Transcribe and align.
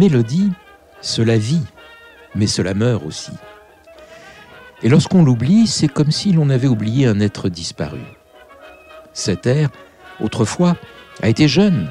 Mélodie, 0.00 0.50
cela 1.02 1.36
vit, 1.36 1.66
mais 2.34 2.46
cela 2.46 2.72
meurt 2.72 3.04
aussi. 3.04 3.32
Et 4.82 4.88
lorsqu'on 4.88 5.22
l'oublie, 5.22 5.66
c'est 5.66 5.88
comme 5.88 6.10
si 6.10 6.32
l'on 6.32 6.48
avait 6.48 6.68
oublié 6.68 7.06
un 7.06 7.20
être 7.20 7.50
disparu. 7.50 8.00
Cet 9.12 9.44
air, 9.44 9.68
autrefois, 10.18 10.74
a 11.22 11.28
été 11.28 11.48
jeune, 11.48 11.90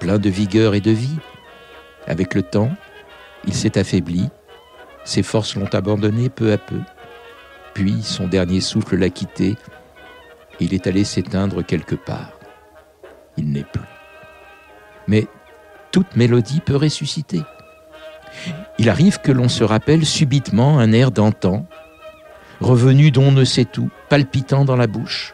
plein 0.00 0.18
de 0.18 0.28
vigueur 0.28 0.74
et 0.74 0.82
de 0.82 0.90
vie. 0.90 1.16
Avec 2.06 2.34
le 2.34 2.42
temps, 2.42 2.72
il 3.46 3.54
s'est 3.54 3.78
affaibli, 3.78 4.28
ses 5.04 5.22
forces 5.22 5.56
l'ont 5.56 5.72
abandonné 5.72 6.28
peu 6.28 6.52
à 6.52 6.58
peu, 6.58 6.80
puis 7.72 8.02
son 8.02 8.28
dernier 8.28 8.60
souffle 8.60 8.96
l'a 8.96 9.08
quitté, 9.08 9.56
il 10.60 10.74
est 10.74 10.86
allé 10.86 11.04
s'éteindre 11.04 11.64
quelque 11.64 11.94
part. 11.94 12.38
Il 13.38 13.50
n'est 13.50 13.64
plus. 13.64 13.80
Mais 15.08 15.26
toute 15.96 16.14
mélodie 16.14 16.60
peut 16.60 16.76
ressusciter. 16.76 17.40
Il 18.78 18.90
arrive 18.90 19.18
que 19.22 19.32
l'on 19.32 19.48
se 19.48 19.64
rappelle 19.64 20.04
subitement 20.04 20.78
un 20.78 20.92
air 20.92 21.10
d'antan, 21.10 21.64
revenu 22.60 23.10
d'on 23.10 23.32
ne 23.32 23.44
sait 23.44 23.78
où, 23.78 23.88
palpitant 24.10 24.66
dans 24.66 24.76
la 24.76 24.88
bouche. 24.88 25.32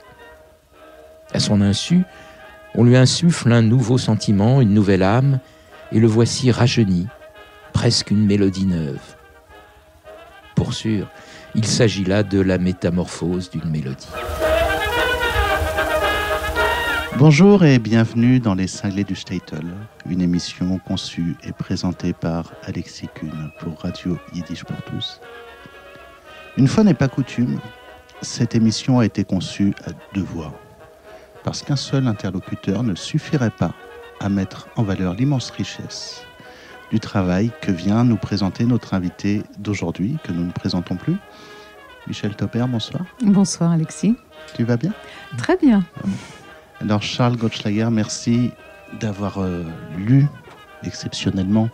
À 1.33 1.41
son 1.41 1.63
insu, 1.63 2.05
on 2.77 2.85
lui 2.85 2.97
insuffle 2.97 3.51
un 3.51 3.63
nouveau 3.63 3.99
sentiment, 3.99 4.61
une 4.61 4.73
nouvelle 4.73 5.03
âme, 5.03 5.41
et 5.91 5.99
le 5.99 6.07
voici 6.07 6.53
rajeuni, 6.53 7.09
presque 7.73 8.13
une 8.13 8.25
mélodie 8.25 8.67
neuve. 8.67 9.17
Pour 10.55 10.75
sûr, 10.75 11.09
il 11.57 11.67
s'agit 11.67 12.05
là 12.05 12.23
de 12.23 12.41
la 12.41 12.59
métamorphose 12.59 13.51
d'une 13.51 13.69
mélodie. 13.69 14.07
Bonjour 17.19 17.65
et 17.65 17.79
bienvenue 17.79 18.41
dans 18.41 18.55
Les 18.55 18.67
Cinglés 18.67 19.05
du 19.05 19.15
Statel, 19.15 19.65
une 20.09 20.21
émission 20.21 20.79
conçue 20.79 21.37
et 21.45 21.53
présentée 21.53 22.13
par 22.13 22.53
Alexis 22.65 23.09
Kuhn 23.15 23.51
pour 23.61 23.81
Radio 23.81 24.19
Yiddish 24.33 24.65
pour 24.65 24.81
tous. 24.83 25.21
Une 26.57 26.67
fois 26.67 26.85
n'est 26.85 26.95
pas 26.95 27.09
coutume, 27.09 27.61
cette 28.23 28.55
émission 28.55 28.99
a 28.99 29.05
été 29.05 29.25
conçue 29.25 29.75
à 29.87 29.91
deux 30.15 30.23
voix, 30.23 30.53
parce 31.45 31.63
qu'un 31.63 31.77
seul 31.77 32.09
interlocuteur 32.09 32.83
ne 32.83 32.95
suffirait 32.95 33.51
pas 33.51 33.75
à 34.21 34.29
mettre 34.29 34.69
en 34.77 34.83
valeur 34.83 35.15
l'immense 35.15 35.51
richesse 35.51 36.25
du 36.91 36.99
travail 36.99 37.51
que 37.61 37.73
vient 37.73 38.05
nous 38.05 38.17
présenter 38.17 38.65
notre 38.65 38.95
invité 38.95 39.43
d'aujourd'hui, 39.59 40.19
que 40.25 40.33
nous 40.33 40.45
ne 40.45 40.53
présentons 40.53 40.97
plus. 40.97 41.17
Michel 42.07 42.35
Topper, 42.35 42.65
bonsoir. 42.69 43.05
Bonsoir 43.23 43.71
Alexis. 43.71 44.17
Tu 44.55 44.65
vas 44.65 44.77
bien? 44.77 44.93
Très 45.39 45.57
bien. 45.57 45.85
Alors 46.83 47.01
Charles 47.01 47.37
Gottschlager, 47.37 47.89
merci 47.93 48.51
d'avoir 48.99 49.39
euh, 49.39 49.65
lu 49.97 50.27
exceptionnellement 50.83 51.71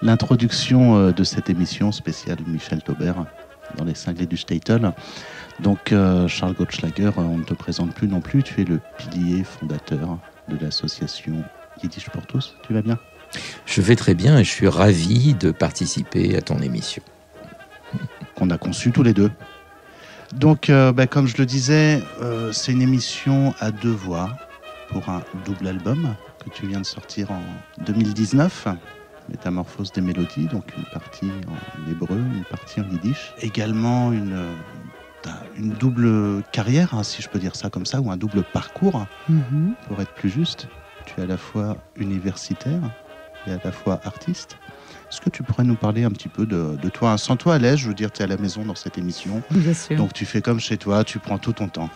l'introduction 0.00 0.96
euh, 0.96 1.10
de 1.10 1.24
cette 1.24 1.50
émission 1.50 1.90
spéciale 1.90 2.38
Michel 2.46 2.80
Tauber 2.80 3.14
dans 3.76 3.84
les 3.84 3.96
cinglés 3.96 4.26
du 4.26 4.36
Statel. 4.36 4.92
Donc 5.58 5.90
euh, 5.90 6.28
Charles 6.28 6.54
Gottschlager, 6.54 7.10
on 7.16 7.38
ne 7.38 7.42
te 7.42 7.52
présente 7.52 7.92
plus 7.94 8.06
non 8.06 8.20
plus, 8.20 8.44
tu 8.44 8.60
es 8.60 8.64
le 8.64 8.80
pilier 8.96 9.42
fondateur 9.42 10.18
de 10.48 10.56
l'association 10.64 11.42
Yiddish 11.82 12.08
pour 12.10 12.24
tous. 12.24 12.54
Tu 12.64 12.74
vas 12.74 12.82
bien? 12.82 12.98
Je 13.66 13.82
vais 13.82 13.96
très 13.96 14.14
bien 14.14 14.38
et 14.38 14.44
je 14.44 14.50
suis 14.50 14.68
ravi 14.68 15.34
de 15.34 15.50
participer 15.50 16.36
à 16.36 16.42
ton 16.42 16.60
émission. 16.60 17.02
Qu'on 18.36 18.50
a 18.50 18.58
conçu 18.58 18.92
tous 18.92 19.02
les 19.02 19.14
deux. 19.14 19.32
Donc, 20.32 20.68
euh, 20.70 20.92
bah, 20.92 21.06
comme 21.06 21.26
je 21.26 21.36
le 21.38 21.46
disais, 21.46 22.02
euh, 22.20 22.50
c'est 22.52 22.72
une 22.72 22.82
émission 22.82 23.54
à 23.58 23.70
deux 23.70 23.90
voix 23.92 24.32
pour 24.88 25.08
un 25.08 25.22
double 25.34 25.68
album 25.68 26.16
que 26.44 26.50
tu 26.50 26.66
viens 26.66 26.80
de 26.80 26.86
sortir 26.86 27.30
en 27.30 27.62
2019. 27.78 28.68
Métamorphose 29.28 29.90
des 29.92 30.02
mélodies, 30.02 30.48
donc 30.48 30.74
une 30.76 30.84
partie 30.84 31.40
en 31.48 31.56
hébreu, 31.88 32.18
une 32.18 32.44
partie 32.44 32.80
en 32.80 32.88
yiddish. 32.88 33.34
Également 33.38 34.12
une, 34.12 34.32
euh, 34.32 34.54
une 35.56 35.70
double 35.72 36.42
carrière, 36.52 36.94
hein, 36.94 37.02
si 37.02 37.22
je 37.22 37.28
peux 37.28 37.38
dire 37.38 37.56
ça 37.56 37.70
comme 37.70 37.86
ça, 37.86 38.00
ou 38.02 38.10
un 38.10 38.18
double 38.18 38.44
parcours, 38.44 39.06
Mhm. 39.28 39.76
pour 39.86 40.02
être 40.02 40.12
plus 40.12 40.28
juste. 40.28 40.68
Tu 41.06 41.20
es 41.20 41.22
à 41.22 41.26
la 41.26 41.38
fois 41.38 41.78
universitaire 41.96 42.90
et 43.46 43.52
à 43.52 43.58
la 43.62 43.72
fois 43.72 44.00
artiste. 44.04 44.58
Est-ce 45.14 45.20
que 45.20 45.30
tu 45.30 45.44
pourrais 45.44 45.62
nous 45.62 45.76
parler 45.76 46.02
un 46.02 46.10
petit 46.10 46.26
peu 46.28 46.44
de, 46.44 46.76
de 46.82 46.88
toi? 46.88 47.16
Sans 47.18 47.36
toi 47.36 47.54
à 47.54 47.58
l'aise, 47.58 47.76
je 47.76 47.86
veux 47.86 47.94
dire, 47.94 48.10
tu 48.10 48.22
es 48.22 48.24
à 48.24 48.26
la 48.26 48.36
maison 48.36 48.64
dans 48.64 48.74
cette 48.74 48.98
émission. 48.98 49.44
Bien 49.52 49.72
sûr. 49.72 49.96
Donc 49.96 50.12
tu 50.12 50.26
fais 50.26 50.42
comme 50.42 50.58
chez 50.58 50.76
toi, 50.76 51.04
tu 51.04 51.20
prends 51.20 51.38
tout 51.38 51.52
ton 51.52 51.68
temps. 51.68 51.88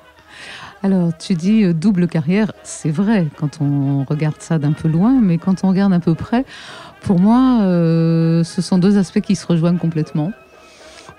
Alors, 0.84 1.10
tu 1.18 1.34
dis 1.34 1.64
euh, 1.64 1.74
double 1.74 2.06
carrière, 2.06 2.52
c'est 2.62 2.92
vrai 2.92 3.26
quand 3.36 3.60
on 3.60 4.04
regarde 4.04 4.36
ça 4.38 4.60
d'un 4.60 4.70
peu 4.70 4.86
loin, 4.86 5.18
mais 5.20 5.38
quand 5.38 5.64
on 5.64 5.70
regarde 5.70 5.92
un 5.92 5.98
peu 5.98 6.14
près, 6.14 6.44
pour 7.00 7.18
moi, 7.18 7.62
euh, 7.62 8.44
ce 8.44 8.62
sont 8.62 8.78
deux 8.78 8.96
aspects 8.96 9.22
qui 9.22 9.34
se 9.34 9.44
rejoignent 9.44 9.78
complètement. 9.78 10.30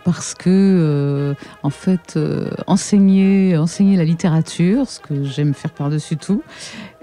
Parce 0.08 0.36
que, 0.36 0.50
euh, 0.50 1.34
en 1.64 1.70
fait, 1.70 2.14
euh, 2.16 2.50
enseigner, 2.66 3.58
enseigner 3.58 3.98
la 3.98 4.06
littérature, 4.06 4.88
ce 4.88 5.02
que 5.02 5.26
j'aime 5.26 5.54
faire 5.54 5.72
par-dessus 5.72 6.16
tout, 6.16 6.44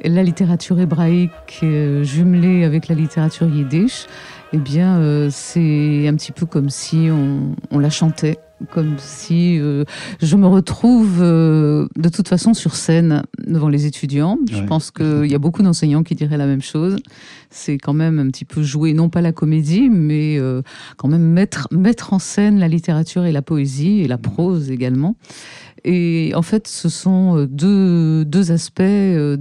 la 0.02 0.22
littérature 0.22 0.80
hébraïque 0.80 1.60
euh, 1.62 2.02
jumelée 2.02 2.64
avec 2.64 2.88
la 2.88 2.94
littérature 2.94 3.46
yiddish, 3.46 4.06
eh 4.54 4.56
bien, 4.56 5.28
c'est 5.30 6.08
un 6.08 6.14
petit 6.14 6.32
peu 6.32 6.46
comme 6.46 6.70
si 6.70 7.10
on, 7.10 7.78
la 7.78 7.90
chantait, 7.90 8.38
comme 8.70 8.94
si 8.96 9.58
je 9.58 10.36
me 10.36 10.46
retrouve 10.46 11.20
de 11.20 12.08
toute 12.08 12.28
façon 12.28 12.54
sur 12.54 12.76
scène 12.76 13.24
devant 13.46 13.68
les 13.68 13.86
étudiants. 13.86 14.38
Je 14.50 14.56
Ouais. 14.60 14.66
pense 14.66 14.90
qu'il 14.90 15.26
y 15.30 15.34
a 15.34 15.38
beaucoup 15.38 15.62
d'enseignants 15.62 16.02
qui 16.02 16.14
diraient 16.14 16.36
la 16.36 16.46
même 16.46 16.62
chose. 16.62 16.96
C'est 17.50 17.78
quand 17.78 17.92
même 17.94 18.18
un 18.18 18.28
petit 18.28 18.44
peu 18.44 18.62
jouer, 18.62 18.92
non 18.94 19.08
pas 19.08 19.20
la 19.20 19.32
comédie, 19.32 19.88
mais 19.90 20.36
euh, 20.38 20.62
quand 20.96 21.08
même 21.08 21.22
mettre, 21.24 21.68
mettre 21.72 22.12
en 22.12 22.18
scène 22.18 22.58
la 22.58 22.68
littérature 22.68 23.24
et 23.24 23.32
la 23.32 23.42
poésie, 23.42 24.00
et 24.00 24.08
la 24.08 24.18
prose 24.18 24.70
également. 24.70 25.16
Et 25.86 26.32
en 26.34 26.40
fait, 26.40 26.66
ce 26.66 26.88
sont 26.88 27.36
euh, 27.36 27.46
deux, 27.46 28.24
deux 28.24 28.52
aspects 28.52 28.80
euh, 28.80 29.36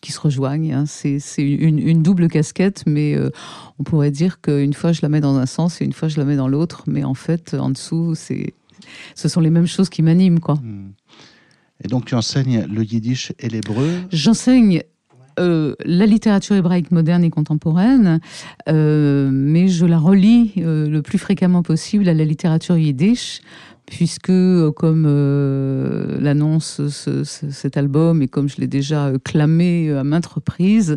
qui 0.00 0.12
se 0.12 0.20
rejoignent. 0.20 0.72
hein. 0.72 0.84
C'est 0.86 1.18
une, 1.38 1.78
une 1.78 2.02
double 2.02 2.28
casquette, 2.28 2.84
mais 2.86 3.14
euh, 3.14 3.28
on 3.78 3.82
pourrait 3.82 4.10
dire 4.10 4.40
qu'une 4.40 4.72
fois 4.72 4.92
je 4.92 5.00
la 5.02 5.10
mets 5.10 5.20
dans 5.20 5.36
un 5.36 5.44
sens 5.44 5.82
et 5.82 5.84
une 5.84 5.92
fois 5.92 6.08
je 6.08 6.16
la 6.18 6.24
mets 6.24 6.36
dans 6.36 6.48
l'autre. 6.48 6.84
Mais 6.86 7.04
en 7.04 7.12
fait, 7.14 7.52
en 7.52 7.68
dessous, 7.70 8.14
c'est 8.14 8.54
ce 9.14 9.28
sont 9.28 9.40
les 9.42 9.50
mêmes 9.50 9.66
choses 9.66 9.90
qui 9.90 10.00
m'animent. 10.02 10.40
quoi. 10.40 10.54
Hmm. 10.54 10.92
Et 11.84 11.88
donc 11.88 12.04
tu 12.06 12.14
enseignes 12.14 12.66
le 12.72 12.82
yiddish 12.84 13.32
et 13.38 13.48
l'hébreu. 13.48 13.88
J'enseigne 14.10 14.82
euh, 15.38 15.74
la 15.84 16.06
littérature 16.06 16.56
hébraïque 16.56 16.90
moderne 16.90 17.22
et 17.22 17.30
contemporaine, 17.30 18.18
euh, 18.68 19.30
mais 19.32 19.68
je 19.68 19.86
la 19.86 19.98
relie 19.98 20.52
euh, 20.58 20.88
le 20.88 21.00
plus 21.02 21.18
fréquemment 21.18 21.62
possible 21.62 22.08
à 22.08 22.14
la 22.14 22.24
littérature 22.24 22.76
yiddish, 22.76 23.40
puisque, 23.86 24.30
euh, 24.30 24.72
comme 24.72 25.06
l'annonce 26.20 26.88
ce- 26.88 27.22
ce- 27.24 27.50
cet 27.50 27.76
album 27.76 28.22
et 28.22 28.28
comme 28.28 28.48
je 28.48 28.56
l'ai 28.56 28.66
déjà 28.66 29.12
clamé 29.24 29.92
à 29.92 30.02
maintes 30.04 30.26
reprises, 30.26 30.96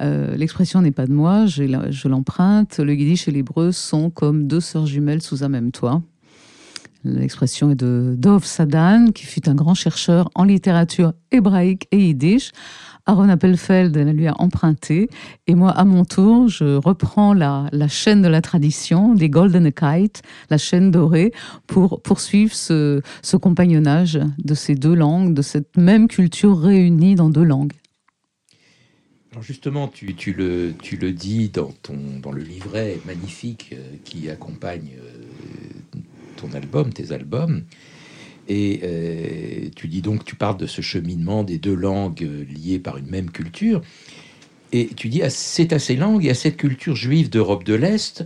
l'expression 0.00 0.82
n'est 0.82 0.90
pas 0.90 1.06
de 1.06 1.12
moi, 1.12 1.46
je 1.46 2.08
l'emprunte. 2.08 2.78
Le 2.78 2.94
yiddish 2.94 3.28
et 3.28 3.30
l'hébreu 3.30 3.70
sont 3.72 4.10
comme 4.10 4.46
deux 4.48 4.60
sœurs 4.60 4.86
jumelles 4.86 5.22
sous 5.22 5.44
un 5.44 5.48
même 5.48 5.70
toit. 5.70 6.02
L'expression 7.04 7.70
est 7.70 7.76
de 7.76 8.14
Dov 8.18 8.44
Sadan, 8.44 9.12
qui 9.12 9.24
fut 9.24 9.48
un 9.48 9.54
grand 9.54 9.74
chercheur 9.74 10.30
en 10.34 10.44
littérature 10.44 11.12
hébraïque 11.30 11.86
et 11.92 11.98
yiddish. 11.98 12.50
Aaron 13.08 13.30
Appelfeld 13.30 13.96
la 13.96 14.12
lui 14.12 14.26
a 14.26 14.34
emprunté. 14.38 15.08
Et 15.46 15.54
moi, 15.54 15.70
à 15.70 15.84
mon 15.84 16.04
tour, 16.04 16.48
je 16.48 16.76
reprends 16.76 17.32
la, 17.32 17.70
chaîne 17.88 18.20
de 18.20 18.28
la 18.28 18.42
tradition, 18.42 19.14
des 19.14 19.30
Golden 19.30 19.72
Kite, 19.72 20.22
la 20.50 20.58
chaîne 20.58 20.90
dorée, 20.90 21.32
pour 21.66 22.02
poursuivre 22.02 22.54
ce, 22.54 23.00
compagnonnage 23.40 24.20
de 24.44 24.54
ces 24.54 24.74
deux 24.74 24.94
langues, 24.94 25.32
de 25.32 25.42
cette 25.42 25.76
même 25.78 26.06
culture 26.06 26.58
réunie 26.60 27.14
dans 27.14 27.30
deux 27.30 27.44
langues. 27.44 27.72
Justement, 29.40 29.88
tu, 29.88 30.34
le, 30.36 31.12
dis 31.12 31.48
dans 31.48 32.32
le 32.32 32.42
livret 32.42 32.98
magnifique 33.06 33.70
euh, 33.72 33.94
qui 34.04 34.28
accompagne 34.30 34.96
euh, 34.98 35.28
ton 36.38 36.52
album, 36.52 36.92
tes 36.92 37.12
albums. 37.12 37.62
Et 38.48 38.80
euh, 38.82 39.68
tu 39.76 39.88
dis 39.88 40.00
donc, 40.00 40.24
tu 40.24 40.34
parles 40.34 40.56
de 40.56 40.66
ce 40.66 40.80
cheminement 40.80 41.44
des 41.44 41.58
deux 41.58 41.74
langues 41.74 42.22
euh, 42.24 42.44
liées 42.44 42.78
par 42.78 42.96
une 42.96 43.06
même 43.08 43.30
culture. 43.30 43.82
Et 44.72 44.88
tu 44.96 45.08
dis, 45.08 45.22
ah, 45.22 45.30
c'est 45.30 45.72
à 45.72 45.78
ces 45.78 45.96
langues 45.96 46.24
et 46.24 46.30
à 46.30 46.34
cette 46.34 46.56
culture 46.56 46.96
juive 46.96 47.28
d'Europe 47.30 47.64
de 47.64 47.74
l'Est 47.74 48.24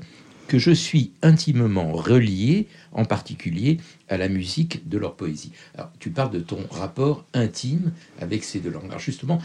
que 0.48 0.58
je 0.58 0.70
suis 0.72 1.12
intimement 1.22 1.92
relié, 1.92 2.66
en 2.92 3.04
particulier 3.04 3.78
à 4.08 4.16
la 4.16 4.28
musique 4.28 4.88
de 4.88 4.98
leur 4.98 5.14
poésie. 5.14 5.50
Alors, 5.76 5.90
tu 5.98 6.10
parles 6.10 6.30
de 6.32 6.40
ton 6.40 6.58
rapport 6.70 7.24
intime 7.32 7.92
avec 8.20 8.44
ces 8.44 8.58
deux 8.58 8.70
langues. 8.70 8.86
Alors 8.88 8.98
justement, 8.98 9.38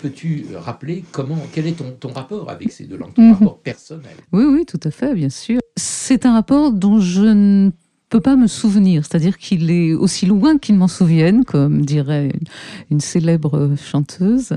peux-tu 0.00 0.46
rappeler 0.56 1.04
comment, 1.12 1.38
quel 1.52 1.66
est 1.68 1.72
ton, 1.78 1.92
ton 1.92 2.12
rapport 2.12 2.50
avec 2.50 2.72
ces 2.72 2.84
deux 2.84 2.96
langues, 2.96 3.14
ton 3.14 3.22
Mhm. 3.22 3.32
rapport 3.34 3.58
personnel? 3.58 4.16
Oui, 4.32 4.44
oui, 4.44 4.64
tout 4.66 4.80
à 4.82 4.90
fait, 4.90 5.14
bien 5.14 5.28
sûr. 5.30 5.60
C'est 5.76 6.26
un 6.26 6.32
rapport 6.32 6.72
dont 6.72 6.98
je 6.98 7.22
ne 7.22 7.70
peux 8.12 8.20
pas 8.20 8.36
me 8.36 8.46
souvenir, 8.46 9.06
c'est-à-dire 9.06 9.38
qu'il 9.38 9.70
est 9.70 9.94
aussi 9.94 10.26
loin 10.26 10.58
qu'il 10.58 10.74
m'en 10.74 10.86
souvienne, 10.86 11.46
comme 11.46 11.82
dirait 11.82 12.30
une, 12.90 13.00
célèbre 13.00 13.74
chanteuse. 13.82 14.52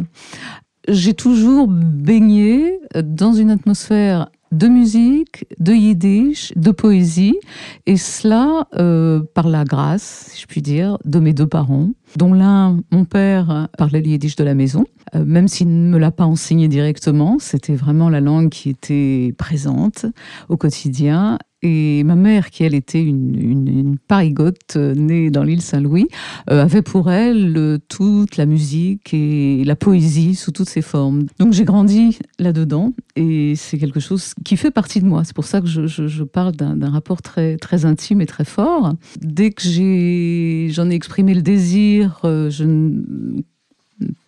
j'ai 0.90 1.14
toujours 1.14 1.68
baigné 1.70 2.80
dans 3.02 3.32
une 3.32 3.52
atmosphère 3.52 4.30
de 4.52 4.68
musique, 4.68 5.46
de 5.58 5.72
yiddish, 5.72 6.52
de 6.58 6.72
poésie, 6.72 7.38
et 7.86 7.96
cela 7.96 8.68
euh, 8.76 9.22
par 9.34 9.48
la 9.48 9.64
grâce, 9.64 10.28
si 10.32 10.42
je 10.42 10.48
puis 10.48 10.62
dire, 10.62 10.98
de 11.06 11.20
mes 11.20 11.32
deux 11.32 11.48
parents, 11.48 11.92
dont 12.18 12.34
l'un, 12.34 12.82
mon 12.92 13.06
père, 13.06 13.70
parlait 13.78 14.02
le 14.02 14.08
yiddish 14.08 14.36
de 14.36 14.44
la 14.44 14.54
maison, 14.54 14.86
euh, 15.16 15.24
même 15.24 15.48
s'il 15.48 15.70
ne 15.70 15.90
me 15.94 15.98
l'a 15.98 16.12
pas 16.12 16.26
enseigné 16.26 16.68
directement, 16.68 17.38
c'était 17.40 17.76
vraiment 17.76 18.10
la 18.10 18.20
langue 18.20 18.50
qui 18.50 18.70
était 18.70 19.34
présente 19.38 20.06
au 20.50 20.58
quotidien, 20.58 21.38
et 21.62 22.04
ma 22.04 22.16
mère, 22.16 22.52
qui 22.52 22.64
elle 22.64 22.76
était 22.76 23.02
une, 23.02 23.36
une, 23.36 23.98
parigote 23.98 24.76
euh, 24.76 24.94
née 24.94 25.32
dans 25.32 25.44
l'île 25.44 25.62
Saint-Louis, 25.62 26.08
euh, 26.50 26.62
avait 26.62 26.82
pour 26.82 27.12
elle 27.12 27.80
toute 27.90 28.38
la 28.38 28.46
musique 28.46 29.14
et 29.14 29.64
la 29.64 29.76
poésie 29.76 30.36
sous 30.36 30.52
toutes 30.52 30.70
ses 30.70 30.82
formes. 30.82 31.26
Donc 31.40 31.54
j'ai 31.54 31.66
grandi 31.66 32.20
là-dedans 32.40 32.94
et 33.16 33.56
c'est 33.56 33.78
quelque 33.78 34.00
chose 34.00 34.34
qui 34.44 34.58
fait 34.58 34.72
partie 34.72 35.00
de 35.00 35.06
moi. 35.06 35.24
C'est 35.24 35.36
pour 35.36 35.46
ça 35.46 35.62
que 35.62 35.68
je, 35.68 36.24
parle 36.24 36.54
d'un 36.54 36.90
rapport 36.90 37.22
très, 37.22 37.58
très 37.58 37.86
intime 37.86 38.22
et 38.22 38.26
très 38.26 38.46
fort. 38.46 38.94
Dès 39.22 39.52
que 39.52 39.64
j'en 39.64 40.90
ai, 40.90 40.94
ai, 40.94 40.96
exprimé 40.96 41.34
le 41.34 41.42
désir, 41.42 42.20
euh, 42.26 42.50
je 42.50 42.66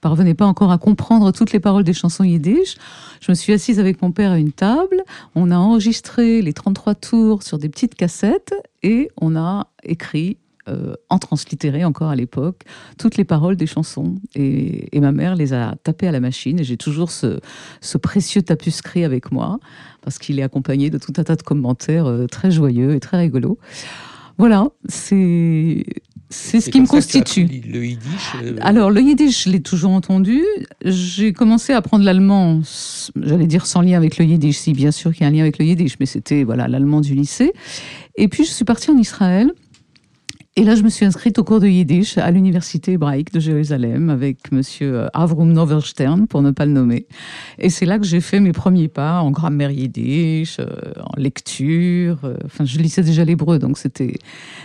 parvenais 0.02 0.34
pas 0.34 0.46
encore 0.46 0.72
à 0.72 0.78
comprendre 0.78 1.32
toutes 1.32 1.52
les 1.52 1.60
paroles 1.60 1.84
des 1.84 1.94
chansons 1.94 2.24
yiddish. 2.24 2.76
Je 3.22 3.32
me 3.32 3.36
suis 3.36 3.54
assise 3.54 3.80
avec 3.80 4.02
mon 4.02 4.12
père 4.12 4.32
à 4.32 4.40
une 4.40 4.52
table, 4.52 5.04
on 5.36 5.52
a 5.52 5.58
enregistré 5.58 6.42
les 6.42 6.54
33 6.54 6.96
tours 6.96 7.44
sur 7.44 7.58
des 7.58 7.70
petites 7.70 7.96
cassettes 7.96 8.54
et 8.84 9.10
on 9.20 9.36
a 9.36 9.68
écrit 9.84 10.38
euh, 10.70 10.96
en 11.10 11.18
translittéré 11.18 11.86
encore 11.86 12.10
à 12.10 12.16
l'époque, 12.16 12.64
toutes 12.98 13.16
les 13.16 13.24
paroles 13.24 13.56
des 13.56 13.68
chansons. 13.68 14.16
Et, 14.36 14.90
ma 15.00 15.14
mère 15.14 15.36
les 15.36 15.54
a 15.54 15.76
tapées 15.84 16.08
à 16.08 16.12
la 16.12 16.20
machine 16.20 16.60
et 16.60 16.66
j'ai 16.66 16.76
toujours 16.76 17.10
ce, 17.10 17.40
ce, 17.80 17.98
précieux 17.98 18.42
tapuscrit 18.42 19.06
avec 19.06 19.32
moi 19.32 19.60
parce 20.02 20.18
qu'il 20.18 20.40
est 20.40 20.44
accompagné 20.44 20.90
de 20.90 20.98
tout 20.98 21.14
un 21.18 21.24
tas 21.24 21.38
de 21.38 21.42
commentaires 21.42 22.08
euh, 22.08 22.28
très 22.28 22.52
joyeux 22.52 22.96
et 22.96 23.00
très 23.00 23.18
rigolos. 23.18 23.58
Voilà, 24.38 24.68
c'est 24.90 25.86
c'est 26.30 26.60
ce 26.60 26.70
qui 26.70 26.82
me 26.82 26.88
constitue. 26.88 27.46
Le 27.46 27.86
yiddish 27.86 28.34
euh, 28.44 28.58
Alors, 28.62 28.92
le 28.92 29.02
yiddish, 29.02 29.46
je 29.46 29.50
l'ai 29.50 29.62
toujours 29.62 29.92
entendu. 29.92 30.44
J'ai 30.84 31.32
commencé 31.32 31.72
à 31.72 31.78
apprendre 31.78 32.04
l'allemand, 32.04 32.62
j'allais 33.16 33.48
dire 33.48 33.66
sans 33.66 33.82
lien 33.82 33.98
avec 33.98 34.18
le 34.18 34.26
yiddish. 34.26 34.58
Si, 34.58 34.74
bien 34.74 34.92
sûr 34.92 35.14
qu'il 35.14 35.22
y 35.22 35.24
a 35.26 35.30
un 35.30 35.32
lien 35.32 35.42
avec 35.42 35.58
le 35.58 35.66
yiddish, 35.66 35.96
mais 36.00 36.06
c'était 36.06 36.44
voilà 36.44 36.68
l'allemand 36.68 37.00
du 37.00 37.16
lycée. 37.16 37.54
Et 38.16 38.28
puis, 38.28 38.44
je 38.44 38.52
suis 38.52 38.66
partie 38.66 38.92
en 38.92 38.98
Israël. 38.98 39.54
Et 40.60 40.64
là, 40.64 40.74
je 40.74 40.82
me 40.82 40.90
suis 40.90 41.06
inscrite 41.06 41.38
au 41.38 41.44
cours 41.44 41.60
de 41.60 41.68
Yiddish 41.68 42.18
à 42.18 42.32
l'université 42.32 42.94
hébraïque 42.94 43.32
de 43.32 43.40
Jérusalem 43.40 44.10
avec 44.10 44.52
monsieur 44.52 45.02
euh, 45.02 45.08
Avrum 45.14 45.54
Noverstern, 45.54 46.26
pour 46.26 46.42
ne 46.42 46.50
pas 46.50 46.66
le 46.66 46.72
nommer. 46.72 47.06
Et 47.60 47.70
c'est 47.70 47.86
là 47.86 48.00
que 48.00 48.06
j'ai 48.06 48.22
fait 48.22 48.40
mes 48.40 48.54
premiers 48.54 48.88
pas 48.88 49.22
en 49.22 49.30
grammaire 49.30 49.70
Yiddish, 49.70 50.58
euh, 50.60 50.66
en 51.00 51.16
lecture. 51.16 52.18
Euh, 52.24 52.38
enfin, 52.44 52.66
je 52.66 52.80
lisais 52.80 53.04
déjà 53.04 53.24
l'hébreu, 53.24 53.60
donc 53.60 53.78
c'était, 53.78 54.16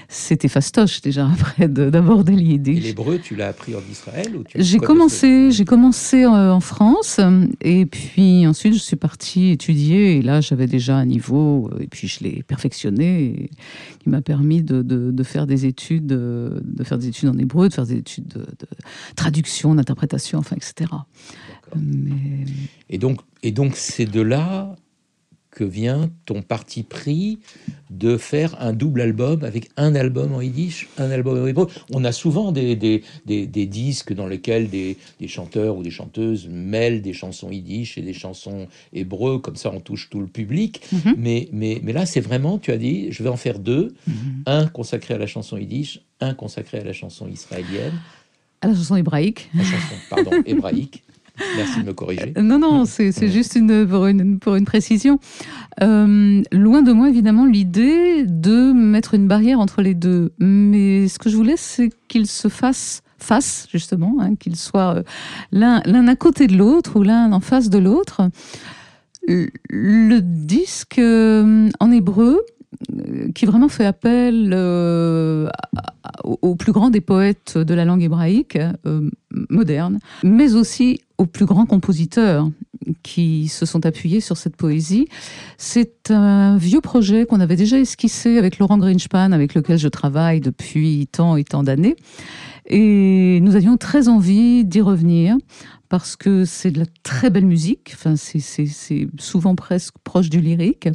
c'était 0.09 0.49
fastoche 0.49 1.03
déjà 1.03 1.29
après 1.31 1.69
d'aborder 1.69 2.37
le 2.37 2.43
Yiddish. 2.43 2.83
l'hébreu, 2.83 3.19
tu 3.23 3.37
l'as 3.37 3.49
appris 3.49 3.75
en 3.75 3.83
Israël 3.91 4.35
ou 4.35 4.45
J'ai 4.55 4.79
commencé, 4.79 5.51
j'ai 5.51 5.67
commencé 5.67 6.25
en 6.25 6.61
France 6.61 7.21
et 7.61 7.85
puis 7.85 8.47
ensuite 8.47 8.73
je 8.73 8.79
suis 8.79 8.97
partie 8.97 9.51
étudier 9.51 10.17
et 10.17 10.23
là 10.23 10.41
j'avais 10.41 10.67
déjà 10.67 10.97
un 10.97 11.05
niveau 11.05 11.71
et 11.81 11.87
puis 11.87 12.09
je 12.09 12.25
l'ai 12.25 12.43
perfectionné 12.43 13.25
et 13.25 13.51
qui 13.99 14.09
m'a 14.09 14.23
permis 14.23 14.63
de, 14.63 14.81
de, 14.81 15.11
de 15.11 15.23
faire 15.23 15.47
des 15.47 15.67
études 15.67 15.82
de 15.91 16.63
faire 16.85 16.99
des 16.99 17.09
études 17.09 17.29
en 17.29 17.39
hébreu, 17.39 17.69
de 17.69 17.75
faire 17.75 17.87
des 17.87 17.97
études 17.97 18.29
de, 18.29 18.47
traduction, 19.17 19.75
d'interprétation, 19.75 20.39
enfin, 20.39 20.57
etc. 20.57 20.91
Et 22.89 22.99
donc, 22.99 23.21
et 23.43 23.53
donc 23.53 23.77
c'est 23.77 24.07
de 24.07 24.21
là 24.21 24.77
que 25.53 25.65
vient 25.65 26.11
ton 26.25 26.43
parti 26.43 26.83
pris 26.83 27.39
de 27.91 28.17
faire 28.17 28.61
un 28.61 28.73
double 28.73 29.03
album 29.03 29.45
avec 29.45 29.71
un 29.77 29.95
album 29.95 30.33
en 30.33 30.41
yiddish, 30.41 30.89
un 30.97 31.11
album 31.11 31.41
en 31.41 31.47
hébreu. 31.47 31.69
On 31.93 32.05
a 32.05 32.11
souvent 32.11 32.53
des, 32.53 32.75
des, 32.75 33.03
des, 33.27 33.67
disques 33.67 34.15
dans 34.15 34.27
lesquels 34.27 34.71
des, 34.71 34.97
des, 35.21 35.29
chanteurs 35.29 35.77
ou 35.77 35.83
des 35.83 35.91
chanteuses 35.91 36.49
mêlent 36.49 37.03
des 37.03 37.13
chansons 37.13 37.51
yiddish 37.51 37.99
et 37.99 38.03
des 38.03 38.15
chansons 38.15 38.67
hébreux, 38.95 39.39
comme 39.39 39.57
ça 39.57 39.71
on 39.73 39.81
touche 39.81 40.09
tout 40.11 40.21
le 40.21 40.27
public. 40.27 40.81
Mhm. 40.91 41.15
mais, 41.19 41.49
mais, 41.53 41.81
mais 41.83 41.93
là, 41.93 42.07
c'est 42.07 42.21
vraiment, 42.21 42.59
tu 42.59 42.73
as 42.73 42.79
dit, 42.79 43.13
je 43.13 43.23
vais 43.23 43.29
en 43.29 43.37
faire 43.37 43.59
deux, 43.59 43.95
mhm. 44.07 44.43
un 44.47 44.67
consacré 44.67 45.15
à 45.15 45.19
la 45.19 45.27
chanson 45.27 45.59
yiddish, 45.59 46.01
un 46.21 46.33
consacré 46.33 46.79
à 46.79 46.85
la 46.85 46.95
chanson 46.95 47.29
israélienne. 47.29 48.01
À 48.63 48.69
la 48.69 48.75
chanson 48.75 48.97
hébraïque. 48.97 49.51
La 49.55 49.65
chanson, 49.65 49.95
pardon, 50.09 50.31
hébraïque. 50.47 51.03
Merci 51.57 51.81
de 51.81 51.87
me 51.87 51.93
corriger. 51.93 52.33
Non, 52.41 52.59
non, 52.59 52.85
c'est 52.85 53.29
juste 53.29 53.57
une, 53.57 53.87
pour, 53.87 54.07
une, 54.07 54.39
pour 54.39 54.55
une 54.55 54.65
précision. 54.65 55.19
Euh, 55.83 56.43
loin 56.53 56.83
de 56.83 56.93
moi, 56.93 57.09
évidemment, 57.09 57.47
l'idée 57.47 58.25
de 58.27 58.73
mettre 58.73 59.15
une 59.15 59.29
barrière 59.29 59.61
entre 59.61 59.83
les 59.83 59.95
deux. 59.95 60.33
Mais 60.39 61.09
ce 61.09 61.19
que 61.19 61.29
je 61.31 61.37
voulais, 61.37 61.57
c'est 61.57 61.91
qu'ils 62.09 62.27
se 62.27 62.49
fassent 62.49 63.03
face, 63.19 63.69
justement, 63.71 64.17
hein, 64.21 64.35
qu'ils 64.35 64.57
soient 64.57 64.97
euh, 64.97 65.03
l'un 65.53 66.09
à 66.09 66.17
côté 66.17 66.47
de 66.47 66.57
l'autre 66.57 66.99
ou 66.99 67.03
l'un 67.03 67.33
en 67.33 67.41
face 67.41 67.71
de 67.71 67.79
l'autre. 67.79 68.23
Le 69.29 70.19
disque 70.19 70.99
euh, 70.99 71.69
en 71.79 71.93
hébreu, 71.93 72.41
qui 73.35 73.47
vraiment 73.47 73.69
fait 73.69 73.85
appel 73.85 74.51
euh, 74.53 75.49
au 76.25 76.55
plus 76.55 76.73
grand 76.73 76.91
des 76.91 77.01
poètes 77.01 77.59
de 77.59 77.75
la 77.75 77.85
langue 77.85 78.03
hébraïque 78.03 78.59
euh, 78.87 79.11
moderne, 79.51 79.99
mais 80.23 80.55
aussi 80.55 81.01
aux 81.19 81.27
plus 81.27 81.47
grands 81.47 81.67
compositeurs 81.67 82.49
qui 83.03 83.49
se 83.49 83.65
sont 83.67 83.87
appuyés 83.87 84.21
sur 84.21 84.37
cette 84.37 84.57
poésie. 84.57 85.07
C'est 85.57 86.11
un 86.11 86.57
vieux 86.57 86.81
projet 86.81 87.27
qu'on 87.27 87.41
avait 87.41 87.57
déjà 87.57 87.79
esquissé 87.79 88.39
avec 88.39 88.59
Laurent 88.59 88.79
Greenspan, 88.79 89.33
avec 89.33 89.55
lequel 89.55 89.79
je 89.79 89.89
travaille 89.89 90.41
depuis 90.41 91.09
tant 91.11 91.37
et 91.37 91.45
tant 91.45 91.63
d'années. 91.63 91.97
Et 92.67 93.41
nous 93.43 93.57
avions 93.57 93.77
très 93.77 94.09
envie 94.09 94.65
d'y 94.65 94.81
revenir 94.81 95.37
parce 95.89 96.17
que 96.17 96.47
c'est 96.47 96.71
de 96.71 96.79
la 96.79 96.87
très 97.03 97.29
belle 97.29 97.45
musique. 97.45 97.91
Enfin, 97.95 98.17
c'est 98.17 98.65
souvent 99.19 99.55
presque 99.55 99.95
proche 100.05 100.31
du 100.31 100.41
lyrique. 100.41 100.89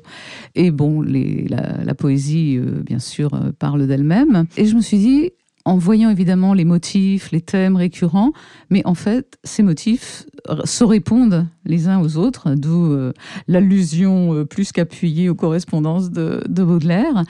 Et 0.55 0.71
bon, 0.71 1.03
la, 1.03 1.93
poésie, 1.93 2.57
euh, 2.57 2.81
bien 2.83 2.99
sûr, 2.99 3.33
euh, 3.35 3.51
parle 3.57 3.85
d'elle-même. 3.85 4.45
Et 4.57 4.65
je 4.65 4.75
me 4.75 4.81
suis 4.81 4.97
dit, 4.97 5.31
en 5.67 5.77
voyant 5.77 6.09
évidemment 6.09 6.53
les 6.53 6.63
motifs, 6.63 7.29
les 7.31 7.41
thèmes 7.41 7.75
récurrents, 7.75 8.31
mais 8.69 8.81
en 8.85 8.93
fait, 8.93 9.37
ces 9.43 9.63
motifs 9.63 10.25
se 10.63 10.85
répondent 10.85 11.45
les 11.65 11.89
uns 11.89 11.99
aux 11.99 12.15
autres, 12.15 12.55
d'où 12.55 12.93
euh, 12.93 13.11
l'allusion 13.49 14.33
euh, 14.33 14.45
plus 14.45 14.71
qu'appuyée 14.71 15.27
aux 15.27 15.35
correspondances 15.35 16.09
de, 16.09 16.41
Baudelaire. 16.47 17.25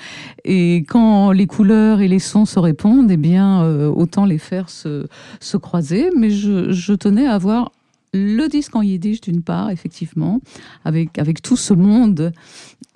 Et 0.45 0.85
quand 0.87 1.31
les 1.31 1.47
couleurs 1.47 1.99
et 1.99 2.07
les 2.07 2.19
sons 2.19 2.45
se 2.45 2.59
répondent, 2.59 3.09
eh 3.09 3.17
bien, 3.17 3.63
euh, 3.63 3.87
autant 3.87 4.25
les 4.25 4.37
faire 4.37 4.69
se, 4.69 5.07
se 5.39 5.57
croiser. 5.57 6.11
Mais 6.15 6.29
je, 6.29 6.93
tenais 6.93 7.25
à 7.25 7.33
avoir 7.33 7.71
le 8.13 8.47
disque 8.49 8.75
en 8.75 8.83
yiddish 8.83 9.19
d'une 9.19 9.41
part, 9.41 9.71
effectivement, 9.71 10.41
avec, 10.85 11.17
avec 11.17 11.41
tout 11.41 11.57
ce 11.57 11.73
monde 11.73 12.31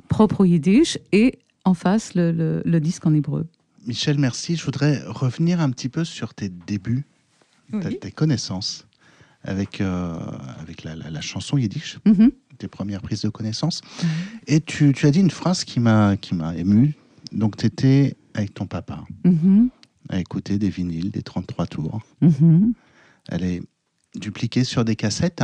propre 0.07 0.41
au 0.41 0.45
yiddish, 0.45 0.99
et 1.11 1.39
en 1.65 1.73
face 1.73 2.11
le 2.13 2.79
disque 2.79 3.07
en 3.07 3.13
hébreu. 3.15 3.47
Michel, 3.85 4.17
merci. 4.19 4.55
Je 4.55 4.63
voudrais 4.63 5.01
revenir 5.05 5.59
un 5.59 5.69
petit 5.71 5.89
peu 5.89 6.03
sur 6.03 6.33
tes 6.33 6.49
débuts, 6.49 7.05
tes 8.01 8.11
connaissances 8.11 8.87
avec, 9.43 9.81
euh, 9.81 10.19
avec 10.59 10.83
la, 10.83 11.21
chanson 11.21 11.57
yiddish, 11.57 11.99
mm-hmm. 12.05 12.31
tes 12.57 12.67
premières 12.67 13.01
prises 13.01 13.21
de 13.21 13.29
connaissances. 13.29 13.81
Mm-hmm. 13.81 14.05
Et 14.47 14.61
tu, 14.61 14.93
tu, 14.93 15.05
as 15.05 15.11
dit 15.11 15.19
une 15.19 15.31
phrase 15.31 15.63
qui 15.63 15.79
m'a 15.79 16.15
ému. 16.55 16.93
Donc, 17.31 17.57
tu 17.57 17.65
étais 17.65 18.15
avec 18.33 18.53
ton 18.53 18.67
papa 18.67 19.03
mm-hmm. 19.25 19.69
à 20.09 20.19
écouter 20.19 20.59
des 20.59 20.69
vinyles, 20.69 21.11
des 21.11 21.23
33 21.23 21.67
tours. 21.67 22.01
Elle 23.29 23.43
est 23.43 23.61
dupliquée 24.15 24.63
sur 24.63 24.85
des 24.85 24.95
cassettes. 24.95 25.43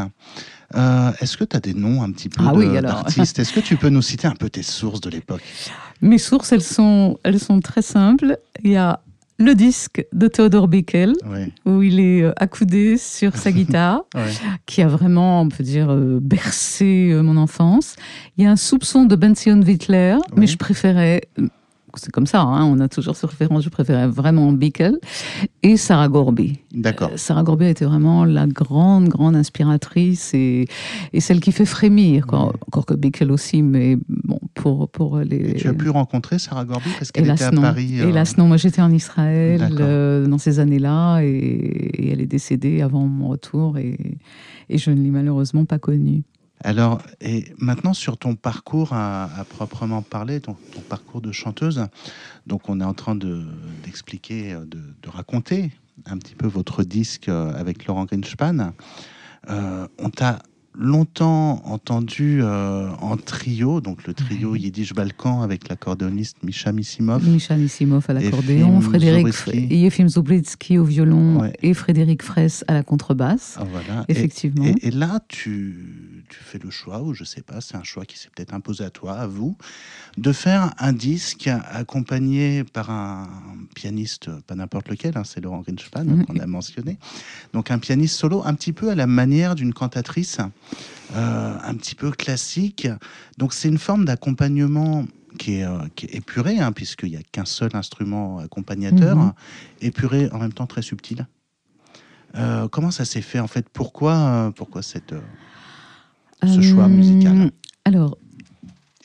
Euh, 0.75 1.11
est-ce 1.21 1.37
que 1.37 1.43
tu 1.43 1.55
as 1.55 1.59
des 1.59 1.73
noms 1.73 2.03
un 2.03 2.11
petit 2.11 2.29
peu 2.29 2.43
ah 2.45 2.81
d'artistes? 2.81 3.39
Est-ce 3.39 3.53
que 3.53 3.59
tu 3.59 3.77
peux 3.77 3.89
nous 3.89 4.01
citer 4.01 4.27
un 4.27 4.35
peu 4.35 4.49
tes 4.49 4.63
sources 4.63 5.01
de 5.01 5.09
l'époque? 5.09 5.43
Mes 6.01 6.17
sources, 6.17 6.51
elles 6.51 6.63
sont, 6.63 7.17
elles 7.23 7.39
sont 7.39 7.59
très 7.61 7.81
simples. 7.81 8.37
Il 8.63 8.71
y 8.71 8.75
a 8.75 9.01
le 9.39 9.53
disque 9.53 10.05
de 10.13 10.27
Theodore 10.27 10.67
Bickel, 10.67 11.13
où 11.65 11.83
il 11.83 11.99
est 11.99 12.23
euh, 12.23 12.33
accoudé 12.37 12.97
sur 12.97 13.37
sa 13.37 13.51
guitare, 13.53 14.01
qui 14.65 14.81
a 14.81 14.87
vraiment, 14.87 15.41
on 15.41 15.49
peut 15.49 15.63
dire, 15.63 15.91
euh, 15.91 16.19
bercé 16.21 17.17
mon 17.21 17.37
enfance. 17.37 17.95
Il 18.37 18.43
y 18.43 18.47
a 18.47 18.51
un 18.51 18.55
soupçon 18.55 19.05
de 19.05 19.15
Benzion 19.15 19.61
Wittler, 19.61 20.17
mais 20.35 20.47
je 20.47 20.57
préférais 20.57 21.21
c'est 21.99 22.11
comme 22.11 22.27
ça, 22.27 22.41
hein, 22.41 22.65
on 22.65 22.79
a 22.79 22.87
toujours 22.87 23.15
ce 23.15 23.25
référence, 23.25 23.63
je 23.63 23.69
préférais 23.69 24.07
vraiment 24.07 24.51
Bickel, 24.51 24.97
et 25.63 25.77
Sarah 25.77 26.07
Gorby. 26.07 26.59
D'accord. 26.73 27.09
Euh, 27.13 27.17
Sarah 27.17 27.43
Gorby 27.43 27.65
était 27.65 27.85
vraiment 27.85 28.25
la 28.25 28.47
grande, 28.47 29.07
grande 29.09 29.35
inspiratrice 29.35 30.33
et, 30.33 30.67
et 31.13 31.19
celle 31.19 31.39
qui 31.39 31.51
fait 31.51 31.65
frémir, 31.65 32.25
encore 32.31 32.85
que 32.85 32.93
Bickel 32.93 33.31
aussi, 33.31 33.61
mais 33.61 33.97
bon, 34.07 34.39
pour, 34.53 34.89
pour 34.89 35.19
les... 35.19 35.53
tu 35.55 35.67
as 35.67 35.73
pu 35.73 35.89
rencontrer 35.89 36.39
Sarah 36.39 36.65
Gorby 36.65 36.89
parce 36.97 37.11
qu'elle 37.11 37.29
était 37.29 37.43
à 37.43 37.51
Paris 37.51 38.01
euh... 38.01 38.09
Hélas 38.09 38.37
non, 38.37 38.47
moi 38.47 38.57
j'étais 38.57 38.81
en 38.81 38.91
Israël 38.91 39.75
euh, 39.79 40.25
dans 40.27 40.37
ces 40.37 40.59
années-là 40.59 41.21
et, 41.21 42.11
elle 42.11 42.21
est 42.21 42.27
décédée 42.27 42.81
avant 42.81 43.05
mon 43.05 43.27
retour 43.29 43.77
et, 43.77 44.17
et 44.69 44.77
je 44.77 44.91
ne 44.91 45.01
l'ai 45.01 45.09
malheureusement 45.09 45.65
pas 45.65 45.79
connu. 45.79 46.23
Alors, 46.63 47.01
et 47.21 47.53
maintenant 47.57 47.93
sur 47.93 48.17
ton 48.17 48.35
parcours 48.35 48.93
à, 48.93 49.29
proprement 49.49 50.01
parler, 50.01 50.41
ton, 50.41 50.55
parcours 50.89 51.21
de 51.21 51.31
chanteuse, 51.31 51.85
donc 52.47 52.67
on 52.69 52.81
est 52.81 52.83
en 52.83 52.93
train 52.93 53.15
d'expliquer, 53.15 54.53
de, 54.53 54.79
de, 55.01 55.09
raconter 55.09 55.71
un 56.05 56.17
petit 56.17 56.35
peu 56.35 56.47
votre 56.47 56.83
disque 56.83 57.29
avec 57.29 57.85
Laurent 57.85 58.05
Greenspan. 58.05 58.73
Euh, 59.49 59.87
on 59.99 60.09
t'a 60.09 60.39
longtemps 60.79 61.61
entendu 61.65 62.39
euh, 62.41 62.89
en 63.01 63.17
trio, 63.17 63.81
donc 63.81 64.05
le 64.05 64.13
trio 64.13 64.55
Yiddish 64.55 64.93
Balkan 64.93 65.41
avec 65.41 65.69
l'accordéoniste 65.69 66.37
Misha 66.43 66.71
Missimov. 66.71 67.27
Misha 67.27 67.55
Missimov 67.55 68.05
à 68.07 68.13
l'accordéon, 68.13 68.79
Frédéric 68.81 69.27
Yefim 69.53 70.07
Zubritsky 70.07 70.77
au 70.77 70.83
violon 70.83 71.51
et 71.61 71.73
Frédéric 71.73 72.21
Fraisse 72.21 72.63
à 72.67 72.73
la 72.73 72.83
contrebasse. 72.83 73.55
Ah, 73.59 73.65
voilà. 73.71 74.05
Effectivement. 74.07 74.65
Et, 74.81 74.91
là, 74.91 75.19
tu, 75.27 76.25
tu, 76.29 76.39
fais 76.39 76.59
le 76.59 76.69
choix, 76.69 77.01
ou 77.01 77.13
je 77.13 77.23
sais 77.23 77.41
pas, 77.41 77.61
c'est 77.61 77.75
un 77.75 77.83
choix 77.83 78.05
qui 78.05 78.17
s'est 78.17 78.29
peut-être 78.35 78.53
imposé 78.53 78.83
à 78.83 78.89
toi, 78.89 79.13
à 79.13 79.27
vous, 79.27 79.57
de 80.17 80.31
faire 80.31 80.73
un 80.77 80.93
disque 80.93 81.49
accompagné 81.71 82.63
par 82.63 82.89
un 82.89 83.27
pianiste, 83.75 84.29
pas 84.41 84.55
n'importe 84.55 84.89
lequel, 84.89 85.17
hein, 85.17 85.23
c'est 85.25 85.41
Laurent 85.41 85.61
Grinspan 85.61 86.05
qu'on 86.25 86.37
a 86.37 86.45
mentionné. 86.45 86.97
Donc 87.53 87.71
un 87.71 87.79
pianiste 87.79 88.15
solo, 88.15 88.43
un 88.45 88.53
petit 88.53 88.73
peu 88.73 88.89
à 88.89 88.95
la 88.95 89.07
manière 89.07 89.55
d'une 89.55 89.73
cantatrice. 89.73 90.39
Euh, 91.15 91.57
un 91.63 91.75
petit 91.75 91.95
peu 91.95 92.11
classique. 92.11 92.87
Donc 93.37 93.53
c'est 93.53 93.69
une 93.69 93.77
forme 93.77 94.03
d'accompagnement 94.03 95.05
qui 95.39 95.59
est, 95.59 95.63
euh, 95.63 95.79
épuré, 96.09 96.59
hein, 96.59 96.73
puisqu'il 96.73 97.11
n'y 97.11 97.15
a 97.15 97.21
qu'un 97.31 97.45
seul 97.45 97.69
instrument 97.75 98.39
accompagnateur, 98.39 99.15
mhm. 99.15 99.33
épuré 99.81 100.29
en 100.33 100.39
même 100.39 100.51
temps 100.51 100.67
très 100.67 100.81
subtil. 100.81 101.25
Euh, 102.35 102.67
comment 102.67 102.91
ça 102.91 103.05
s'est 103.05 103.21
fait 103.21 103.39
en 103.39 103.47
fait? 103.47 103.69
Pourquoi, 103.69 104.51
pourquoi 104.57 104.81
cette, 104.81 105.15
ce 106.43 106.61
choix 106.61 106.89
musical? 106.89 107.51
Alors, 107.85 108.17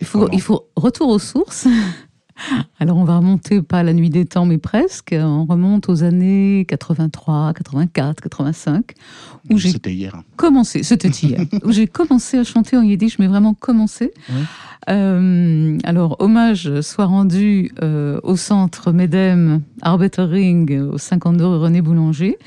il 0.01 0.07
faut, 0.07 0.29
il 0.33 0.41
faut 0.41 0.69
retour 0.75 1.09
aux 1.09 1.21
sources. 1.21 1.69
Alors 2.79 2.97
on 2.97 3.05
va 3.05 3.19
remonter 3.19 3.63
pas 3.63 3.79
à 3.79 3.83
la 3.83 3.93
nuit 3.93 4.11
des 4.11 4.25
temps, 4.25 4.47
mais 4.47 4.59
presque. 4.59 5.15
On 5.19 5.45
remonte 5.45 5.89
aux 5.89 6.03
années 6.03 6.65
83, 6.69 7.53
84, 7.55 8.21
85. 8.21 8.93
Où 9.51 9.59
j'ai 9.59 9.71
c'était 9.71 9.93
hier. 9.93 10.23
Commencé, 10.37 10.83
c'était 10.83 11.09
hier. 11.09 11.41
où 11.65 11.73
j'ai 11.73 11.87
commencé 11.87 12.39
à 12.39 12.45
chanter 12.45 12.77
en 12.77 12.83
yiddish, 12.83 13.19
mais 13.19 13.27
vraiment 13.27 13.55
commencé. 13.55 14.13
Euh, 14.89 15.79
alors, 15.85 16.17
hommage 16.19 16.81
soit 16.81 17.07
rendu 17.07 17.71
euh, 17.83 18.19
au 18.23 18.37
centre 18.37 18.93
Medem 18.93 19.63
Arbeitering 19.83 20.81
au 20.81 20.99
52 20.99 21.45
René 21.45 21.83
Boulanger, 21.83 22.39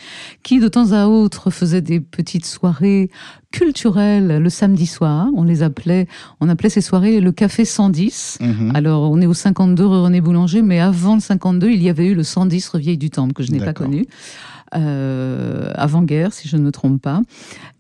qui 0.43 0.59
de 0.59 0.67
temps 0.67 0.91
à 0.91 1.07
autre 1.07 1.49
faisait 1.49 1.81
des 1.81 1.99
petites 1.99 2.45
soirées 2.45 3.09
culturelles 3.55 4.39
le 4.39 4.50
samedi 4.50 4.85
soir. 4.85 5.29
On 5.33 5.43
les 5.43 5.63
appelait, 5.63 6.07
on 6.41 6.50
appelait 6.50 6.69
ces 6.69 6.81
soirées 6.81 7.21
le 7.21 7.31
Café 7.31 7.63
110. 7.63 8.39
Mhm. 8.41 8.71
Alors, 8.75 9.09
on 9.09 9.21
est 9.21 9.25
au 9.25 9.33
52 9.33 9.85
René 9.85 10.19
Boulanger, 10.19 10.62
mais 10.62 10.81
avant 10.81 11.15
le 11.15 11.21
52, 11.21 11.69
il 11.69 11.81
y 11.81 11.89
avait 11.89 12.07
eu 12.07 12.15
le 12.15 12.24
110 12.24 12.67
Revieille 12.67 12.97
du 12.97 13.09
Temple, 13.09 13.33
que 13.33 13.43
je 13.43 13.51
n'ai 13.51 13.59
pas 13.59 13.71
connu. 13.71 14.07
Euh, 14.75 15.71
avant-guerre, 15.75 16.33
si 16.33 16.50
je 16.50 16.57
ne 16.57 16.63
me 16.63 16.71
trompe 16.71 17.01
pas. 17.01 17.21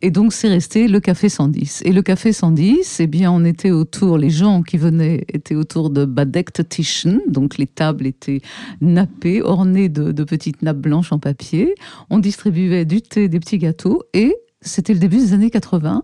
Et 0.01 0.11
donc, 0.11 0.31
c'est 0.31 0.47
resté 0.47 0.87
le 0.87 1.01
Café 1.01 1.27
110. 1.27 1.81
Et 1.83 1.91
le 1.91 2.01
Café 2.01 2.31
110, 2.31 3.01
eh 3.01 3.07
bien, 3.07 3.29
on 3.31 3.43
était 3.43 3.71
autour, 3.71 4.17
les 4.17 4.29
gens 4.29 4.61
qui 4.61 4.77
venaient 4.77 5.25
étaient 5.33 5.55
autour 5.55 5.89
de 5.89 6.05
Badekt 6.05 6.69
Tischen, 6.69 7.19
donc 7.27 7.57
les 7.57 7.67
tables 7.67 8.05
étaient 8.05 8.39
nappées, 8.79 9.41
ornées 9.41 9.89
de, 9.89 10.13
de 10.13 10.23
petites 10.23 10.61
nappes 10.61 10.77
blanches 10.77 11.11
en 11.11 11.19
papier. 11.19 11.75
On 12.09 12.19
distribuait 12.19 12.85
du 12.85 13.01
thé, 13.01 13.27
des 13.27 13.41
petits 13.41 13.57
gâteaux 13.57 14.03
et 14.13 14.33
c'était 14.65 14.93
le 14.93 14.99
début 14.99 15.17
des 15.17 15.33
années 15.33 15.49
80, 15.49 16.03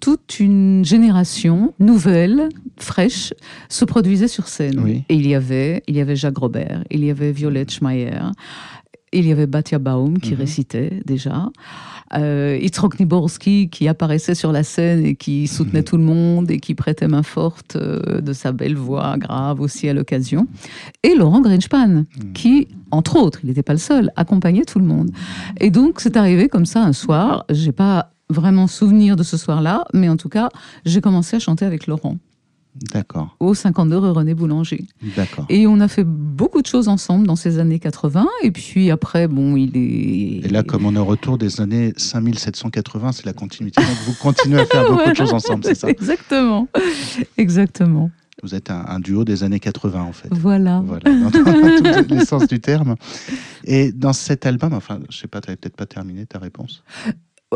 toute 0.00 0.40
une 0.40 0.84
génération 0.84 1.74
nouvelle, 1.78 2.48
fraîche, 2.78 3.34
se 3.68 3.84
produisait 3.84 4.28
sur 4.28 4.48
scène. 4.48 5.02
Et 5.08 5.14
il 5.14 5.26
y 5.26 5.34
avait, 5.34 5.82
il 5.86 5.96
y 5.96 6.00
avait 6.00 6.16
Jacques 6.16 6.38
Robert, 6.38 6.84
il 6.90 7.04
y 7.04 7.10
avait 7.10 7.32
Violette 7.32 7.72
Schmeyer, 7.72 8.20
il 9.12 9.26
y 9.26 9.32
avait 9.32 9.46
Batia 9.46 9.78
Baum 9.78 10.18
qui 10.18 10.32
mhm. 10.32 10.38
récitait 10.38 11.02
déjà. 11.04 11.50
Euh, 12.14 12.58
Itzrok 12.60 13.00
Niborski 13.00 13.68
qui 13.70 13.88
apparaissait 13.88 14.34
sur 14.34 14.52
la 14.52 14.62
scène 14.62 15.04
et 15.04 15.14
qui 15.14 15.48
soutenait 15.48 15.80
mhm. 15.80 15.84
tout 15.84 15.96
le 15.96 16.04
monde 16.04 16.50
et 16.50 16.58
qui 16.58 16.74
prêtait 16.74 17.08
main 17.08 17.22
forte 17.22 17.76
euh, 17.76 18.20
de 18.20 18.32
sa 18.32 18.52
belle 18.52 18.76
voix 18.76 19.16
grave 19.16 19.60
aussi 19.60 19.88
à 19.88 19.94
l'occasion. 19.94 20.46
Et 21.02 21.14
Laurent 21.14 21.40
Greenspan 21.40 21.88
mhm. 21.88 22.32
qui, 22.34 22.68
entre 22.90 23.16
autres, 23.16 23.40
il 23.42 23.48
n'était 23.48 23.62
pas 23.62 23.72
le 23.72 23.78
seul, 23.78 24.10
accompagnait 24.16 24.64
tout 24.64 24.78
le 24.78 24.84
monde. 24.84 25.10
Et 25.60 25.70
donc 25.70 26.00
c'est 26.00 26.16
arrivé 26.16 26.48
comme 26.48 26.66
ça 26.66 26.82
un 26.82 26.92
soir. 26.92 27.44
J'ai 27.50 27.72
pas 27.72 28.10
vraiment 28.28 28.66
souvenir 28.66 29.16
de 29.16 29.22
ce 29.22 29.36
soir-là, 29.36 29.84
mais 29.94 30.08
en 30.08 30.16
tout 30.16 30.28
cas, 30.28 30.48
j'ai 30.84 31.00
commencé 31.00 31.36
à 31.36 31.38
chanter 31.38 31.64
avec 31.64 31.86
Laurent. 31.86 32.16
D'accord. 32.74 33.36
Au 33.38 33.52
52 33.52 33.98
rue 33.98 34.10
René 34.10 34.34
Boulanger. 34.34 34.86
D'accord. 35.14 35.44
Et 35.50 35.66
on 35.66 35.78
a 35.80 35.88
fait 35.88 36.04
beaucoup 36.04 36.62
de 36.62 36.66
choses 36.66 36.88
ensemble 36.88 37.26
dans 37.26 37.36
ces 37.36 37.58
années 37.58 37.78
80. 37.78 38.26
Et 38.42 38.50
puis 38.50 38.90
après, 38.90 39.28
bon, 39.28 39.56
il 39.56 39.76
est. 39.76 40.46
Et 40.46 40.48
là, 40.48 40.62
comme 40.62 40.86
on 40.86 40.94
est 40.94 40.98
au 40.98 41.04
retour 41.04 41.36
des 41.36 41.60
années 41.60 41.92
5780, 41.96 43.12
c'est 43.12 43.26
la 43.26 43.34
continuité. 43.34 43.82
Donc 43.82 43.96
vous 44.06 44.14
continuez 44.14 44.60
à 44.60 44.66
faire 44.66 44.88
beaucoup 44.90 45.10
de 45.10 45.16
choses 45.16 45.34
ensemble, 45.34 45.64
c'est 45.64 45.74
ça? 45.74 45.88
Exactement. 45.88 46.66
Exactement. 47.36 48.10
Vous 48.42 48.54
êtes 48.54 48.70
un, 48.70 48.98
duo 48.98 49.24
des 49.24 49.44
années 49.44 49.60
80, 49.60 50.02
en 50.02 50.12
fait. 50.12 50.28
Voilà. 50.32 50.82
Voilà, 50.84 51.04
dans, 51.04 51.30
dans 51.30 52.04
tous 52.04 52.14
les 52.14 52.24
sens 52.24 52.48
du 52.48 52.58
terme. 52.58 52.96
Et 53.64 53.92
dans 53.92 54.12
cet 54.12 54.46
album, 54.46 54.72
enfin, 54.72 54.98
je 55.10 55.18
sais 55.18 55.28
pas, 55.28 55.40
tu 55.40 55.48
n'avais 55.48 55.56
peut-être 55.56 55.76
pas 55.76 55.86
terminé 55.86 56.26
ta 56.26 56.40
réponse? 56.40 56.82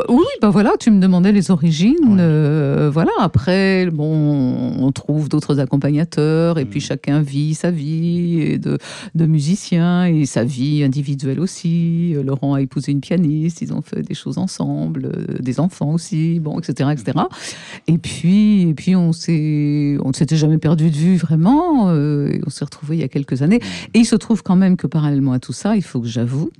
Oui, 0.09 0.25
ben 0.41 0.51
voilà, 0.51 0.73
tu 0.79 0.91
me 0.91 0.99
demandais 1.01 1.31
les 1.31 1.49
origines. 1.49 2.17
Euh, 2.19 2.89
voilà, 2.93 3.11
après, 3.19 3.87
bon, 3.87 4.75
on 4.79 4.91
trouve 4.91 5.27
d'autres 5.27 5.59
accompagnateurs 5.59 6.59
et 6.59 6.65
puis 6.65 6.79
mm. 6.79 6.83
chacun 6.83 7.21
vit 7.21 7.55
sa 7.55 7.71
vie 7.71 8.59
de, 8.59 8.77
de 9.15 9.25
musicien 9.25 10.05
et 10.05 10.27
sa 10.27 10.43
vie 10.43 10.83
individuelle 10.83 11.39
aussi. 11.39 12.15
Laurent 12.23 12.53
a 12.53 12.61
épousé 12.61 12.91
une 12.91 13.01
pianiste, 13.01 13.61
ils 13.61 13.73
ont 13.73 13.81
fait 13.81 14.03
des 14.03 14.13
choses 14.13 14.37
ensemble, 14.37 15.11
euh, 15.15 15.37
des 15.39 15.59
enfants 15.59 15.93
aussi, 15.93 16.39
bon, 16.39 16.59
etc., 16.59 16.91
etc. 16.91 17.17
Mm. 17.17 17.93
Et 17.93 17.97
puis, 17.97 18.61
et 18.69 18.73
puis 18.75 18.95
on 18.95 19.13
s'est, 19.13 19.97
on 20.03 20.09
ne 20.09 20.13
s'était 20.13 20.37
jamais 20.37 20.59
perdu 20.59 20.91
de 20.91 20.95
vue 20.95 21.17
vraiment. 21.17 21.89
Euh, 21.89 22.37
on 22.45 22.51
s'est 22.51 22.65
retrouvés 22.65 22.97
il 22.97 23.01
y 23.01 23.05
a 23.05 23.09
quelques 23.09 23.41
années. 23.41 23.59
Mm. 23.59 23.89
Et 23.95 23.99
il 23.99 24.05
se 24.05 24.15
trouve 24.15 24.43
quand 24.43 24.55
même 24.55 24.77
que 24.77 24.85
parallèlement 24.85 25.31
à 25.31 25.39
tout 25.39 25.53
ça, 25.53 25.75
il 25.75 25.83
faut 25.83 26.01
que 26.01 26.07
j'avoue 26.07 26.51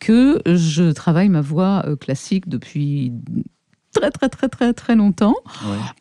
que 0.00 0.40
je 0.46 0.90
travaille 0.90 1.28
ma 1.28 1.42
voix 1.42 1.84
classique 2.00 2.48
de 2.48 2.55
depuis 2.56 3.12
très 3.92 4.10
très 4.10 4.28
très 4.28 4.48
très 4.48 4.72
très 4.72 4.96
longtemps. 4.96 5.36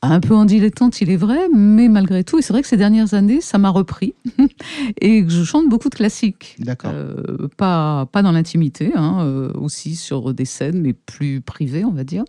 Un 0.01 0.19
peu 0.19 0.35
en 0.35 0.45
dilettante, 0.45 1.01
il 1.01 1.09
est 1.09 1.17
vrai, 1.17 1.47
mais 1.53 1.87
malgré 1.87 2.23
tout, 2.23 2.37
et 2.39 2.41
c'est 2.41 2.53
vrai 2.53 2.61
que 2.61 2.67
ces 2.67 2.77
dernières 2.77 3.13
années, 3.13 3.41
ça 3.41 3.57
m'a 3.57 3.69
repris 3.69 4.15
et 5.01 5.23
que 5.23 5.29
je 5.29 5.43
chante 5.43 5.69
beaucoup 5.69 5.89
de 5.89 5.95
classiques. 5.95 6.55
D'accord. 6.59 6.91
Euh, 6.93 7.47
pas 7.57 8.07
pas 8.11 8.21
dans 8.21 8.31
l'intimité, 8.31 8.91
hein, 8.95 9.19
euh, 9.21 9.51
aussi 9.53 9.95
sur 9.95 10.33
des 10.33 10.45
scènes, 10.45 10.81
mais 10.81 10.93
plus 10.93 11.41
privées, 11.41 11.85
on 11.85 11.91
va 11.91 12.03
dire. 12.03 12.25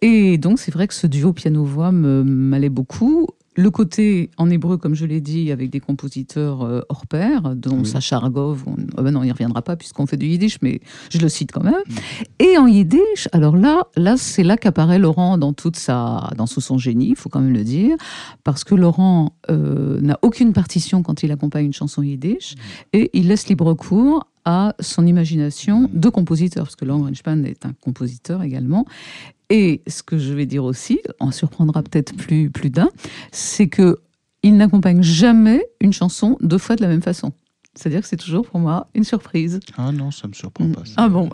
Et 0.00 0.38
donc 0.38 0.60
c'est 0.60 0.72
vrai 0.72 0.86
que 0.86 0.94
ce 0.94 1.06
duo 1.06 1.32
piano-voix 1.32 1.90
m'allait 1.90 2.68
beaucoup 2.68 3.26
le 3.58 3.72
côté 3.72 4.30
en 4.36 4.48
hébreu, 4.50 4.76
comme 4.76 4.94
je 4.94 5.04
l'ai 5.04 5.20
dit, 5.20 5.50
avec 5.50 5.70
des 5.70 5.80
compositeurs 5.80 6.62
euh, 6.62 6.80
hors 6.88 7.08
pair, 7.08 7.56
dont 7.56 7.82
Sacha 7.82 8.14
Argov, 8.14 8.62
on, 8.68 8.76
oh 8.96 9.02
ben 9.02 9.10
non, 9.10 9.24
il 9.24 9.32
reviendra 9.32 9.62
pas 9.62 9.74
puisqu'on 9.74 10.06
fait 10.06 10.16
du 10.16 10.26
yiddish, 10.26 10.58
mais 10.62 10.80
je 11.10 11.18
le 11.18 11.28
cite 11.28 11.50
quand 11.50 11.64
même. 11.64 11.74
Mm. 11.74 11.92
Et 12.38 12.56
en 12.56 12.68
yiddish, 12.68 13.28
alors 13.32 13.56
là, 13.56 13.82
là 13.96 14.16
c'est 14.16 14.44
là 14.44 14.56
qu'apparaît 14.56 15.00
Laurent 15.00 15.38
dans 15.38 15.52
toute 15.52 15.74
sa, 15.74 16.30
dans 16.36 16.46
tout 16.46 16.60
son 16.60 16.78
génie, 16.78 17.08
il 17.08 17.16
faut 17.16 17.28
quand 17.28 17.40
même 17.40 17.52
le 17.52 17.64
dire, 17.64 17.96
parce 18.44 18.62
que 18.62 18.76
Laurent 18.76 19.34
euh, 19.50 20.00
n'a 20.02 20.20
aucune 20.22 20.52
partition 20.52 21.02
quand 21.02 21.24
il 21.24 21.32
accompagne 21.32 21.66
une 21.66 21.72
chanson 21.72 22.02
yiddish, 22.02 22.54
mm. 22.54 22.58
et 22.92 23.10
il 23.12 23.26
laisse 23.26 23.48
libre 23.48 23.74
cours 23.74 24.24
à 24.50 24.74
son 24.80 25.06
imagination 25.06 25.90
de 25.92 26.08
compositeur, 26.08 26.64
parce 26.64 26.74
que 26.74 26.86
Laurent 26.86 27.00
Greenspan 27.00 27.44
est 27.44 27.66
un 27.66 27.74
compositeur 27.74 28.42
également. 28.42 28.86
Et 29.50 29.82
ce 29.86 30.02
que 30.02 30.16
je 30.16 30.32
vais 30.32 30.46
dire 30.46 30.64
aussi, 30.64 31.00
en 31.20 31.32
surprendra 31.32 31.82
peut-être 31.82 32.16
plus, 32.16 32.48
plus 32.48 32.70
d'un, 32.70 32.88
c'est 33.30 33.68
que 33.68 33.98
il 34.42 34.56
n'accompagne 34.56 35.02
jamais 35.02 35.66
une 35.82 35.92
chanson 35.92 36.38
deux 36.40 36.56
fois 36.56 36.76
de 36.76 36.82
la 36.82 36.88
même 36.88 37.02
façon. 37.02 37.32
C'est-à-dire 37.74 38.00
que 38.00 38.08
c'est 38.08 38.16
toujours 38.16 38.46
pour 38.46 38.58
moi 38.58 38.88
une 38.94 39.04
surprise. 39.04 39.60
Ah 39.76 39.92
non, 39.92 40.10
ça 40.10 40.22
ne 40.24 40.30
me 40.30 40.34
surprend 40.34 40.70
pas. 40.70 40.82
Ah 40.96 41.10
bon, 41.10 41.28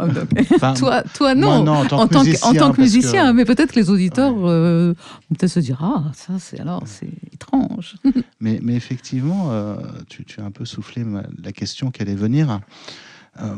ah, 0.60 0.74
toi, 0.76 1.02
toi 1.14 1.36
non. 1.36 1.64
en, 1.68 1.86
tant 1.86 2.08
que 2.08 2.18
musicien, 2.18 2.50
en 2.50 2.54
tant 2.54 2.72
que 2.72 2.80
musicien 2.80 3.32
mais 3.32 3.44
peut-être 3.44 3.72
que 3.72 3.78
les 3.78 3.90
auditeurs 3.90 4.34
euh, 4.44 4.92
vont 5.30 5.36
peut-être 5.36 5.52
se 5.52 5.60
dire 5.60 5.78
ah 5.82 6.10
ça 6.14 6.34
c'est 6.40 6.58
alors 6.58 6.82
c'est 6.86 7.08
étrange. 7.32 7.94
mais, 8.40 8.58
mais 8.62 8.74
effectivement, 8.74 9.52
euh, 9.52 9.76
tu, 10.08 10.24
tu, 10.24 10.40
as 10.40 10.44
un 10.44 10.50
peu 10.50 10.64
soufflé 10.64 11.04
la 11.42 11.52
question 11.52 11.92
qui 11.92 12.02
allait 12.02 12.16
venir. 12.16 12.60
Euh, 13.40 13.56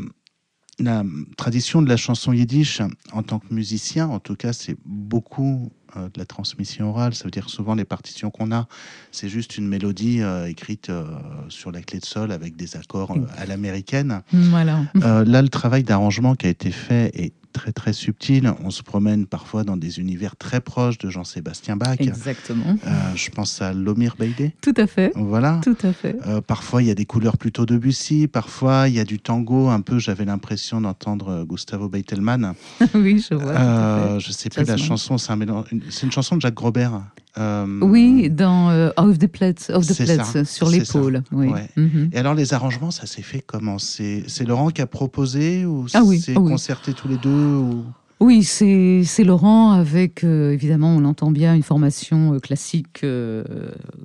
la 0.78 1.04
tradition 1.36 1.80
de 1.80 1.88
la 1.88 1.96
chanson 1.96 2.32
yiddish, 2.32 2.82
en 3.12 3.22
tant 3.22 3.38
que 3.38 3.52
musicien, 3.52 4.08
en 4.08 4.18
tout 4.18 4.36
cas, 4.36 4.52
c'est 4.52 4.76
beaucoup 4.84 5.70
euh, 5.96 6.08
de 6.12 6.18
la 6.18 6.26
transmission 6.26 6.90
orale. 6.90 7.14
Ça 7.14 7.24
veut 7.24 7.30
dire 7.30 7.48
souvent 7.48 7.74
les 7.74 7.84
partitions 7.84 8.30
qu'on 8.30 8.52
a, 8.52 8.68
c'est 9.10 9.28
juste 9.28 9.56
une 9.56 9.66
mélodie 9.66 10.20
euh, 10.20 10.48
écrite 10.48 10.90
euh, 10.90 11.06
sur 11.48 11.72
la 11.72 11.80
clé 11.80 11.98
de 11.98 12.04
sol 12.04 12.30
avec 12.30 12.56
des 12.56 12.76
accords 12.76 13.16
à 13.38 13.46
l'américaine. 13.46 14.22
Voilà. 14.32 14.82
là, 14.94 15.42
le 15.42 15.48
travail 15.48 15.82
d'arrangement 15.82 16.34
qui 16.34 16.46
a 16.46 16.50
été 16.50 16.70
fait 16.70 17.10
est 17.14 17.32
très 17.56 17.72
très 17.72 17.94
subtil. 17.94 18.52
On 18.62 18.70
se 18.70 18.82
promène 18.82 19.24
parfois 19.24 19.64
dans 19.64 19.78
des 19.78 19.98
univers 19.98 20.36
très 20.36 20.60
proches 20.60 20.98
de 20.98 21.08
Jean-Sébastien 21.08 21.76
Bach. 21.76 21.96
Exactement. 21.98 22.76
Euh, 22.86 22.90
je 23.14 23.30
pense 23.30 23.62
à 23.62 23.72
Lomir 23.72 24.16
Beydé. 24.18 24.54
Tout 24.60 24.74
à 24.76 24.86
fait. 24.86 25.10
Voilà. 25.14 25.62
Tout 25.64 25.76
à 25.82 25.94
fait. 25.94 26.16
Euh, 26.26 26.42
parfois, 26.42 26.82
il 26.82 26.88
y 26.88 26.90
a 26.90 26.94
des 26.94 27.06
couleurs 27.06 27.38
plutôt 27.38 27.64
de 27.64 27.78
Bussy. 27.78 28.28
Parfois, 28.28 28.88
il 28.88 28.94
y 28.94 29.00
a 29.00 29.04
du 29.04 29.18
tango. 29.18 29.68
Un 29.68 29.80
peu, 29.80 29.98
j'avais 29.98 30.26
l'impression 30.26 30.82
d'entendre 30.82 31.30
euh, 31.30 31.44
Gustavo 31.44 31.88
Beitelman. 31.88 32.52
oui, 32.94 33.24
je 33.26 33.34
vois. 33.34 33.52
Euh, 33.52 34.18
je 34.18 34.32
sais 34.32 34.50
plus 34.50 34.64
la 34.64 34.76
chanson. 34.76 35.16
C'est 35.16 35.32
un 35.32 35.64
C'est 35.88 36.04
une 36.04 36.12
chanson 36.12 36.36
de 36.36 36.42
Jacques 36.42 36.54
Grobert. 36.54 37.00
Euh, 37.38 37.66
oui, 37.82 38.30
dans 38.30 38.70
euh, 38.70 38.90
Off 38.96 39.18
the 39.18 39.26
Plates, 39.26 39.70
of 39.74 39.86
the 39.86 39.94
Plates 39.94 40.44
sur 40.46 40.70
l'épaule. 40.70 41.22
Oui. 41.32 41.48
Mhm. 41.76 42.10
Et 42.12 42.18
alors, 42.18 42.34
les 42.34 42.54
arrangements, 42.54 42.90
ça 42.90 43.06
s'est 43.06 43.22
fait 43.22 43.42
comment? 43.46 43.78
C'est 43.78 44.24
Laurent 44.46 44.70
qui 44.70 44.80
a 44.80 44.86
proposé 44.86 45.66
ou 45.66 45.86
ah 45.94 46.02
oui, 46.04 46.20
c'est 46.20 46.32
ah 46.32 46.40
concerté 46.40 46.94
tous 46.94 47.08
les 47.08 47.18
deux 47.18 47.30
ou... 47.30 47.84
Oui, 48.18 48.42
c'est 48.44 49.24
Laurent 49.24 49.72
avec, 49.72 50.24
euh, 50.24 50.52
évidemment, 50.52 50.88
on 50.96 51.04
entend 51.04 51.30
bien, 51.30 51.54
une 51.54 51.62
formation 51.62 52.38
classique 52.40 53.04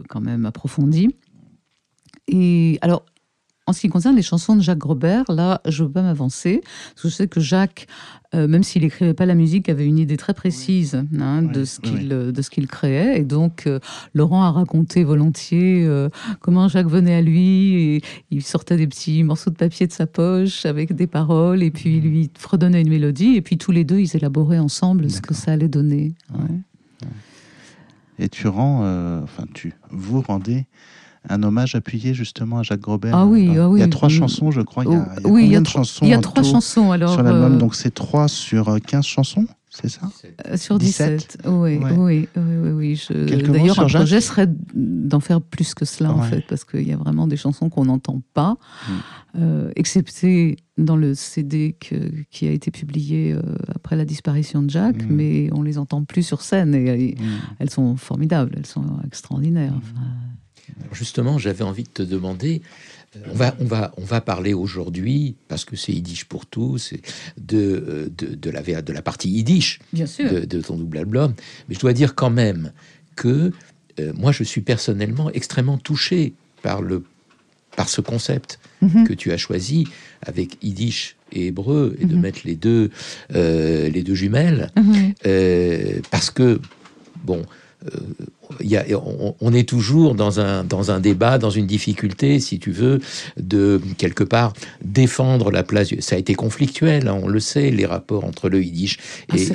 quand 0.09 0.21
même 0.21 0.45
approfondie. 0.45 1.15
Et 2.27 2.77
alors, 2.81 3.05
en 3.67 3.73
ce 3.73 3.81
qui 3.81 3.89
concerne 3.89 4.15
les 4.15 4.23
chansons 4.23 4.55
de 4.55 4.61
Jacques 4.61 4.79
Grobert, 4.79 5.25
là, 5.29 5.61
je 5.67 5.83
ne 5.83 5.87
veux 5.87 5.93
pas 5.93 6.01
m'avancer, 6.01 6.61
parce 6.63 7.03
que 7.03 7.09
je 7.09 7.13
sais 7.13 7.27
que 7.27 7.39
Jacques, 7.39 7.87
euh, 8.33 8.47
même 8.47 8.63
s'il 8.63 8.81
n'écrivait 8.81 9.13
pas 9.13 9.27
la 9.27 9.35
musique, 9.35 9.69
avait 9.69 9.85
une 9.85 9.99
idée 9.99 10.17
très 10.17 10.33
précise 10.33 11.03
hein, 11.19 11.43
de 11.43 11.63
ce 11.63 11.79
qu'il 11.79 12.11
euh, 12.11 12.31
de 12.31 12.41
ce 12.41 12.49
qu'il 12.49 12.67
créait. 12.67 13.19
Et 13.19 13.23
donc, 13.23 13.67
euh, 13.67 13.79
Laurent 14.15 14.43
a 14.43 14.51
raconté 14.51 15.03
volontiers 15.03 15.87
comment 16.39 16.67
Jacques 16.67 16.87
venait 16.87 17.13
à 17.13 17.21
lui 17.21 17.75
et 17.75 18.01
il 18.31 18.41
sortait 18.41 18.77
des 18.77 18.87
petits 18.87 19.23
morceaux 19.23 19.51
de 19.51 19.55
papier 19.55 19.85
de 19.85 19.91
sa 19.91 20.07
poche 20.07 20.65
avec 20.65 20.93
des 20.93 21.07
paroles 21.07 21.61
et 21.61 21.71
puis 21.71 21.97
il 21.97 22.03
lui 22.03 22.29
fredonnait 22.37 22.81
une 22.81 22.89
mélodie. 22.89 23.35
Et 23.35 23.41
puis 23.41 23.57
tous 23.57 23.71
les 23.71 23.83
deux, 23.83 23.99
ils 23.99 24.15
élaboraient 24.15 24.59
ensemble 24.59 25.09
ce 25.09 25.21
que 25.21 25.33
ça 25.33 25.51
allait 25.51 25.67
donner. 25.67 26.15
Et 28.17 28.27
tu 28.27 28.47
rends, 28.47 28.79
enfin, 29.23 29.45
tu 29.53 29.73
vous 29.91 30.21
rendez 30.21 30.65
un 31.29 31.43
hommage 31.43 31.75
appuyé 31.75 32.13
justement 32.13 32.59
à 32.59 32.63
Jacques 32.63 32.81
Grobert. 32.81 33.15
Ah 33.15 33.25
oui, 33.25 33.51
ah 33.57 33.69
oui. 33.69 33.79
Il 33.79 33.81
y 33.81 33.85
a 33.85 33.89
trois 33.89 34.09
chansons, 34.09 34.51
je 34.51 34.61
crois. 34.61 34.83
Il 34.85 34.91
y 34.91 34.95
a, 34.95 35.07
il 35.17 35.23
y 35.23 35.25
a 35.25 35.29
oui, 35.29 35.45
il 35.45 35.51
y 35.51 35.55
a 35.55 35.63
chansons 35.63 36.05
Il 36.05 36.09
y 36.09 36.13
a 36.13 36.19
trois 36.19 36.43
chansons 36.43 36.91
alors. 36.91 37.13
Sur 37.13 37.23
l'album, 37.23 37.53
euh, 37.53 37.57
donc 37.57 37.75
c'est 37.75 37.93
trois 37.93 38.27
sur 38.27 38.79
15 38.81 38.99
euh, 38.99 39.07
chansons 39.07 39.47
c'est 39.73 39.87
ça? 39.87 40.01
Euh, 40.47 40.57
Sur 40.57 40.79
17, 40.79 41.43
Oui, 41.45 41.79
oui, 41.97 42.27
oui, 42.35 42.71
oui, 42.71 43.07
D'ailleurs, 43.47 43.79
un 43.79 43.87
projet 43.87 44.19
serait 44.19 44.49
d'en 44.73 45.21
faire 45.21 45.39
plus 45.39 45.73
que 45.73 45.85
cela, 45.85 46.11
en 46.11 46.23
fait, 46.23 46.43
parce 46.49 46.65
qu'il 46.65 46.85
y 46.85 46.91
a 46.91 46.97
vraiment 46.97 47.25
des 47.25 47.37
chansons 47.37 47.69
qu'on 47.69 47.85
n'entend 47.85 48.21
pas, 48.33 48.57
mm. 48.89 49.69
excepté 49.77 50.57
dans 50.77 50.97
le 50.97 51.15
CD 51.15 51.77
qui 52.29 52.47
a 52.49 52.51
été 52.51 52.69
publié 52.69 53.33
après 53.73 53.95
la 53.95 54.03
disparition 54.03 54.61
de 54.61 54.69
Jacques, 54.69 55.03
mm. 55.03 55.09
mais 55.09 55.49
on 55.53 55.61
les 55.61 55.77
entend 55.77 56.03
plus 56.03 56.23
sur 56.23 56.41
scène, 56.41 56.75
et, 56.75 57.15
mm. 57.17 57.25
elles 57.59 57.69
sont 57.69 57.95
formidables, 57.95 58.53
elles 58.57 58.65
sont 58.65 58.99
extraordinaires. 59.05 59.73
Enfin, 59.77 60.01
justement, 60.91 61.37
j'avais 61.37 61.63
envie 61.63 61.83
de 61.83 61.89
te 61.89 62.03
demander, 62.03 62.61
euh, 63.15 63.19
on 63.31 63.35
va, 63.35 63.55
on 63.59 63.65
va, 63.65 63.93
on 63.97 64.03
va 64.03 64.21
parler 64.21 64.53
aujourd'hui, 64.53 65.35
parce 65.47 65.65
que 65.65 65.75
c'est 65.75 65.91
Yiddish 65.91 66.25
pour 66.25 66.45
tous, 66.45 66.93
de, 67.37 67.57
euh, 67.57 68.09
de, 68.17 68.35
de, 68.35 68.49
la, 68.49 68.61
de 68.81 68.93
la 68.93 69.01
partie 69.01 69.29
Yiddish 69.29 69.79
De, 69.93 70.61
ton 70.61 70.77
double 70.77 70.97
album. 70.97 71.33
Mais 71.67 71.75
je 71.75 71.79
dois 71.79 71.93
dire 71.93 72.15
quand 72.15 72.29
même 72.29 72.71
que 73.15 73.51
euh, 73.99 74.13
moi, 74.15 74.31
je 74.31 74.43
suis 74.43 74.61
personnellement 74.61 75.29
extrêmement 75.31 75.77
touché 75.77 76.33
par, 76.61 76.81
le, 76.81 77.03
par 77.75 77.89
ce 77.89 77.99
concept 77.99 78.59
mhm. 78.81 79.05
que 79.05 79.13
tu 79.13 79.31
as 79.31 79.37
choisi 79.37 79.87
avec 80.21 80.57
Yiddish 80.63 81.17
et 81.33 81.47
hébreu, 81.47 81.95
et 81.99 82.05
de 82.05 82.15
mhm. 82.15 82.21
mettre 82.21 82.39
les 82.45 82.55
deux, 82.55 82.91
les 83.29 84.03
deux 84.03 84.15
jumelles, 84.15 84.71
mhm. 84.75 85.13
parce 86.11 86.29
que, 86.29 86.59
bon, 87.23 87.45
on, 89.39 89.53
est 89.53 89.67
toujours 89.67 90.15
dans 90.15 90.39
un, 90.39 90.63
dans 90.63 90.91
un 90.91 90.99
débat, 90.99 91.37
dans 91.37 91.49
une 91.49 91.67
difficulté, 91.67 92.39
si 92.39 92.59
tu 92.59 92.71
veux, 92.71 92.99
de 93.37 93.81
quelque 93.97 94.23
part 94.23 94.53
défendre 94.83 95.51
la 95.51 95.63
place. 95.63 95.89
Ça 95.99 96.15
a 96.15 96.19
été 96.19 96.33
conflictuel, 96.33 97.07
hein, 97.07 97.19
on 97.21 97.27
le 97.27 97.39
sait, 97.39 97.71
les 97.71 97.85
rapports 97.85 98.25
entre 98.25 98.49
le 98.49 98.63
yiddish 98.63 98.97
et, 99.35 99.45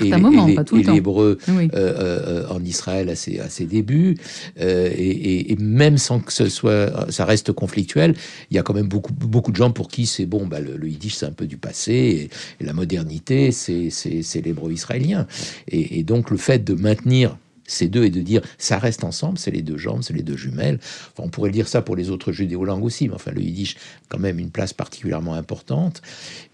l'hébreu 0.82 1.38
euh, 1.48 1.68
euh, 1.74 2.48
en 2.48 2.62
Israël 2.64 3.08
à 3.08 3.16
ses, 3.16 3.40
à 3.40 3.48
ses 3.48 3.64
débuts. 3.64 4.16
Euh, 4.60 4.90
et, 4.96 5.56
même 5.58 5.98
sans 5.98 6.20
que 6.20 6.32
ce 6.32 6.48
soit, 6.48 7.10
ça 7.10 7.24
reste 7.24 7.52
conflictuel, 7.52 8.14
il 8.50 8.56
y 8.56 8.58
a 8.58 8.62
quand 8.62 8.74
même 8.74 8.88
beaucoup, 8.88 9.12
beaucoup 9.12 9.52
de 9.52 9.56
gens 9.56 9.70
pour 9.70 9.88
qui 9.88 10.06
c'est 10.06 10.26
bon, 10.26 10.46
bah, 10.46 10.60
le, 10.60 10.88
yiddish 10.88 11.14
c'est 11.14 11.26
un 11.26 11.32
peu 11.32 11.46
du 11.46 11.56
passé, 11.56 12.30
et, 12.60 12.64
la 12.64 12.72
modernité 12.72 13.52
c'est 13.52 14.40
l'hébreu 14.44 14.72
israélien. 14.72 15.26
et 15.68 16.02
donc 16.02 16.30
le 16.30 16.36
fait 16.36 16.64
de 16.64 16.74
maintenir 16.74 17.36
ces 17.66 17.88
deux 17.88 18.04
et 18.04 18.10
de 18.10 18.20
dire 18.20 18.42
ça 18.58 18.78
reste 18.78 19.04
ensemble, 19.04 19.38
c'est 19.38 19.50
les 19.50 19.62
deux 19.62 19.76
jambes, 19.76 20.02
c'est 20.02 20.14
les 20.14 20.22
deux 20.22 20.36
jumelles. 20.36 20.78
on 21.18 21.28
pourrait 21.28 21.50
dire 21.50 21.68
ça 21.68 21.82
pour 21.82 21.96
les 21.96 22.10
autres 22.10 22.32
judéo-langues 22.32 22.84
aussi, 22.84 23.08
mais 23.08 23.14
enfin 23.14 23.32
le 23.32 23.42
yiddish 23.42 23.76
quand 24.08 24.18
même 24.18 24.38
une 24.38 24.50
place 24.50 24.72
particulièrement 24.72 25.34
importante. 25.34 26.02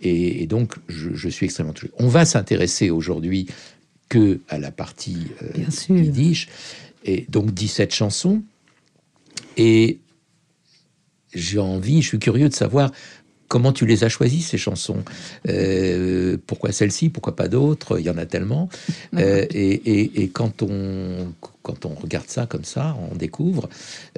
Et, 0.01 0.47
donc 0.47 0.75
je, 0.89 1.29
suis 1.29 1.47
extrêmement 1.47 1.73
touché. 1.73 1.93
On 1.99 2.09
va 2.09 2.25
s'intéresser 2.25 2.91
aujourd'hui 2.91 3.47
que 4.09 4.41
à 4.49 4.59
la 4.59 4.71
partie 4.71 5.29
euh, 5.43 5.95
yiddish, 5.95 6.49
et 7.05 7.27
donc 7.29 7.53
17 7.53 7.95
chansons. 7.95 8.43
Et 9.57 9.99
j'ai 11.35 11.59
envie, 11.59 12.03
je 12.03 12.09
suis 12.09 12.19
curieux 12.19 12.49
de 12.49 12.55
savoir 12.55 12.91
comment 13.53 13.75
tu 13.75 13.85
les 13.85 14.03
as 14.03 14.09
choisies, 14.09 14.41
ces 14.41 14.57
chansons? 14.57 15.05
Euh, 15.47 16.39
Pourquoi 16.47 16.73
celle-ci? 16.73 17.11
Pourquoi 17.11 17.37
pas 17.37 17.49
d'autres? 17.49 17.99
Il 18.01 18.07
y 18.07 18.09
en 18.09 18.17
a 18.17 18.25
tellement. 18.25 18.71
Euh, 19.19 19.45
et, 19.51 20.23
et, 20.23 20.29
quand 20.31 20.63
on 20.63 21.35
quand 21.63 21.87
on 21.87 21.95
regarde 21.95 22.29
ça 22.29 22.47
comme 22.47 22.65
ça, 22.65 22.97
on 23.11 23.15
découvre, 23.15 23.69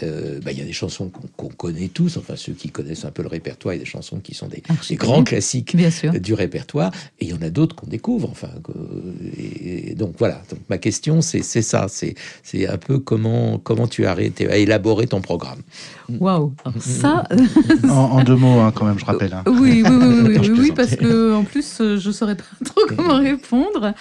euh, 0.03 0.41
bah, 0.43 0.53
il 0.53 0.59
y 0.59 0.63
a 0.63 0.65
des 0.65 0.73
chansons 0.73 1.11
qu'on 1.37 1.49
connaît 1.49 1.89
tous, 1.89 2.17
enfin 2.17 2.37
ceux 2.37 2.53
qui 2.53 2.71
connaissent 2.71 3.05
un 3.05 3.11
peu 3.11 3.23
le 3.23 3.29
répertoire, 3.29 3.75
il 3.75 3.79
y 3.79 3.81
a 3.81 3.85
des 3.85 3.91
chansons 3.91 4.21
qui 4.21 4.35
sont 4.35 4.49
des, 4.49 4.63
grands 4.97 5.25
classiques 5.25 5.77
du 6.21 6.35
répertoire, 6.35 6.93
et 7.21 7.27
il 7.27 7.31
y 7.31 7.35
en 7.35 7.43
a 7.43 7.51
d'autres 7.51 7.77
qu'on 7.77 7.87
découvre. 7.87 8.31
Enfin, 8.31 8.51
et, 9.37 9.95
donc 9.95 10.15
voilà. 10.19 10.43
Donc 10.51 10.61
ma 10.69 10.79
question, 10.79 11.21
c'est 11.21 11.43
ça, 11.43 11.87
c'est 11.89 12.69
un 12.69 12.79
peu 12.79 12.99
comment 12.99 13.59
comment 13.59 13.87
tu 13.87 14.07
as, 14.07 14.13
as 14.15 14.57
élaboré 14.57 15.07
ton 15.07 15.21
programme. 15.21 15.61
Waouh, 16.09 16.53
ça. 16.81 17.25
en, 17.89 18.23
deux 18.25 18.37
mots, 18.37 18.61
hein, 18.61 18.73
quand 18.75 18.85
même, 18.85 18.99
je 18.99 19.05
rappelle. 19.05 19.33
Hein. 19.33 19.43
Oui, 19.47 19.83
oui, 19.85 19.91
oui, 19.91 20.39
oui, 20.39 20.51
oui, 20.59 20.73
parce 20.75 20.97
que 20.97 21.35
en 21.35 21.45
plus, 21.45 21.81
je 21.81 22.11
saurais 22.11 22.37
pas 22.37 22.45
trop 22.65 22.81
comment 22.89 23.17
répondre. 23.19 23.95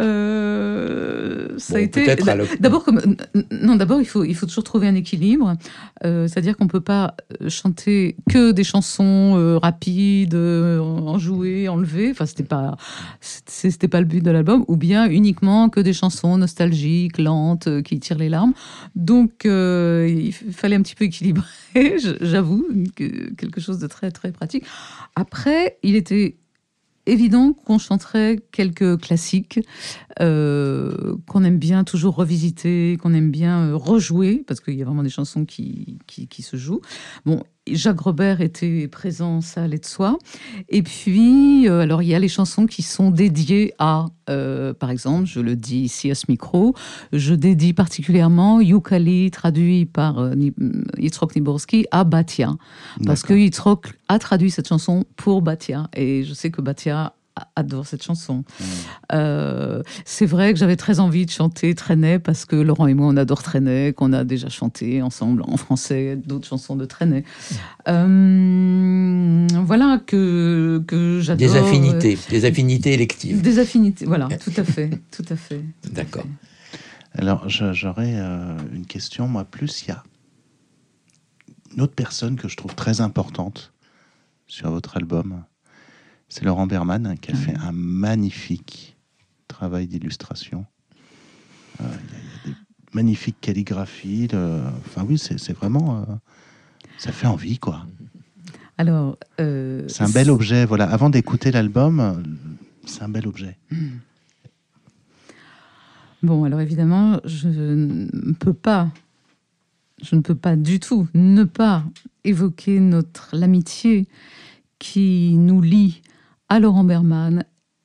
Euh, 0.00 1.48
ça 1.58 1.76
a 1.76 1.80
été. 1.80 2.06
D'abord 2.60 2.84
non, 3.50 3.76
d'abord, 3.76 4.00
il 4.00 4.06
faut, 4.06 4.24
il 4.24 4.34
faut 4.34 4.46
toujours 4.46 4.64
trouver 4.64 4.88
un 4.88 4.94
équilibre. 4.94 5.56
Euh, 6.04 6.28
c'est-à-dire 6.28 6.56
qu'on 6.56 6.68
peut 6.68 6.80
pas 6.80 7.14
euh, 7.40 7.48
chanter 7.48 8.16
que 8.30 8.52
des 8.52 8.64
chansons 8.64 9.34
euh, 9.36 9.58
rapides, 9.58 10.34
enjouées, 10.34 11.68
enlevées. 11.68 12.10
Enfin, 12.10 12.26
c'était 12.26 12.44
pas, 12.44 12.76
c'était 13.20 13.88
pas 13.88 14.00
le 14.00 14.06
but 14.06 14.22
de 14.22 14.30
l'album. 14.30 14.64
Ou 14.68 14.76
bien 14.76 15.08
uniquement 15.08 15.68
que 15.68 15.80
des 15.80 15.92
chansons 15.92 16.36
nostalgiques, 16.38 17.18
lentes, 17.18 17.82
qui 17.82 18.00
tirent 18.00 18.18
les 18.18 18.28
larmes. 18.28 18.52
Donc, 18.94 19.44
il 19.44 20.32
fallait 20.32 20.76
un 20.76 20.82
petit 20.82 20.94
peu 20.94 21.04
équilibrer, 21.04 21.44
j'avoue, 22.20 22.66
quelque 22.94 23.60
chose 23.60 23.78
de 23.78 23.86
très, 23.86 24.10
très 24.10 24.32
pratique. 24.32 24.64
Après, 25.14 25.78
il 25.82 25.96
était 25.96 26.36
évident 27.06 27.52
qu'on 27.52 27.78
chanterait 27.78 28.38
quelques 28.52 29.00
classiques 29.00 29.60
euh, 30.20 31.16
qu'on 31.28 31.44
aime 31.44 31.58
bien 31.58 31.84
toujours 31.84 32.16
revisiter, 32.16 32.96
qu'on 33.00 33.12
aime 33.12 33.30
bien 33.30 33.68
euh, 33.68 33.76
rejouer, 33.76 34.44
parce 34.46 34.60
qu'il 34.60 34.74
y 34.74 34.82
a 34.82 34.84
vraiment 34.84 35.02
des 35.02 35.10
chansons 35.10 35.44
qui, 35.44 35.98
qui, 36.06 36.42
se 36.42 36.56
jouent. 36.56 36.80
Bon, 37.26 37.42
Jacques 37.70 38.00
Robert 38.00 38.40
était 38.40 38.88
présent, 38.88 39.40
ça 39.40 39.64
allait 39.64 39.78
de 39.78 39.86
soi. 39.86 40.18
Et 40.68 40.82
puis, 40.82 41.68
euh, 41.68 41.80
alors 41.80 42.02
il 42.02 42.08
y 42.08 42.14
a 42.14 42.18
les 42.18 42.28
chansons 42.28 42.66
qui 42.66 42.82
sont 42.82 43.10
dédiées 43.10 43.74
à, 43.78 44.06
par 44.26 44.90
exemple, 44.90 45.26
je 45.26 45.40
le 45.40 45.54
dis 45.54 45.78
ici 45.78 46.10
à 46.10 46.14
ce 46.14 46.26
micro, 46.28 46.74
je 47.12 47.34
dédie 47.34 47.72
particulièrement 47.72 48.60
Yukali, 48.60 49.30
traduit 49.30 49.86
par 49.86 50.32
Yitzhak 50.98 51.36
Niborski, 51.36 51.86
à 51.92 52.04
Batia. 52.04 52.56
Parce 53.04 53.22
que 53.22 53.34
Yitzhak 53.34 53.94
a 54.08 54.18
traduit 54.18 54.50
cette 54.50 54.68
chanson 54.68 55.04
pour 55.16 55.42
Batia. 55.42 55.88
Et 55.94 56.24
je 56.24 56.34
sais 56.34 56.50
que 56.50 56.60
Batia 56.60 57.12
adore 57.54 57.86
cette 57.86 58.02
chanson. 58.02 58.38
Mm. 58.38 58.64
Euh, 59.12 59.82
c'est 60.04 60.26
vrai 60.26 60.52
que 60.52 60.58
j'avais 60.58 60.76
très 60.76 61.00
envie 61.00 61.26
de 61.26 61.30
chanter 61.30 61.74
Trenet 61.74 62.18
parce 62.18 62.44
que 62.44 62.56
Laurent 62.56 62.86
et 62.86 62.94
moi 62.94 63.06
on 63.08 63.16
adore 63.16 63.42
Trenet, 63.42 63.92
qu'on 63.92 64.12
a 64.12 64.24
déjà 64.24 64.48
chanté 64.48 65.02
ensemble 65.02 65.42
en 65.46 65.56
français 65.56 66.16
d'autres 66.16 66.48
chansons 66.48 66.76
de 66.76 66.84
Trenet. 66.84 67.24
Euh, 67.88 69.46
voilà 69.64 70.00
que, 70.06 70.82
que 70.86 71.20
j'adore. 71.20 71.48
Des 71.48 71.56
affinités, 71.56 72.18
des 72.30 72.44
affinités 72.44 72.92
électives. 72.92 73.42
Des 73.42 73.58
affinités, 73.58 74.06
voilà, 74.06 74.28
tout 74.38 74.52
à 74.56 74.64
fait, 74.64 74.90
tout 75.10 75.24
à 75.28 75.36
fait. 75.36 75.62
D'accord. 75.90 76.26
Alors 77.14 77.48
j'aurais 77.48 78.14
euh, 78.16 78.56
une 78.74 78.86
question, 78.86 79.26
moi 79.26 79.44
plus 79.44 79.82
il 79.82 79.88
y 79.88 79.92
a 79.92 80.02
une 81.74 81.82
autre 81.82 81.94
personne 81.94 82.36
que 82.36 82.48
je 82.48 82.56
trouve 82.56 82.74
très 82.74 83.00
importante 83.00 83.72
sur 84.46 84.70
votre 84.70 84.96
album 84.96 85.42
C'est 86.28 86.44
Laurent 86.44 86.66
Berman 86.66 87.16
qui 87.20 87.30
a 87.30 87.34
fait 87.34 87.54
un 87.56 87.72
magnifique 87.72 88.96
travail 89.48 89.86
d'illustration. 89.86 90.66
Euh, 91.80 91.84
Il 91.84 92.48
y, 92.48 92.50
a 92.50 92.54
des 92.54 92.56
magnifiques 92.92 93.40
calligraphies. 93.40 94.28
le- 94.32 94.62
Enfin 94.84 95.04
oui, 95.08 95.18
c'est 95.18 95.52
vraiment... 95.52 96.00
euh, 96.00 96.14
ça 96.98 97.12
fait 97.12 97.26
envie, 97.26 97.58
quoi. 97.58 97.86
Alors, 98.78 99.16
euh, 99.40 99.84
C'est 99.88 100.02
un 100.02 100.10
bel 100.10 100.30
objet. 100.30 100.64
Voilà. 100.66 100.84
Avant 100.90 101.10
d'écouter 101.10 101.50
l'album, 101.50 102.22
c'est 102.86 103.02
un 103.02 103.08
bel 103.08 103.26
objet. 103.28 103.56
Bon, 106.22 106.44
alors 106.44 106.60
évidemment, 106.60 107.20
je 107.24 107.48
ne 107.48 108.32
peux 108.32 108.52
pas, 108.52 108.90
je 110.02 110.16
ne 110.16 110.20
peux 110.22 110.34
pas 110.34 110.56
du 110.56 110.80
tout 110.80 111.06
ne 111.14 111.44
pas 111.44 111.84
évoquer 112.24 112.80
notre 112.80 113.36
l'amitié 113.36 114.08
qui 114.78 115.34
nous 115.36 115.60
lie 115.62 116.02
à 116.48 116.60
Laurent 116.60 116.84
Berman 116.84 117.44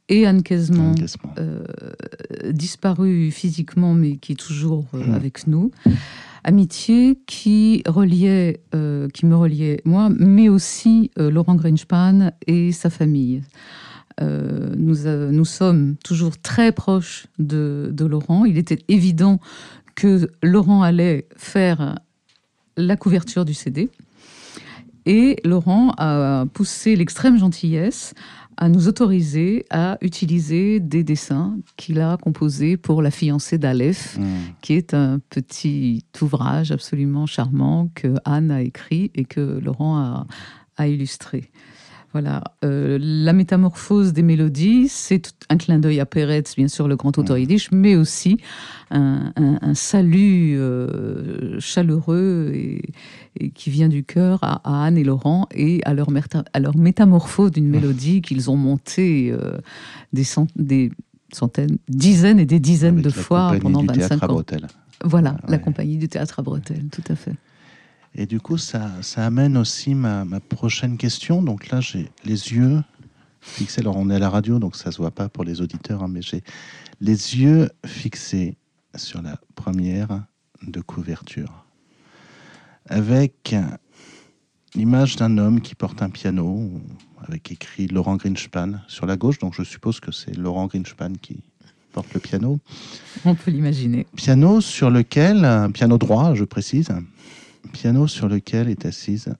et 0.09 0.25
Anne 0.25 0.39
Engagement. 0.39 0.93
euh, 1.37 1.63
disparu 2.51 3.31
physiquement, 3.31 3.93
mais 3.93 4.17
qui 4.17 4.33
est 4.33 4.35
toujours 4.35 4.85
euh, 4.93 5.03
Mhm. 5.05 5.13
avec 5.13 5.47
nous. 5.47 5.71
Amitié 6.43 7.19
qui 7.27 7.83
reliait, 7.87 8.61
euh, 8.73 9.07
qui 9.09 9.25
me 9.27 9.35
reliait 9.35 9.79
moi, 9.85 10.09
mais 10.09 10.49
aussi 10.49 11.11
Laurent 11.17 11.55
Greenspan 11.55 12.31
et 12.47 12.71
sa 12.71 12.89
famille. 12.89 13.43
Nous, 14.19 14.97
nous 15.31 15.45
sommes 15.45 15.95
toujours 16.03 16.37
très 16.39 16.71
proches 16.71 17.25
de, 17.39 17.89
de 17.91 18.05
Laurent. 18.05 18.45
Il 18.45 18.57
était 18.59 18.77
évident 18.87 19.39
que 19.95 20.29
Laurent 20.43 20.83
allait 20.83 21.27
faire 21.37 21.97
la 22.77 22.95
couverture 22.97 23.45
du 23.45 23.55
CD. 23.55 23.89
Et 25.07 25.37
Laurent 25.43 25.93
a 25.97 26.45
poussé 26.53 26.95
l'extrême 26.95 27.39
gentillesse 27.39 28.13
à 28.61 28.69
nous 28.69 28.87
autoriser 28.87 29.65
à 29.71 29.97
utiliser 30.01 30.79
des 30.79 31.03
dessins 31.03 31.57
qu'il 31.77 31.99
a 31.99 32.15
composés 32.17 32.77
pour 32.77 33.01
la 33.01 33.09
fiancée 33.09 33.57
d'Aleph, 33.57 34.17
Mm. 34.19 34.23
qui 34.61 34.73
est 34.73 34.93
un 34.93 35.17
petit 35.29 36.05
ouvrage 36.21 36.71
absolument 36.71 37.25
charmant 37.25 37.89
que 37.95 38.13
Anne 38.23 38.51
a 38.51 38.61
écrit 38.61 39.09
et 39.15 39.25
que 39.25 39.59
Laurent 39.59 39.97
a, 39.97 40.27
a 40.77 40.87
illustré. 40.87 41.49
Voilà, 42.13 42.43
Euh, 42.63 42.97
la 43.01 43.31
métamorphose 43.33 44.11
des 44.13 44.21
mélodies, 44.21 44.87
c'est 44.89 45.31
un 45.49 45.57
clin 45.57 45.79
d'œil 45.79 45.99
à 46.01 46.05
Peretz, 46.05 46.55
bien 46.57 46.67
sûr, 46.67 46.87
le 46.87 46.95
grand 46.97 47.17
auteur 47.17 47.37
yiddish, 47.37 47.69
mais 47.71 47.95
aussi 47.95 48.37
un, 48.91 49.31
un- 49.37 49.57
un 49.61 49.73
salut 49.73 50.57
euh, 50.59 51.59
chaleureux 51.59 52.51
et, 52.53 52.81
et 53.39 53.49
qui 53.51 53.69
vient 53.69 53.87
du 53.87 54.03
cœur 54.03 54.39
à, 54.43 54.61
à 54.63 54.85
Anne 54.85 54.97
et 54.97 55.03
Laurent 55.05 55.47
et 55.55 55.81
à 55.85 55.93
leur, 55.93 56.11
merta- 56.11 56.43
à 56.53 56.59
leur 56.59 56.75
métamorphose 56.77 57.51
d'une 57.51 57.69
mélodie 57.69 58.21
qu'ils 58.21 58.49
ont 58.51 58.57
montée 58.57 59.31
euh, 59.31 59.57
des, 60.11 60.25
cent- 60.25 60.47
des 60.57 60.91
centaines, 61.33 61.77
dizaines 61.87 62.39
et 62.39 62.45
des 62.45 62.59
dizaines 62.59 62.95
Avec 62.99 63.05
de 63.05 63.09
fois 63.09 63.53
pendant 63.61 63.81
du 63.81 63.87
25 63.87 63.97
théâtre 64.09 64.23
à 64.23 64.27
ans. 64.27 64.33
Bretelles. 64.33 64.67
Voilà, 65.03 65.31
Ouais. 65.31 65.51
la 65.51 65.57
compagnie 65.57 65.97
du 65.97 66.07
théâtre 66.09 66.39
à 66.39 66.43
Bretelles, 66.43 66.85
tout 66.91 67.03
à 67.09 67.15
fait. 67.15 67.33
Et 68.13 68.25
du 68.25 68.39
coup, 68.39 68.57
ça, 68.57 68.91
ça 69.01 69.25
amène 69.25 69.57
aussi 69.57 69.95
ma, 69.95 70.25
ma 70.25 70.39
prochaine 70.39 70.97
question. 70.97 71.41
Donc 71.41 71.69
là, 71.69 71.79
j'ai 71.79 72.11
les 72.25 72.53
yeux 72.53 72.81
fixés. 73.39 73.81
Alors, 73.81 73.97
on 73.97 74.09
est 74.09 74.15
à 74.15 74.19
la 74.19 74.29
radio, 74.29 74.59
donc 74.59 74.75
ça 74.75 74.91
se 74.91 74.97
voit 74.97 75.11
pas 75.11 75.29
pour 75.29 75.43
les 75.43 75.61
auditeurs, 75.61 76.03
hein, 76.03 76.07
mais 76.09 76.21
j'ai 76.21 76.43
les 76.99 77.37
yeux 77.37 77.69
fixés 77.85 78.57
sur 78.95 79.21
la 79.21 79.37
première 79.55 80.23
de 80.61 80.81
couverture. 80.81 81.65
Avec 82.87 83.55
l'image 84.75 85.15
d'un 85.15 85.37
homme 85.37 85.61
qui 85.61 85.75
porte 85.75 86.01
un 86.01 86.09
piano, 86.09 86.69
avec 87.25 87.51
écrit 87.51 87.87
Laurent 87.87 88.17
Greenspan 88.17 88.73
sur 88.87 89.05
la 89.05 89.15
gauche. 89.15 89.39
Donc, 89.39 89.55
je 89.55 89.63
suppose 89.63 89.99
que 89.99 90.11
c'est 90.11 90.35
Laurent 90.35 90.67
Greenspan 90.67 91.13
qui 91.21 91.39
porte 91.93 92.13
le 92.13 92.19
piano. 92.19 92.59
On 93.25 93.35
peut 93.35 93.51
l'imaginer. 93.51 94.05
Piano 94.15 94.59
sur 94.61 94.89
lequel, 94.89 95.69
piano 95.73 95.97
droit, 95.97 96.35
je 96.35 96.43
précise, 96.43 96.89
piano 97.73 98.07
sur 98.07 98.27
lequel 98.27 98.69
est 98.69 98.85
assise 98.85 99.33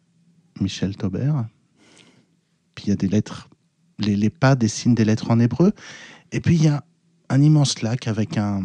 Michel 0.59 0.95
Taubert. 0.95 1.45
Puis 2.75 2.85
il 2.85 2.89
y 2.89 2.93
a 2.93 2.95
des 2.95 3.07
lettres, 3.07 3.49
les, 3.99 4.15
les 4.15 4.29
pas 4.29 4.55
dessinent 4.55 4.95
des 4.95 5.05
lettres 5.05 5.31
en 5.31 5.39
hébreu. 5.39 5.73
Et 6.31 6.39
puis 6.39 6.55
il 6.55 6.63
y 6.63 6.67
a 6.67 6.83
un 7.29 7.41
immense 7.41 7.81
lac 7.81 8.07
avec 8.07 8.37
un, 8.37 8.63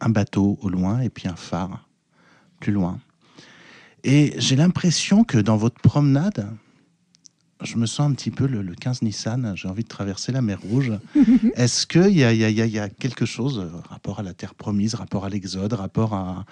un 0.00 0.08
bateau 0.08 0.58
au 0.62 0.68
loin 0.68 1.00
et 1.00 1.08
puis 1.10 1.28
un 1.28 1.36
phare 1.36 1.88
plus 2.60 2.72
loin. 2.72 3.00
Et 4.04 4.34
j'ai 4.38 4.56
l'impression 4.56 5.24
que 5.24 5.38
dans 5.38 5.56
votre 5.56 5.80
promenade, 5.80 6.46
je 7.62 7.76
me 7.76 7.86
sens 7.86 8.10
un 8.10 8.12
petit 8.14 8.30
peu 8.30 8.46
le, 8.46 8.60
le 8.60 8.74
15 8.74 9.00
Nissan, 9.02 9.54
j'ai 9.56 9.68
envie 9.68 9.82
de 9.84 9.88
traverser 9.88 10.30
la 10.32 10.42
mer 10.42 10.60
Rouge. 10.60 10.92
Est-ce 11.54 11.86
qu'il 11.86 12.08
y 12.10 12.16
y, 12.18 12.24
a, 12.24 12.32
il 12.32 12.38
y 12.38 12.44
a- 12.44 12.66
il 12.66 12.72
y 12.72 12.78
a 12.78 12.88
quelque 12.90 13.24
chose, 13.24 13.58
euh, 13.60 13.70
rapport 13.88 14.18
à 14.18 14.22
la 14.22 14.34
terre 14.34 14.54
promise, 14.54 14.94
rapport 14.94 15.24
à 15.24 15.28
l'exode, 15.30 15.72
rapport 15.72 16.12
à... 16.14 16.44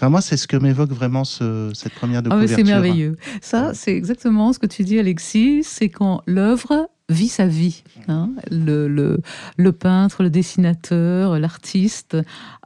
Enfin, 0.00 0.08
moi, 0.08 0.22
c'est 0.22 0.38
ce 0.38 0.46
que 0.48 0.56
m'évoque 0.56 0.92
vraiment 0.92 1.24
ce- 1.24 1.72
cette 1.74 1.92
première 1.92 2.22
de 2.22 2.30
Ah, 2.30 2.34
couverture. 2.34 2.56
c'est 2.56 2.64
merveilleux. 2.64 3.16
Ça, 3.42 3.74
c'est 3.74 3.94
exactement 3.94 4.54
ce 4.54 4.58
que 4.58 4.66
tu 4.66 4.82
dis, 4.82 4.98
Alexis. 4.98 5.62
C'est 5.62 5.90
quand 5.90 6.22
l'œuvre 6.26 6.88
vit 7.10 7.28
sa 7.28 7.46
vie. 7.46 7.82
hein. 8.08 8.30
Le, 8.50 8.88
le, 8.88 9.18
le 9.58 9.72
peintre, 9.72 10.22
le 10.22 10.30
dessinateur, 10.30 11.38
l'artiste 11.38 12.16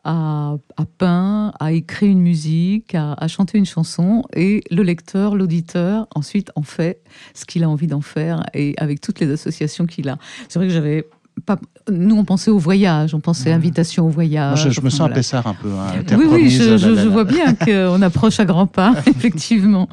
a, 0.05 0.55
a 0.77 0.85
peint, 0.99 1.53
a 1.59 1.73
écrit 1.73 2.07
une 2.09 2.21
musique, 2.21 2.95
a, 2.95 3.15
a 3.15 3.27
chanté 3.27 3.59
une 3.59 3.65
chanson, 3.67 4.23
et 4.37 4.63
le 4.71 4.83
lecteur, 4.85 5.35
l'auditeur, 5.35 6.07
ensuite 6.15 6.53
en 6.55 6.63
fait 6.63 7.03
ce 7.35 7.47
qu'il 7.47 7.65
a 7.65 7.69
envie 7.69 7.87
d'en 7.89 8.03
faire, 8.03 8.45
et 8.55 8.75
avec 8.77 9.01
toutes 9.01 9.19
les 9.19 9.31
associations 9.33 9.87
qu'il 9.87 10.09
a. 10.09 10.19
C'est 10.49 10.61
vrai 10.61 10.69
que 10.69 10.75
j'avais 10.75 11.09
pas. 11.47 11.59
Nous, 11.91 12.17
on 12.17 12.25
pensait 12.25 12.51
au 12.51 12.59
voyage, 12.59 13.15
on 13.15 13.21
pensait 13.21 13.53
invitation 13.53 14.05
au 14.05 14.07
Moi, 14.07 14.15
voyage. 14.15 14.65
je, 14.65 14.71
je 14.71 14.81
me 14.81 14.89
sens 14.91 15.01
voilà. 15.01 15.15
un 15.15 15.17
Pessard 15.17 15.47
un 15.47 15.55
peu. 15.55 15.69
hein, 15.71 16.03
Oui, 16.17 16.27
oui, 16.31 16.51
je, 16.51 17.09
vois 17.09 17.25
bien 17.25 17.55
qu'on 17.65 18.01
approche 18.03 18.41
à 18.41 18.45
grands 18.45 18.67
pas, 18.67 18.95
effectivement. 19.07 19.89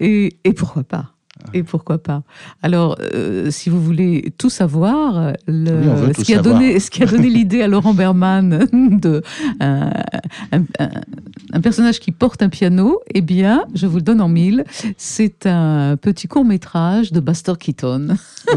Et, 0.00 0.36
et 0.44 0.52
pourquoi 0.52 0.82
pas? 0.84 1.06
Et 1.54 1.62
pourquoi 1.62 1.98
pas. 1.98 2.22
Alors, 2.62 2.96
euh, 3.00 3.50
si 3.50 3.70
vous 3.70 3.80
voulez 3.82 4.32
tout 4.38 4.50
savoir, 4.50 5.32
le- 5.46 5.72
Oui, 5.72 6.08
ce, 6.08 6.12
tout 6.14 6.22
qui 6.22 6.32
a 6.34 6.36
savoir. 6.36 6.54
donné, 6.58 6.80
ce 6.80 6.90
qui 6.90 7.02
a 7.02 7.06
donné 7.06 7.28
l'idée 7.38 7.62
à 7.62 7.68
Laurent 7.68 7.94
Berman 7.94 8.66
de 8.72 9.22
euh, 9.62 9.90
un, 10.52 10.60
un- 10.78 10.90
un 11.54 11.60
personnage 11.60 12.00
qui 12.00 12.12
porte 12.12 12.42
un 12.42 12.48
piano, 12.48 13.00
eh 13.14 13.20
bien, 13.20 13.64
je 13.74 13.86
vous 13.86 13.96
le 13.96 14.02
donne 14.02 14.20
en 14.20 14.28
mille, 14.28 14.64
c'est 14.96 15.46
un 15.46 15.96
petit 15.96 16.28
court 16.28 16.44
métrage 16.44 17.12
de 17.12 17.20
Buster 17.20 17.52
Keaton. 17.58 18.08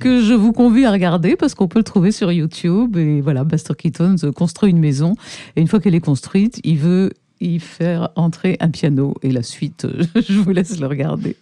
Que 0.00 0.22
je 0.22 0.34
vous 0.34 0.52
convie 0.52 0.84
à 0.84 0.90
regarder 0.92 1.36
parce 1.36 1.54
qu'on 1.54 1.68
peut 1.68 1.78
le 1.78 1.84
trouver 1.84 2.12
sur 2.12 2.30
YouTube. 2.32 2.96
Et 2.96 3.20
voilà, 3.20 3.44
Buster 3.44 3.74
Keaton 3.76 4.16
construit 4.34 4.70
une 4.70 4.78
maison. 4.78 5.14
Et 5.56 5.60
une 5.60 5.68
fois 5.68 5.80
qu'elle 5.80 5.94
est 5.94 6.00
construite, 6.00 6.60
il 6.64 6.78
veut 6.78 7.12
y 7.40 7.58
faire 7.58 8.10
entrer 8.16 8.56
un 8.60 8.70
piano. 8.70 9.14
Et 9.22 9.30
la 9.30 9.42
suite, 9.42 9.84
euh, 9.84 10.04
je 10.28 10.38
vous 10.38 10.50
laisse 10.50 10.78
le 10.78 10.86
regarder. 10.86 11.36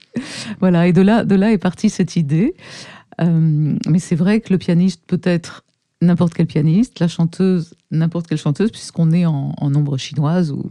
Voilà, 0.61 0.87
et 0.87 0.93
de 0.93 1.03
là, 1.03 1.25
de 1.25 1.35
là 1.35 1.53
est 1.53 1.59
partie 1.59 1.91
cette 1.91 2.17
idée. 2.17 2.55
Euh, 3.21 3.75
mais 3.89 3.99
c'est 3.99 4.17
vrai 4.17 4.41
que 4.41 4.53
le 4.53 4.59
pianiste 4.59 5.03
peut 5.07 5.21
être 5.23 5.65
n'importe 6.03 6.35
quel 6.35 6.47
pianiste, 6.47 7.01
la 7.01 7.09
chanteuse 7.09 7.75
n'importe 7.91 8.27
quelle 8.27 8.39
chanteuse, 8.39 8.71
puisqu'on 8.71 9.13
est 9.13 9.27
en, 9.27 9.55
en 9.57 9.75
ombre 9.75 9.97
chinoise 9.97 10.53
ou 10.53 10.65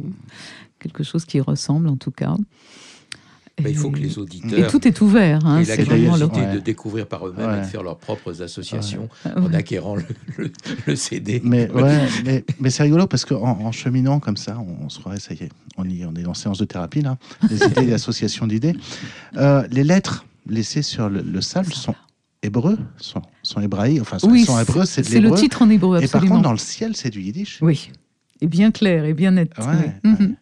quelque 0.79 1.03
chose 1.03 1.25
qui 1.25 1.39
ressemble 1.39 1.87
en 1.87 1.95
tout 1.95 2.11
cas. 2.11 2.35
Bah, 3.61 3.69
il 3.69 3.77
faut 3.77 3.89
que 3.89 3.97
Et- 3.99 4.01
les 4.01 4.13
et 4.15 4.17
auditeurs 4.17 4.69
tout 4.71 4.85
est 4.85 4.99
ouvert. 4.99 5.45
Hein, 5.45 5.59
aient 5.61 5.65
la 5.65 5.75
c'est 5.77 5.83
vraiment 5.83 6.17
le- 6.17 6.27
curiosité 6.27 6.41
Ouais. 6.41 6.53
de 6.55 6.59
découvrir 6.59 7.07
par 7.07 7.25
eux-mêmes 7.25 7.49
Ouais. 7.49 7.57
et 7.59 7.61
de 7.61 7.65
faire 7.65 7.83
leurs 7.83 7.97
propres 7.97 8.41
associations 8.41 9.07
Ouais. 9.25 9.31
en 9.37 9.53
acquérant 9.53 9.95
le, 9.95 10.03
le- 10.37 10.51
le 10.87 10.95
CD. 10.97 11.41
Mais, 11.43 11.71
ouais, 11.71 11.99
mais, 12.25 12.43
mais 12.59 12.69
c'est 12.69 12.83
rigolo 12.83 13.07
parce 13.07 13.23
qu'en 13.23 13.41
en 13.61 13.71
cheminant 13.71 14.19
comme 14.19 14.35
ça, 14.35 14.57
on, 14.59 14.85
on 14.85 14.89
se 14.89 14.99
croirait, 14.99 15.21
ça 15.21 15.33
y 15.33 15.37
est, 15.43 15.49
on, 15.77 15.85
y, 15.87 16.03
on 16.05 16.13
est 16.15 16.25
en 16.25 16.33
séance 16.33 16.57
de 16.57 16.65
thérapie 16.65 17.01
là, 17.01 17.17
les 17.49 17.55
idées, 17.65 17.85
l'association 17.85 18.45
d'idées. 18.45 18.73
Euh, 19.37 19.65
les 19.71 19.85
lettres 19.85 20.25
laissées 20.47 20.81
sur 20.81 21.07
le, 21.09 21.21
le 21.21 21.39
sable 21.41 21.71
sont 21.73 21.95
hébreux, 22.43 22.77
sont, 22.97 23.21
sont 23.41 23.61
hébraïques, 23.61 24.01
enfin 24.01 24.19
sont, 24.19 24.27
Oui, 24.29 24.43
sont 24.43 24.59
hébreux, 24.59 24.85
c'est 24.85 25.09
le 25.17 25.31
titre 25.33 25.61
en 25.61 25.69
hébreu, 25.69 25.97
Et 25.99 26.07
par 26.07 26.15
absolument. 26.17 26.35
contre, 26.35 26.43
dans 26.43 26.51
le 26.51 26.57
ciel, 26.57 26.95
c'est 26.97 27.09
du 27.09 27.21
yiddish. 27.21 27.59
Oui, 27.61 27.89
et 28.41 28.47
bien 28.47 28.71
clair 28.71 29.05
et 29.05 29.13
bien 29.13 29.31
net. 29.31 29.49
Ouais, 29.57 29.65
oui. 30.03 30.11
ouais. 30.11 30.17
Mhm. 30.19 30.35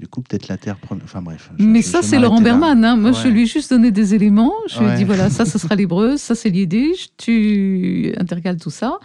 Du 0.00 0.08
coup, 0.08 0.22
peut-être 0.22 0.48
la 0.48 0.56
terre 0.56 0.78
première. 0.78 1.04
Enfin 1.04 1.20
bref. 1.20 1.50
je- 1.58 1.62
Mais 1.64 1.82
je- 1.82 1.86
ça, 1.86 2.00
c'est 2.02 2.18
Laurent. 2.18 2.40
Berman. 2.40 2.82
hein. 2.86 2.96
Moi, 2.96 3.12
je 3.12 3.28
lui 3.28 3.42
ai 3.42 3.46
juste 3.46 3.68
donné 3.68 3.90
des 3.90 4.14
éléments. 4.14 4.54
Je 4.66 4.78
lui 4.80 4.86
ai 4.86 4.96
dit, 4.96 5.04
voilà, 5.04 5.28
ça, 5.28 5.44
ce 5.44 5.58
sera 5.58 5.74
l'hébreu, 5.76 6.16
ça, 6.16 6.34
c'est 6.34 6.48
le 6.48 6.56
yiddish. 6.56 7.10
Tu 7.18 8.12
intercales 8.16 8.56
tout 8.56 8.70
ça. 8.70 8.98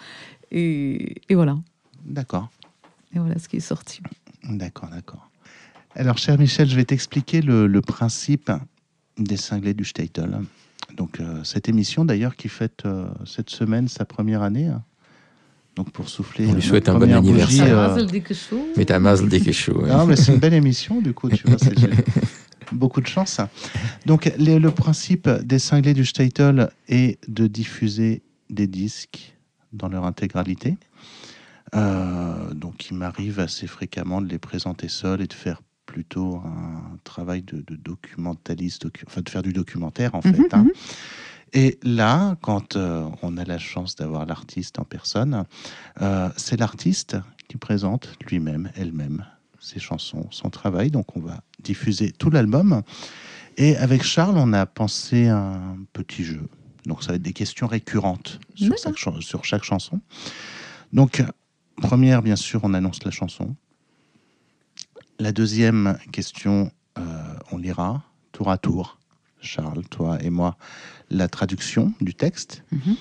Et, 0.51 1.15
et 1.27 1.36
voilà. 1.36 1.58
D'accord. 2.05 2.49
Et 3.13 3.19
voilà 3.19 3.38
ce 3.39 3.49
qui 3.49 3.58
est 3.58 3.67
sorti. 3.73 3.99
D'accord, 4.49 4.89
d'accord. 4.89 5.29
Alors, 5.95 6.17
cher 6.17 6.38
Michel, 6.39 6.69
je 6.69 6.75
vais 6.77 6.86
t'expliquer 6.86 7.41
le, 7.41 7.67
le 7.67 7.81
principe 7.81 8.49
des 9.17 9.38
cinglés 9.38 9.73
du 9.73 9.84
Statel. 9.84 10.39
Donc, 10.95 11.19
euh, 11.19 11.43
cette 11.43 11.67
émission, 11.67 12.05
d'ailleurs, 12.05 12.38
qui 12.38 12.47
fête 12.47 12.84
euh, 12.86 13.08
cette 13.25 13.49
semaine 13.49 13.89
sa 13.89 14.05
première 14.05 14.43
année. 14.43 14.67
hein. 14.67 14.81
Donc, 15.75 15.91
pour 15.91 16.07
souffler. 16.07 16.47
On 16.47 16.53
lui 16.53 16.61
souhaite 16.61 16.88
un 16.88 16.97
bon 16.97 17.11
anniversaire. 17.11 17.77
euh, 17.77 18.05
Mais 18.77 18.85
t'as 18.85 18.99
Mazel. 18.99 19.29
Non, 19.88 20.05
mais 20.05 20.15
c'est 20.15 20.33
une 20.33 20.39
belle 20.39 20.53
émission, 20.53 21.01
du 21.01 21.13
coup, 21.13 21.29
tu 21.29 21.45
vois. 21.47 21.57
c'est- 21.57 21.75
Beaucoup 22.71 23.01
de 23.01 23.07
chance. 23.07 23.41
Donc, 24.05 24.31
le 24.39 24.69
principe 24.69 25.29
des 25.29 25.59
cinglés 25.59 25.93
du 25.93 26.03
Statel 26.05 26.69
est 26.88 27.19
de 27.29 27.45
diffuser 27.45 28.23
des 28.49 28.67
disques 28.67 29.35
dans 29.71 29.88
leur 29.88 30.05
intégralité. 30.05 30.77
Euh, 31.75 32.53
donc, 32.53 32.89
il 32.89 32.97
m'arrive 32.97 33.39
assez 33.39 33.67
fréquemment 33.67 34.21
de 34.21 34.27
les 34.27 34.39
présenter 34.39 34.88
seuls 34.88 35.21
et 35.21 35.27
de 35.27 35.33
faire 35.33 35.61
plutôt 35.85 36.41
un 36.43 36.97
travail 37.03 37.43
de, 37.43 37.63
documentaliste, 37.75 38.88
enfin 39.07 39.21
de 39.21 39.29
faire 39.29 39.43
du 39.43 39.53
documentaire 39.53 40.15
en 40.15 40.21
mhm, 40.25 40.33
fait. 40.35 40.53
Hein. 40.53 40.65
Et 41.53 41.79
là, 41.84 42.36
quand 42.41 42.75
euh, 42.75 43.08
on 43.21 43.38
a 43.38 43.45
la 43.45 43.58
chance 43.58 43.95
d'avoir 43.95 44.25
l'artiste 44.25 44.79
en 44.79 44.84
personne, 44.84 45.45
euh, 46.01 46.29
c'est 46.38 46.60
l'artiste 46.60 47.17
qui 47.47 47.58
présente 47.58 48.10
lui-même, 48.27 48.71
elle-même, 48.75 49.25
ses 49.60 49.79
chansons, 49.79 50.27
son 50.31 50.49
travail. 50.49 50.91
Donc 50.91 51.15
on 51.15 51.21
va 51.21 51.41
diffuser 51.62 52.12
tout 52.12 52.29
l'album. 52.29 52.81
Et 53.58 53.77
avec 53.77 54.03
Charles, 54.03 54.38
on 54.38 54.51
a 54.53 54.65
pensé 54.65 55.27
un 55.27 55.77
petit 55.93 56.23
jeu. 56.23 56.41
Donc 56.86 57.03
ça 57.03 57.10
va 57.10 57.15
être 57.15 57.21
des 57.21 57.34
questions 57.34 57.67
récurrentes 57.67 58.39
sur, 58.55 59.23
sur 59.23 59.45
chaque 59.45 59.63
chanson. 59.63 60.01
Donc, 60.93 61.23
première, 61.77 62.21
bien 62.21 62.36
sûr, 62.36 62.62
on 62.63 62.73
annonce 62.73 63.03
la 63.03 63.12
chanson. 63.12 63.55
La 65.19 65.31
deuxième 65.31 65.97
question, 66.12 66.71
euh, 66.97 67.01
on 67.51 67.58
lira 67.58 68.03
tour 68.31 68.51
à 68.51 68.58
tour, 68.58 68.99
Charles, 69.45 69.84
toi 69.89 70.21
et 70.21 70.29
moi, 70.29 70.58
la 71.10 71.27
traduction 71.27 71.93
du 72.01 72.13
texte. 72.13 72.63
Mhm. 72.71 72.95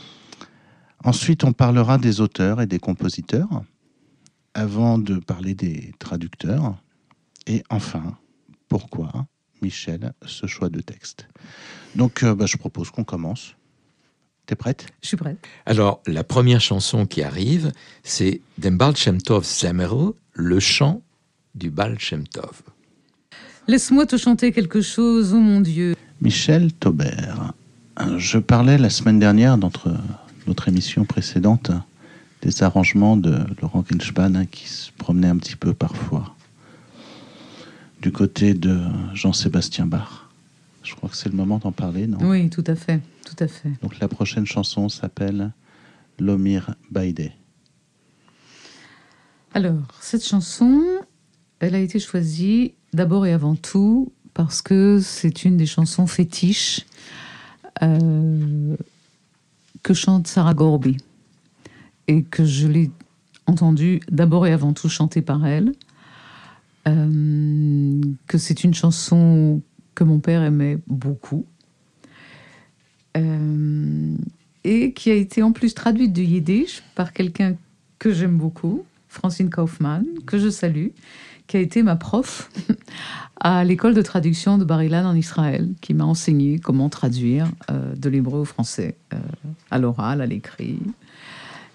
Ensuite, 1.05 1.45
on 1.45 1.53
parlera 1.53 1.99
des 1.99 2.21
auteurs 2.21 2.61
et 2.63 2.67
des 2.67 2.79
compositeurs, 2.79 3.63
avant 4.55 4.99
de 4.99 5.17
parler 5.17 5.55
des 5.55 5.93
traducteurs. 5.99 6.77
Et 7.47 7.63
enfin, 7.69 8.17
pourquoi, 8.69 9.27
Michel, 9.61 10.15
ce 10.25 10.47
choix 10.47 10.69
de 10.69 10.81
texte? 10.81 11.29
Donc, 11.95 12.23
euh, 12.23 12.35
bah, 12.35 12.47
je 12.47 12.57
propose 12.57 12.91
qu'on 12.91 13.05
commence. 13.05 13.55
T'es 14.47 14.57
prête? 14.57 14.87
Je 15.03 15.09
suis 15.09 15.17
prête. 15.17 15.39
Alors, 15.67 16.03
la 16.07 16.25
première 16.25 16.61
chanson 16.61 17.07
qui 17.07 17.23
arrive, 17.23 17.73
c'est 18.03 18.41
Dembal 18.59 18.97
Shem 18.97 19.21
Tov 19.21 19.45
Zamero, 19.45 20.17
le 20.33 20.61
chant 20.61 21.03
du 21.55 21.71
Bal 21.71 21.99
Shem 21.99 22.27
Tov. 22.29 22.63
Laisse-moi 23.67 24.05
te 24.05 24.19
chanter 24.19 24.53
quelque 24.53 24.83
chose, 24.83 25.33
oh 25.33 25.41
mon 25.41 25.61
Dieu. 25.63 25.95
Michel 26.21 26.71
Taubert. 26.73 27.55
Je 28.19 28.37
parlais 28.39 28.77
la 28.77 28.91
semaine 28.91 29.19
dernière, 29.19 29.57
dans 29.57 29.73
notre 30.47 30.69
émission 30.69 31.07
précédente, 31.07 31.71
des 32.43 32.63
arrangements 32.63 33.17
de 33.17 33.39
Laurent 33.63 33.83
Ginspan 33.91 34.35
hein, 34.35 34.45
qui 34.45 34.69
se 34.69 34.93
promenait 34.93 35.29
un 35.29 35.39
petit 35.39 35.57
peu 35.57 35.73
parfois 35.73 36.35
du 38.03 38.13
côté 38.13 38.53
de 38.53 38.83
Jean-Sébastien 39.15 39.87
Bach. 39.87 40.29
Je 40.83 40.95
crois 40.95 41.09
que 41.09 41.17
c'est 41.17 41.31
le 41.31 41.37
moment 41.37 41.57
d'en 41.57 41.73
parler, 41.73 42.07
non? 42.07 42.19
Oui, 42.21 42.51
tout 42.51 42.65
à 42.67 42.75
fait, 42.75 43.01
tout 43.25 43.43
à 43.43 43.49
fait. 43.49 43.71
Donc 43.81 43.99
la 43.99 44.09
prochaine 44.09 44.45
chanson 44.45 44.91
s'appelle 44.91 45.53
Lomir 46.19 46.75
Baïdé. 46.91 47.33
Alors, 49.55 49.81
cette 50.03 50.27
chanson, 50.27 50.83
elle 51.61 51.75
a 51.75 51.79
été 51.79 51.99
choisie 51.99 52.75
d'abord 52.95 53.27
et 53.27 53.33
avant 53.33 53.57
tout 53.57 54.13
parce 54.33 54.63
que 54.63 55.01
c'est 55.01 55.45
une 55.45 55.57
des 55.57 55.67
chansons 55.67 56.07
fétiches 56.07 56.87
euh, 57.83 58.77
que 59.83 59.95
chante 59.95 60.27
Sarah 60.27 60.55
Gorby. 60.55 60.97
Et 62.07 62.23
que 62.23 62.45
je 62.45 62.67
l'ai 62.67 62.91
entendue 63.47 64.01
d'abord 64.11 64.47
et 64.47 64.53
avant 64.53 64.73
tout 64.73 64.89
chantée 64.89 65.23
par 65.23 65.47
elle. 65.47 65.73
Euh, 66.87 68.01
que 68.27 68.37
c'est 68.37 68.65
une 68.65 68.75
chanson 68.75 69.63
que 69.95 70.05
mon 70.05 70.19
père 70.19 70.43
aimait 70.43 70.79
beaucoup. 70.87 71.47
Euh, 73.17 74.17
et 74.65 74.93
qui 74.93 75.11
a 75.11 75.15
été 75.15 75.43
en 75.43 75.53
plus 75.53 75.75
traduite 75.75 76.13
de 76.13 76.23
yiddish 76.23 76.83
par 76.95 77.13
quelqu'un 77.13 77.57
que 77.99 78.13
j'aime 78.13 78.37
beaucoup, 78.37 78.85
Francine 79.09 79.49
Kaufmann, 79.49 80.05
que 80.27 80.39
je 80.39 80.51
salue, 80.51 80.89
qui 81.47 81.57
a 81.57 81.61
été 81.61 81.83
ma 81.83 81.97
prof 81.97 82.51
à 83.41 83.65
l'école 83.65 83.95
de 83.95 84.03
traduction 84.03 84.59
de 84.59 84.65
Bar-Ilan 84.65 85.05
en 85.05 85.15
Israël, 85.15 85.69
qui 85.81 85.95
m'a 85.95 86.05
enseigné 86.05 86.59
comment 86.59 86.89
traduire 86.89 87.49
euh, 87.71 87.95
de 87.95 88.09
l'hébreu 88.09 88.41
au 88.41 88.45
français, 88.45 88.97
euh, 89.13 89.19
à 89.71 89.79
l'oral, 89.79 90.21
à 90.21 90.27
l'écrit. 90.27 90.79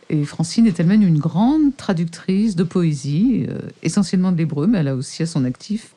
Et 0.10 0.24
Francine 0.26 0.66
est 0.66 0.80
elle-même 0.80 1.04
une 1.04 1.20
grande 1.20 1.76
traductrice 1.78 2.56
de 2.56 2.64
poésie, 2.64 3.46
euh, 3.48 3.60
essentiellement 3.84 4.32
de 4.32 4.38
l'hébreu, 4.38 4.66
mais 4.66 4.80
elle 4.80 4.88
a 4.88 4.96
aussi 4.96 5.22
à 5.22 5.28
son 5.28 5.46
actif 5.46 5.94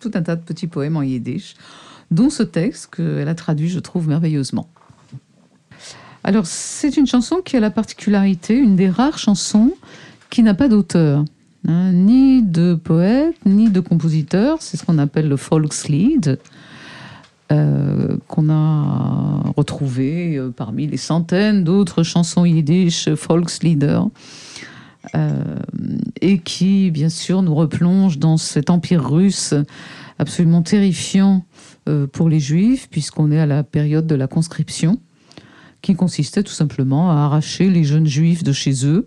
tout 0.00 0.10
un 0.14 0.22
tas 0.22 0.36
de 0.36 0.42
petits 0.42 0.66
poèmes 0.66 0.96
en 0.96 1.02
yiddish, 1.02 1.54
dont 2.10 2.30
ce 2.30 2.42
texte 2.42 2.94
qu'elle 2.96 3.28
a 3.28 3.34
traduit, 3.34 3.68
je 3.68 3.78
trouve, 3.78 4.08
merveilleusement. 4.08 4.68
Alors, 6.24 6.46
c'est 6.46 6.96
une 6.96 7.06
chanson 7.06 7.36
qui 7.44 7.56
a 7.56 7.60
la 7.60 7.70
particularité, 7.70 8.56
une 8.56 8.76
des 8.76 8.88
rares 8.88 9.18
chansons 9.18 9.72
qui 10.30 10.42
n'a 10.42 10.54
pas 10.54 10.68
d'auteur. 10.68 11.24
Hein, 11.66 11.92
ni 11.92 12.42
de 12.42 12.74
poète, 12.74 13.36
ni 13.46 13.70
de 13.70 13.80
compositeur. 13.80 14.58
C'est 14.60 14.76
ce 14.76 14.84
qu'on 14.84 14.98
appelle 14.98 15.28
le 15.28 15.36
Volkslied, 15.36 16.38
euh, 17.50 18.18
qu'on 18.28 18.50
a 18.50 19.52
retrouvé 19.56 20.36
euh, 20.36 20.50
parmi 20.50 20.86
les 20.86 20.98
centaines 20.98 21.64
d'autres 21.64 22.02
chansons 22.02 22.44
yiddish, 22.44 23.08
Volkslieder, 23.08 24.00
euh, 25.14 25.56
et 26.20 26.38
qui, 26.38 26.90
bien 26.90 27.08
sûr, 27.08 27.40
nous 27.40 27.54
replonge 27.54 28.18
dans 28.18 28.36
cet 28.36 28.68
empire 28.68 29.02
russe 29.02 29.54
absolument 30.18 30.62
terrifiant 30.62 31.44
pour 32.12 32.28
les 32.28 32.40
juifs, 32.40 32.88
puisqu'on 32.88 33.30
est 33.30 33.38
à 33.38 33.46
la 33.46 33.62
période 33.62 34.06
de 34.06 34.14
la 34.14 34.26
conscription, 34.26 35.00
qui 35.82 35.94
consistait 35.94 36.42
tout 36.42 36.52
simplement 36.52 37.10
à 37.10 37.16
arracher 37.16 37.68
les 37.68 37.84
jeunes 37.84 38.06
juifs 38.06 38.42
de 38.42 38.52
chez 38.52 38.86
eux 38.86 39.06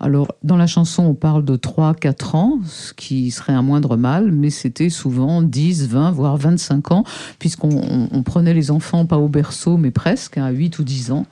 alors, 0.00 0.34
dans 0.42 0.56
la 0.56 0.66
chanson, 0.66 1.02
on 1.02 1.14
parle 1.14 1.44
de 1.44 1.56
3-4 1.56 2.34
ans, 2.36 2.58
ce 2.64 2.94
qui 2.94 3.30
serait 3.30 3.52
un 3.52 3.60
moindre 3.60 3.98
mal, 3.98 4.32
mais 4.32 4.48
c'était 4.48 4.88
souvent 4.88 5.42
10, 5.42 5.88
20, 5.88 6.10
voire 6.12 6.38
25 6.38 6.90
ans, 6.92 7.04
puisqu'on 7.38 8.22
prenait 8.24 8.54
les 8.54 8.70
enfants 8.70 9.04
pas 9.04 9.18
au 9.18 9.28
berceau, 9.28 9.76
mais 9.76 9.90
presque, 9.90 10.38
à 10.38 10.48
8 10.48 10.78
ou 10.78 10.84
10 10.84 11.10
ans. 11.10 11.26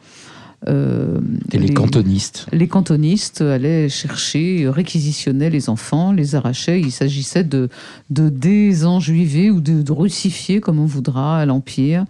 Euh, 0.66 1.18
et 1.52 1.59
les, 1.59 1.72
cantonistes 1.72 2.46
Les 2.52 2.68
cantonistes 2.68 3.40
allaient 3.40 3.88
chercher, 3.88 4.68
réquisitionnaient 4.68 5.50
les 5.50 5.70
enfants, 5.70 6.12
les 6.12 6.35
arrachaient. 6.35 6.81
Il 6.81 6.90
s'agissait 6.90 7.44
de, 7.44 7.70
de 8.11 8.28
désenjuiver 8.28 9.50
ou 9.50 9.62
de, 9.62 9.81
de 9.81 9.92
russifier, 9.92 10.61
comme 10.61 10.78
on 10.78 10.87
voudra, 10.87 11.46
l'Empire, 11.46 12.04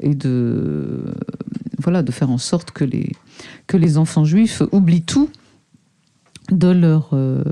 et 0.00 0.14
de, 0.14 1.02
voilà, 1.78 2.02
de 2.02 2.12
faire 2.12 2.30
en 2.30 2.38
sorte 2.38 2.70
que 2.70 2.84
les, 2.84 3.12
que 3.66 3.76
les 3.76 3.98
enfants 3.98 4.24
juifs 4.24 4.62
oublient 4.72 5.02
tout 5.02 5.28
de 6.50 6.68
leur, 6.68 7.10
euh, 7.12 7.42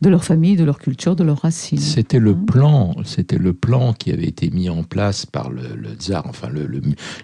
de 0.00 0.08
leur 0.08 0.24
famille, 0.24 0.56
de 0.56 0.64
leur 0.64 0.78
culture, 0.78 1.14
de 1.16 1.24
leurs 1.24 1.42
racines. 1.42 1.78
C'était 1.78 2.18
le 2.18 2.32
hein. 2.32 2.44
plan, 2.46 2.96
c'était 3.04 3.38
le 3.38 3.52
plan 3.52 3.92
qui 3.92 4.10
avait 4.10 4.26
été 4.26 4.50
mis 4.50 4.68
en 4.68 4.82
place 4.82 5.26
par 5.26 5.50
le, 5.50 5.62
tsar, 5.98 6.24
enfin 6.26 6.48
le, 6.48 6.68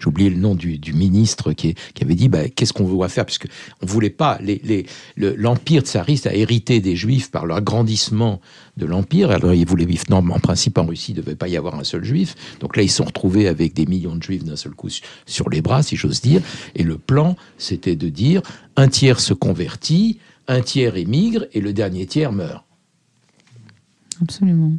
j'ai 0.01 0.07
oublié 0.07 0.31
le 0.31 0.37
nom 0.37 0.55
du, 0.55 0.79
ministre 0.93 1.53
qui, 1.53 1.75
qui, 1.95 2.05
avait 2.05 2.15
dit 2.15 2.29
bah, 2.29 2.49
qu'est-ce 2.49 2.73
qu'on 2.73 2.85
va 2.85 3.09
faire? 3.09 3.27
Puisque 3.27 3.49
on 3.83 3.87
voulait 3.87 4.11
pas 4.11 4.39
les, 4.41 4.87
l'empire 5.17 5.83
tsariste 5.83 6.27
a 6.27 6.35
hérité 6.35 6.81
des 6.81 6.97
juifs 6.97 7.31
par 7.31 7.47
l'agrandissement 7.47 8.41
de 8.77 8.87
l'empire. 8.87 9.31
Alors 9.31 9.55
ils 9.55 9.67
voulaient 9.67 9.85
vivre 9.85 10.05
non, 10.11 10.19
en 10.19 10.39
principe 10.39 10.79
en 10.79 10.87
Russie, 10.87 11.13
il 11.13 11.17
ne 11.17 11.23
devait 11.23 11.37
pas 11.37 11.49
y 11.49 11.57
avoir 11.57 11.75
un 11.75 11.85
seul 11.85 12.05
juif. 12.05 12.35
Donc 12.61 12.77
là 12.77 12.83
ils 12.83 12.91
se 12.91 12.97
sont 12.97 13.05
retrouvés 13.05 13.49
avec 13.49 13.75
des 13.75 13.87
millions 13.87 14.17
de 14.17 14.23
juifs 14.23 14.45
d'un 14.45 14.57
seul 14.57 14.73
coup 14.73 14.89
sur 15.27 15.51
les 15.51 15.61
bras, 15.61 15.83
si 15.83 15.97
j'ose 15.97 16.21
dire. 16.21 16.43
Et 16.75 16.83
le 16.83 16.99
plan, 16.99 17.37
c'était 17.59 17.97
de 17.97 18.09
dire 18.09 18.43
un 18.77 18.89
tiers 18.89 19.21
se 19.21 19.35
convertit 19.35 20.19
un 20.49 20.63
tiers 20.63 20.97
émigre 20.97 21.47
et 21.53 21.61
le 21.61 21.73
dernier 21.73 22.07
tiers 22.07 22.33
meurt. 22.33 22.65
Absolument. 24.21 24.73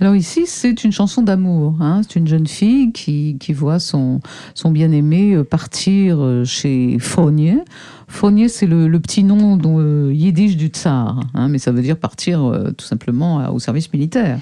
Alors 0.00 0.16
ici, 0.16 0.44
c'est 0.46 0.82
une 0.84 0.92
chanson 0.92 1.20
d'amour. 1.20 1.76
Hein. 1.80 2.00
C'est 2.02 2.18
une 2.18 2.26
jeune 2.26 2.46
fille 2.46 2.90
qui, 2.92 3.52
voit 3.52 3.78
son, 3.78 4.20
bien-aimé 4.64 5.34
euh, 5.34 5.44
partir 5.44 6.20
euh, 6.20 6.44
chez 6.44 6.98
Fournier. 6.98 7.58
Fournier, 8.08 8.48
c'est 8.48 8.66
le, 8.66 8.88
petit 8.98 9.22
nom 9.22 9.58
dont, 9.58 9.78
euh, 9.78 10.10
yiddish 10.12 10.56
du 10.56 10.68
tsar, 10.68 11.20
hein, 11.34 11.48
mais 11.48 11.58
ça 11.58 11.70
veut 11.70 11.82
dire 11.82 11.98
partir 11.98 12.72
tout 12.76 12.86
simplement 12.86 13.52
au 13.52 13.58
service 13.58 13.92
militaire. 13.92 14.40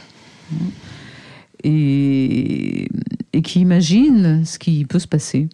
Et 1.64 2.88
qui 3.42 3.60
imagine 3.60 4.44
ce 4.44 4.58
qui 4.58 4.84
peut 4.84 4.98
se 4.98 5.08
passer 5.08 5.48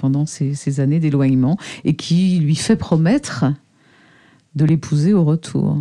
pendant 0.00 0.24
ces, 0.24 0.80
années 0.80 0.98
d'éloignement 0.98 1.58
et 1.84 1.94
qui 1.94 2.38
lui 2.40 2.56
fait 2.56 2.76
promettre 2.76 3.44
de 4.54 4.64
l'épouser 4.64 5.12
au 5.12 5.24
retour. 5.24 5.76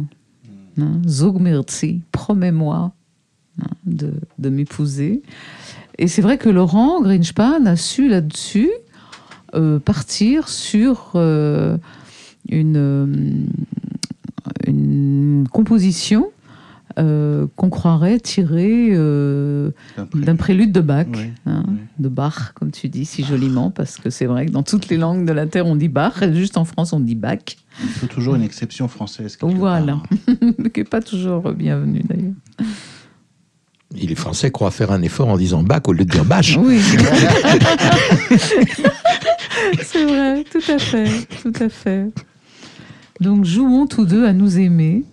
Hein, 0.79 1.01
Zog 1.07 1.39
merci, 1.39 2.01
promets-moi 2.11 2.91
hein, 3.61 3.67
de, 3.85 4.49
m'épouser. 4.49 5.21
Et 5.97 6.07
c'est 6.07 6.21
vrai 6.21 6.37
que 6.37 6.49
Laurent 6.49 7.01
Greenspan 7.01 7.65
a 7.65 7.77
su 7.77 8.09
là-dessus 8.09 8.69
euh, 9.55 9.79
partir 9.79 10.49
sur 10.49 11.13
euh, 11.15 11.77
une, 12.49 13.47
une, 14.67 15.47
composition 15.51 16.29
euh, 16.99 17.47
qu'on 17.55 17.69
croirait 17.69 18.19
tiré 18.19 18.89
euh, 18.91 19.71
d'un 20.13 20.35
prélude 20.35 20.71
de 20.71 20.81
Bach, 20.81 21.07
Oui, 21.13 21.31
hein, 21.45 21.63
oui. 21.67 21.77
de 21.97 22.09
Bach, 22.09 22.53
comme 22.55 22.71
tu 22.71 22.89
dis 22.89 23.05
si 23.05 23.23
joliment, 23.23 23.71
parce 23.71 23.97
que 23.97 24.09
c'est 24.09 24.25
vrai 24.25 24.45
que 24.45 24.51
dans 24.51 24.63
toutes 24.63 24.89
les 24.89 24.97
langues 24.97 25.25
de 25.25 25.31
la 25.31 25.45
Terre, 25.45 25.65
on 25.65 25.75
dit 25.75 25.87
Bach, 25.87 26.21
et 26.21 26.33
juste 26.33 26.57
en 26.57 26.65
France, 26.65 26.93
on 26.93 26.99
dit 26.99 27.15
Bach, 27.15 27.39
Il 27.81 27.89
faut 27.89 28.07
toujours 28.07 28.35
une 28.35 28.43
exception 28.43 28.87
française. 28.87 29.37
Voilà. 29.41 30.01
qui 30.73 30.79
n'est 30.79 30.83
pas 30.83 31.01
toujours 31.01 31.51
bienvenue 31.53 32.03
d'ailleurs. 32.03 32.33
Et 33.95 34.05
les 34.05 34.15
Français 34.15 34.51
croient 34.51 34.71
faire 34.71 34.91
un 34.91 35.01
effort 35.01 35.29
en 35.29 35.37
disant 35.37 35.63
bac 35.63 35.87
au 35.87 35.93
lieu 35.93 36.05
de 36.05 36.11
dire 36.11 36.25
bâche. 36.25 36.57
Oui. 36.57 36.79
c'est 39.81 40.05
vrai, 40.05 40.43
tout 40.43 40.71
à 40.71 40.77
fait, 40.77 41.09
tout 41.41 41.53
à 41.59 41.69
fait. 41.69 42.05
Donc 43.19 43.45
jouons 43.45 43.87
tous 43.87 44.05
deux 44.05 44.25
à 44.25 44.33
nous 44.33 44.59
aimer. 44.59 45.03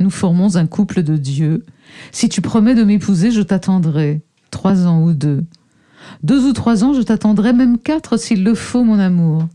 Nous 0.00 0.10
formons 0.10 0.56
un 0.56 0.66
couple 0.66 1.02
de 1.02 1.16
Dieu. 1.16 1.64
Si 2.12 2.28
tu 2.28 2.40
promets 2.40 2.74
de 2.74 2.84
m'épouser, 2.84 3.30
je 3.30 3.42
t'attendrai. 3.42 4.22
Trois 4.50 4.86
ans 4.86 5.02
ou 5.02 5.12
deux. 5.12 5.44
Deux 6.22 6.46
ou 6.46 6.52
trois 6.52 6.84
ans, 6.84 6.94
je 6.94 7.02
t'attendrai, 7.02 7.52
même 7.52 7.78
quatre 7.78 8.16
s'il 8.16 8.44
le 8.44 8.54
faut, 8.54 8.84
mon 8.84 8.98
amour. 8.98 9.48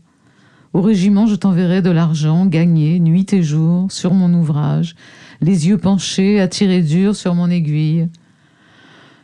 Au 0.72 0.82
régiment, 0.82 1.26
je 1.26 1.34
t'enverrai 1.34 1.82
de 1.82 1.90
l'argent 1.90 2.46
gagné 2.46 3.00
nuit 3.00 3.32
et 3.32 3.42
jour 3.42 3.90
sur 3.90 4.14
mon 4.14 4.32
ouvrage, 4.32 4.94
les 5.40 5.66
yeux 5.68 5.78
penchés 5.78 6.40
à 6.40 6.48
tirer 6.48 6.82
dur 6.82 7.16
sur 7.16 7.34
mon 7.34 7.50
aiguille. 7.50 8.08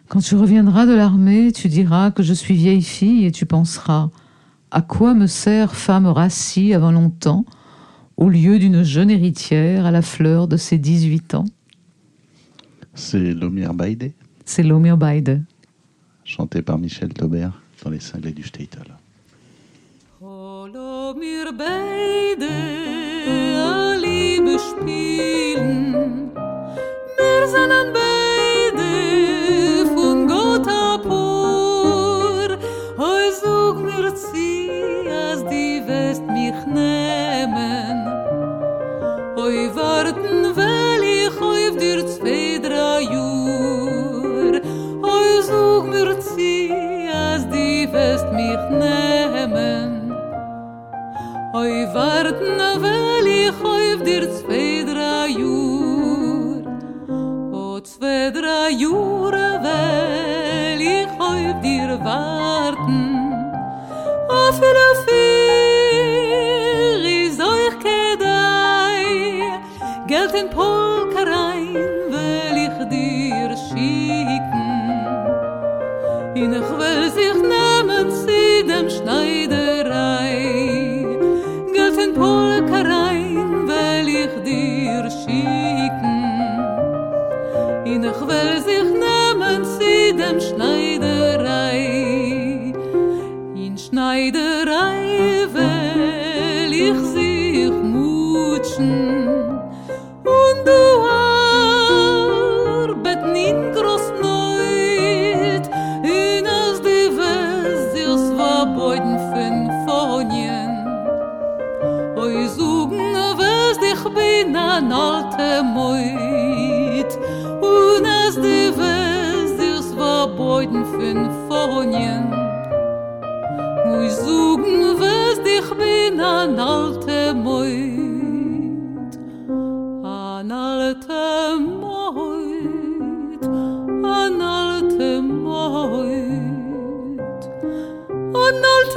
Quand 0.08 0.20
tu 0.20 0.34
reviendras 0.34 0.86
de 0.86 0.94
l'armée, 0.94 1.52
tu 1.52 1.68
diras 1.68 2.10
que 2.10 2.22
je 2.22 2.34
suis 2.34 2.54
vieille 2.54 2.82
fille 2.82 3.26
et 3.26 3.32
tu 3.32 3.46
penseras 3.46 4.10
à 4.72 4.82
quoi 4.82 5.14
me 5.14 5.26
sert 5.26 5.74
femme 5.74 6.06
rassie 6.06 6.74
avant 6.74 6.90
longtemps? 6.90 7.44
Au 8.16 8.28
lieu 8.28 8.58
d'une 8.58 8.82
jeune 8.82 9.10
héritière 9.10 9.86
à 9.86 9.90
la 9.90 10.02
fleur 10.02 10.48
de 10.48 10.56
ses 10.56 10.78
18 10.78 11.34
ans 11.34 11.44
C'est 12.94 13.34
Lomir 13.34 13.74
Baïdé, 13.74 14.12
C'est 14.44 14.62
Lomir 14.62 14.96
Baide. 14.96 15.42
chanté 16.24 16.62
par 16.62 16.78
Michel 16.78 17.12
Taubert 17.12 17.60
dans 17.84 17.90
les 17.90 18.00
cinglés 18.00 18.32
du 18.32 18.42
Statel. 18.42 18.82
Hallo, 20.20 21.14
wir 21.20 21.52
beide, 21.52 22.48
a 23.56 23.94
Liebe 23.96 24.58
spielen. 24.58 25.92
Wir 27.16 27.46
sind 27.46 27.92
beide 27.94 28.90
von 29.94 30.26
Gott 30.26 30.66
abhor. 30.66 32.48
Heu 32.98 33.30
such 33.40 33.78
mir 33.84 34.12
zieh, 34.16 35.08
als 35.08 35.42
die 35.48 35.80
West 35.86 36.24
mich 36.26 36.58
nehmen. 36.66 37.65
Heu 39.36 39.68
warten, 39.74 40.56
weil 40.56 41.02
ich 41.02 41.38
auf 41.38 41.76
dir 41.76 42.06
zwei, 42.06 42.58
drei 42.58 43.02
Jür. 43.02 43.35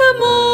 the 0.00 0.14
moon. 0.18 0.49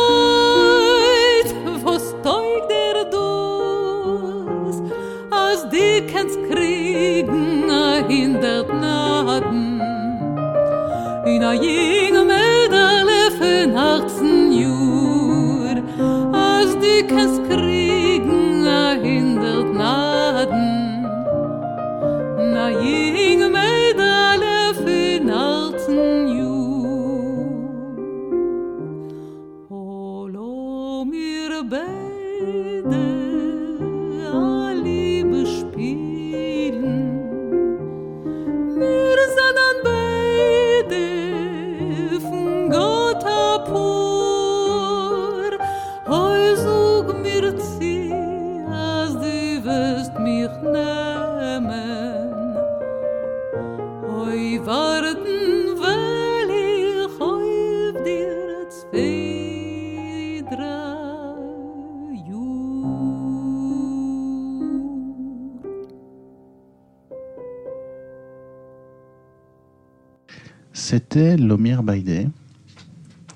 C'était 71.17 71.39
Lomir 71.39 71.83
Baïdé, 71.83 72.29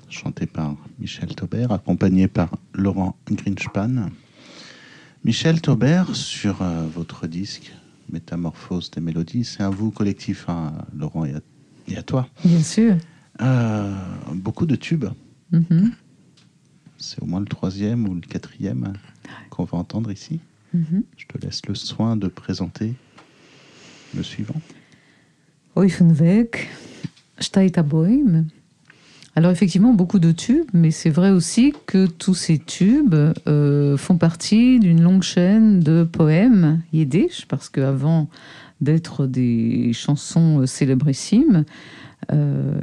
chanté 0.07 0.45
par 0.45 0.75
Michel 0.99 1.33
Taubert, 1.33 1.71
accompagné 1.71 2.27
par 2.27 2.55
Laurent 2.75 3.15
Greenspan. 3.31 4.11
Michel 5.25 5.61
Taubert, 5.61 6.15
sur 6.15 6.61
euh, 6.61 6.85
votre 6.85 7.25
disque 7.25 7.73
Métamorphose 8.11 8.91
des 8.91 9.01
mélodies, 9.01 9.45
c'est 9.45 9.63
un 9.63 9.71
vous 9.71 9.89
collectif, 9.89 10.47
hein, 10.47 10.73
Laurent 10.95 11.25
et 11.25 11.33
à, 11.33 11.39
et 11.87 11.97
à 11.97 12.03
toi. 12.03 12.27
Bien 12.45 12.61
sûr. 12.61 12.97
Euh, 13.41 13.91
beaucoup 14.31 14.67
de 14.67 14.75
tubes, 14.75 15.07
Mhm, 15.51 15.91
c'est 16.99 17.19
au 17.23 17.25
moins 17.25 17.39
le 17.39 17.47
troisième 17.47 18.07
ou 18.07 18.13
le 18.13 18.21
quatrième 18.21 18.93
qu'on 19.49 19.63
va 19.63 19.79
entendre 19.79 20.11
ici. 20.11 20.39
mhm. 20.75 21.01
Je 21.17 21.25
te 21.25 21.35
laisse 21.43 21.65
le 21.65 21.73
soin 21.73 22.15
de 22.15 22.27
présenter 22.27 22.93
le 24.15 24.21
suivant. 24.21 24.61
Alors 29.35 29.51
effectivement, 29.51 29.93
beaucoup 29.93 30.19
de 30.19 30.31
tubes, 30.31 30.67
mais 30.73 30.91
c'est 30.91 31.09
vrai 31.09 31.31
aussi 31.31 31.73
que 31.85 32.05
tous 32.05 32.33
ces 32.33 32.59
tubes 32.59 33.15
euh, 33.47 33.95
font 33.95 34.17
partie 34.17 34.79
d'une 34.79 35.01
longue 35.01 35.23
chaîne 35.23 35.79
de 35.79 36.03
poèmes 36.03 36.81
yiddish, 36.91 37.45
parce 37.47 37.69
qu'avant 37.69 38.29
d'être 38.81 39.27
des 39.27 39.93
chansons 39.93 40.65
célébrissimes, 40.65 41.65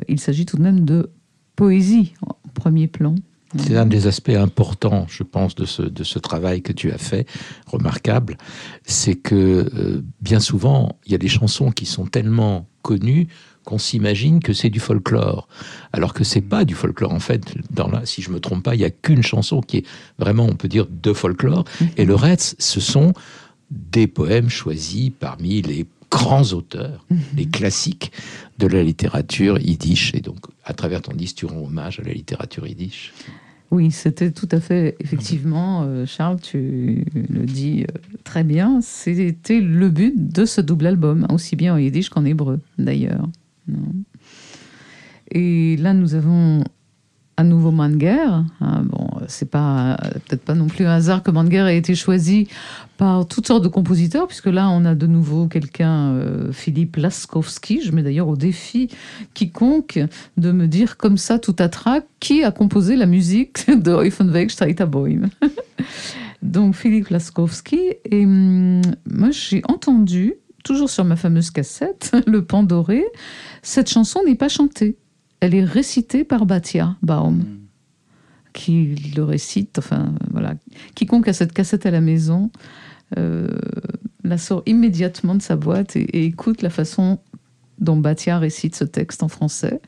il 0.09 0.21
s'agit 0.21 0.47
tout 0.47 0.57
de 0.57 0.63
même 0.63 0.85
de 0.85 1.11
poésie 1.57 2.15
en 2.23 2.37
premier 2.55 2.87
plan. 2.87 3.15
C'est 3.57 3.77
un 3.77 3.87
des 3.87 4.07
aspects 4.07 4.29
importants, 4.31 5.07
je 5.09 5.23
pense, 5.23 5.55
de 5.55 5.65
ce, 5.65 5.83
de 5.83 6.05
ce 6.05 6.19
travail 6.19 6.61
que 6.61 6.73
tu 6.73 6.93
as 6.93 6.99
fait, 6.99 7.27
remarquable. 7.67 8.37
C'est 8.85 9.15
que 9.15 9.35
euh, 9.35 10.03
bien 10.21 10.39
souvent, 10.39 10.99
il 11.07 11.13
y 11.13 11.15
a 11.15 11.19
des 11.19 11.29
chansons 11.29 11.71
qui 11.71 11.87
sont 11.87 12.05
tellement 12.05 12.69
connues 12.83 13.29
qu'on 13.69 13.77
s'imagine 13.77 14.41
que 14.41 14.55
c'est 14.55 14.71
du 14.71 14.81
folklore, 14.81 15.47
alors 15.93 16.15
que 16.15 16.25
c'est 16.25 16.41
pas 16.41 16.65
du 16.65 16.75
folklore. 16.75 17.13
En 17.13 17.21
fait, 17.21 17.55
dans 17.71 17.89
la, 17.89 18.07
si 18.07 18.23
je 18.23 18.31
me 18.31 18.41
trompe 18.41 18.63
pas, 18.63 18.75
il 18.75 18.81
y 18.81 18.85
a 18.87 18.91
qu'une 18.91 19.23
chanson 19.23 19.61
qui 19.61 19.77
est 19.79 19.87
vraiment, 20.19 20.47
on 20.47 20.55
peut 20.55 20.69
dire, 20.69 20.87
de 20.91 21.13
folklore, 21.13 21.65
et 21.99 22.07
le 22.07 22.15
reste, 22.15 22.57
ce 22.59 22.81
sont 22.81 23.13
des 23.71 24.07
poèmes 24.07 24.49
choisis 24.49 25.11
parmi 25.21 25.61
les 25.61 25.85
grands 26.11 26.51
auteurs, 26.55 27.05
mhm. 27.11 27.19
les 27.37 27.45
classiques 27.45 28.11
de 28.59 28.67
la 28.67 28.83
littérature 28.83 29.59
yiddish. 29.59 30.15
Et 30.15 30.21
donc, 30.21 30.39
à 30.65 30.73
travers 30.73 31.03
ton 31.03 31.13
disque, 31.13 31.37
tu 31.37 31.45
rends 31.45 31.67
hommage 31.67 32.01
à 32.01 32.05
la 32.05 32.15
littérature 32.15 32.67
yiddish. 32.67 33.13
Oui, 33.71 33.91
c'était 33.91 34.31
tout 34.31 34.49
à 34.51 34.61
fait, 34.61 34.97
effectivement, 34.99 35.83
euh, 35.85 36.07
Charles, 36.07 36.41
tu 36.41 37.05
le 37.15 37.45
dis 37.45 37.83
euh, 37.83 37.99
très 38.25 38.45
bien, 38.45 38.81
c'était 38.81 39.61
le 39.61 39.91
but 39.91 40.15
de 40.17 40.47
ce 40.47 40.63
double 40.63 40.87
album, 40.87 41.27
aussi 41.29 41.55
bien 41.55 41.75
en 41.75 41.77
yiddish 41.77 42.09
qu'en 42.09 42.25
hébreu, 42.25 42.61
d'ailleurs. 42.79 43.29
Et 45.31 45.77
là, 45.77 45.95
nous 45.95 46.15
avons 46.15 46.65
un 47.39 47.45
nouveau 47.45 47.71
Manger. 47.71 48.19
Hein, 48.61 48.83
bon, 48.85 49.09
c'est 49.29 49.49
pas 49.49 49.97
peut-être 50.27 50.43
pas 50.43 50.55
non 50.55 50.67
plus 50.67 50.85
un 50.85 50.91
hasard 50.91 51.23
que 51.23 51.31
Manger 51.31 51.67
ait 51.69 51.79
été 51.79 51.95
choisi 51.95 52.49
par 52.97 53.27
toutes 53.27 53.47
sortes 53.47 53.63
de 53.63 53.69
compositeurs, 53.69 54.27
puisque 54.27 54.47
là, 54.47 54.69
on 54.69 54.85
a 54.85 54.97
de 54.97 55.07
nouveau 55.07 55.47
quelqu'un, 55.47 56.15
euh, 56.15 56.53
Philippe 56.53 56.97
Laskowski. 56.97 57.81
Je 57.81 57.93
mets 57.93 58.03
d'ailleurs 58.03 58.29
au 58.29 58.37
défi 58.37 58.89
quiconque 59.35 60.01
de 60.37 60.51
me 60.51 60.67
dire 60.67 60.97
comme 60.97 61.17
ça, 61.17 61.39
tout 61.39 61.57
à 61.61 61.69
trac, 61.69 62.05
qui 62.19 62.43
a 62.43 62.51
composé 62.51 62.97
la 62.97 63.07
musique 63.07 63.71
de 63.71 63.93
Eufenweg 64.05 64.51
Streitaboim. 64.51 65.29
Donc, 66.43 66.75
Philippe 66.75 67.09
Laskowski. 67.09 67.81
Et 68.05 68.25
hum, 68.25 68.83
moi, 69.09 69.31
j'ai 69.31 69.63
entendu, 69.69 70.35
toujours 70.69 70.91
sur 70.91 71.05
ma 71.05 71.17
fameuse 71.17 71.51
cassette, 71.51 72.15
Le 72.27 72.45
Pandoré, 72.45 73.05
cette 73.63 73.91
chanson 73.91 74.23
n'est 74.25 74.37
pas 74.37 74.49
chantée 74.49 74.97
elle 75.41 75.55
est 75.55 75.65
récitée 75.65 76.25
par 76.25 76.47
Batia 76.47 76.97
Baum, 77.03 77.37
hmm. 77.37 77.59
qui 78.53 78.95
le 79.17 79.23
récite. 79.23 79.79
Enfin, 79.79 80.15
voilà. 80.31 80.55
Quiconque 80.95 81.29
a 81.29 81.33
cette 81.33 81.53
cassette 81.53 81.87
à 81.87 81.91
la 81.91 82.01
maison 82.01 82.51
euh, 83.17 83.49
la 84.25 84.37
sort 84.37 84.63
immédiatement 84.67 85.35
de 85.35 85.43
sa 85.43 85.57
boîte 85.57 85.97
et, 85.97 86.25
écoute 86.27 86.61
la 86.61 86.71
façon 86.71 87.21
dont 87.79 87.97
Batia 87.97 88.39
récite 88.39 88.75
ce 88.75 88.85
texte 88.85 89.23
en 89.23 89.29
français, 89.29 89.81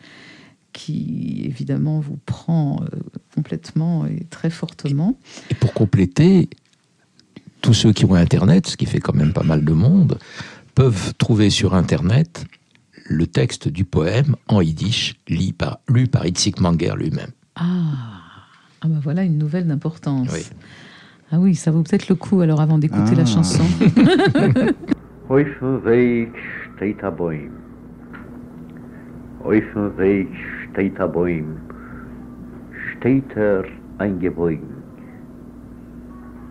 qui 0.72 1.42
évidemment 1.44 2.00
vous 2.00 2.18
prend 2.24 2.80
euh, 2.80 2.98
complètement 3.34 4.06
et 4.06 4.24
très 4.30 4.48
fortement. 4.48 5.18
Et 5.50 5.54
pour 5.54 5.74
compléter, 5.74 6.48
tous 7.60 7.74
ceux 7.74 7.92
qui 7.92 8.04
ont 8.04 8.14
Internet, 8.14 8.68
ce 8.68 8.76
qui 8.76 8.86
fait 8.86 9.00
quand 9.00 9.14
même 9.14 9.32
pas 9.32 9.42
mal 9.42 9.64
de 9.64 9.72
monde, 9.72 10.18
peuvent 10.74 11.14
trouver 11.18 11.50
sur 11.50 11.74
Internet 11.74 12.46
le 13.06 13.26
texte 13.26 13.68
du 13.68 13.84
poème 13.84 14.36
en 14.48 14.60
yiddish, 14.60 15.14
lu 15.28 15.52
par, 15.52 15.80
lu 15.88 16.06
par 16.06 16.26
Itzik 16.26 16.60
Manger 16.60 16.92
lui-même. 16.96 17.30
Ah, 17.56 17.64
ah 18.80 18.88
bah 18.88 19.00
voilà 19.02 19.24
une 19.24 19.36
nouvelle 19.36 19.66
d'importance. 19.66 20.52
Ah 21.32 21.38
oui, 21.38 21.54
ça 21.54 21.70
vaut 21.70 21.82
peut-être 21.82 22.08
le 22.08 22.14
coup 22.14 22.40
alors 22.40 22.60
avant 22.60 22.78
d'écouter 22.78 23.14
la 23.14 23.22
ah. 23.22 23.26
chanson. 23.26 23.64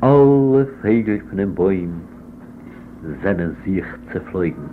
Alle 0.02 1.22
von 1.30 1.36
den 1.36 1.54
Bäumen 1.54 2.09
sennen 3.22 3.56
sich 3.66 3.86
zerflogen. 4.12 4.70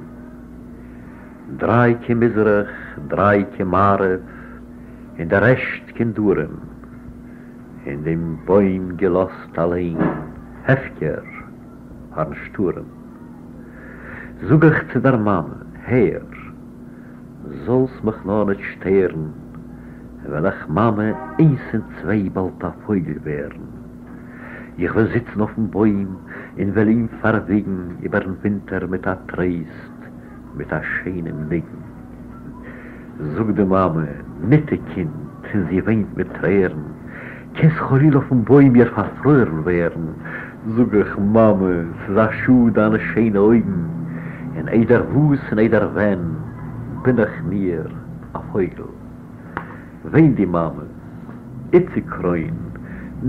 Drei 1.59 1.95
ke 1.95 2.15
Mizrach, 2.15 2.69
drei 3.09 3.45
ke 3.45 3.65
Marev, 3.65 4.21
in 5.17 5.29
der 5.29 5.43
Rest 5.43 5.95
ken 5.95 6.13
Durem, 6.15 6.59
in 7.85 8.05
dem 8.05 8.39
Bäum 8.47 8.97
gelost 8.97 9.57
allein, 9.57 9.97
Hefker, 10.65 11.23
an 12.17 12.35
Sturm. 12.47 12.87
Zugach 14.49 14.83
zu 14.93 15.01
der 15.01 15.17
Mame, 15.17 15.65
Heer, 15.87 16.21
soll's 17.65 18.03
mich 18.03 18.25
noch 18.25 18.47
nicht 18.47 18.65
stehren, 18.77 19.33
wenn 20.27 20.45
ich 20.45 20.69
Mame 20.69 21.15
eins 21.39 21.61
und 21.73 21.85
zwei 22.03 22.29
bald 22.29 22.63
a 22.63 22.75
Feugel 22.85 23.25
wären. 23.25 23.66
Ich 24.79 24.95
will 24.95 25.09
sitzen 25.09 25.41
auf 25.41 25.55
dem 25.55 25.71
Bäum, 25.71 26.19
in 26.57 26.77
ihm 26.77 27.09
verwegen, 27.23 27.97
über 28.03 28.21
den 28.21 28.37
Winter 28.43 28.87
mit 28.87 29.07
a 29.07 29.17
Treist, 29.29 30.01
mit 30.55 30.71
a 30.71 30.83
scheinem 30.83 31.49
Ding. 31.49 31.65
Sog 33.35 33.57
de 33.57 33.65
Mame, 33.65 34.07
nette 34.47 34.77
Kind, 34.93 35.11
sie 35.71 35.87
weint 35.87 36.15
mit 36.15 36.29
Tränen, 36.35 36.85
kes 37.55 37.73
Choril 37.79 38.15
auf 38.19 38.29
dem 38.29 38.45
Bäum 38.45 38.75
ihr 38.75 38.89
verfröhren 38.89 39.65
werden. 39.65 40.09
Sog 40.77 40.93
ich 40.93 41.17
Mame, 41.17 41.87
sa 42.15 42.31
schu 42.31 42.69
deine 42.69 43.01
scheine 43.01 43.41
Augen, 43.41 43.89
in 44.59 44.69
eider 44.69 45.03
Wuss, 45.15 45.41
in 45.51 45.59
eider 45.59 45.95
Wenn, 45.95 46.37
bin 47.03 47.17
ich 47.17 47.43
mir 47.49 47.87
a 48.35 48.41
Feugel. 48.53 48.91
Wein 50.13 50.37
die 50.37 50.45
Mame, 50.45 50.85
itzi 51.73 52.03
kreuen, 52.03 52.66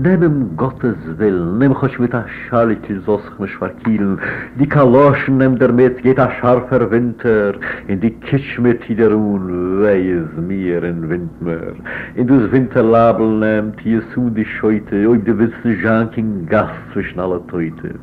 Nem 0.00 0.22
im 0.22 0.56
Gottes 0.56 0.96
Will, 1.18 1.44
nem 1.58 1.74
choć 1.74 1.98
mit 1.98 2.14
a 2.14 2.24
Schalikel 2.28 3.00
sosch 3.04 3.38
mich 3.40 3.56
verkielen, 3.56 4.20
die 4.60 4.68
Kaloschen 4.68 5.38
nem 5.38 5.58
damit 5.58 6.02
geht 6.02 6.20
a 6.20 6.30
scharfer 6.38 6.88
Winter, 6.88 7.54
in 7.88 7.98
die 8.00 8.10
Kitsch 8.10 8.60
mit 8.60 8.84
hiderun, 8.84 9.82
wei 9.82 10.10
es 10.10 10.30
mir 10.36 10.84
in 10.84 11.08
Windmer. 11.08 11.74
In 12.14 12.28
dus 12.28 12.52
Winterlabel 12.52 13.40
nehmt, 13.40 13.80
hier 13.80 14.02
su 14.14 14.30
die 14.30 14.44
Scheute, 14.44 15.08
ob 15.10 15.24
du 15.24 15.36
willst 15.36 15.64
ein 15.64 15.80
Janking 15.82 16.46
Gast 16.46 16.78
zwischen 16.92 17.18
alle 17.18 17.44
Teute. 17.48 17.98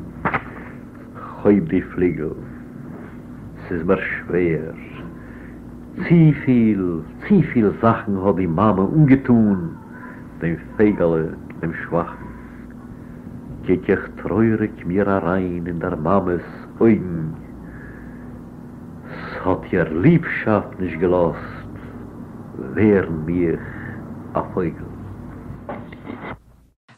Choib 1.42 1.70
die 1.70 1.80
Fliegel, 1.80 2.36
es 3.64 3.70
ist 3.70 3.86
mir 3.86 3.98
schwer, 3.98 4.74
Zie 6.06 6.34
viel, 6.44 7.02
zie 7.26 7.42
viel 7.42 7.72
Sachen 7.80 8.22
hat 8.22 8.38
die 8.38 8.46
Mama 8.46 8.82
ungetun, 8.82 9.70
dem 10.42 10.58
Fegele, 10.76 11.32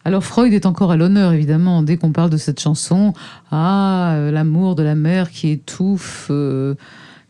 Alors 0.04 0.24
Freud 0.24 0.54
est 0.54 0.64
encore 0.64 0.90
à 0.90 0.96
l'honneur, 0.96 1.32
évidemment, 1.32 1.82
dès 1.82 1.98
qu'on 1.98 2.12
parle 2.12 2.30
de 2.30 2.38
cette 2.38 2.60
chanson. 2.60 3.12
Ah, 3.50 4.14
euh, 4.14 4.30
l'amour 4.30 4.74
de 4.74 4.82
la 4.82 4.94
mère 4.94 5.30
qui 5.30 5.50
étouffe, 5.50 6.28
euh, 6.30 6.74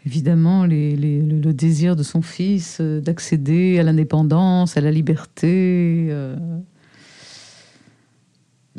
évidemment, 0.07 0.65
le, 0.65 1.53
désir 1.53 1.97
de 1.97 2.05
son 2.05 2.23
fils 2.23 2.79
euh, 2.81 3.01
d'accéder 3.01 3.81
à 3.81 3.83
l'indépendance, 3.83 4.77
à 4.77 4.81
la 4.81 4.93
liberté. 4.93 6.09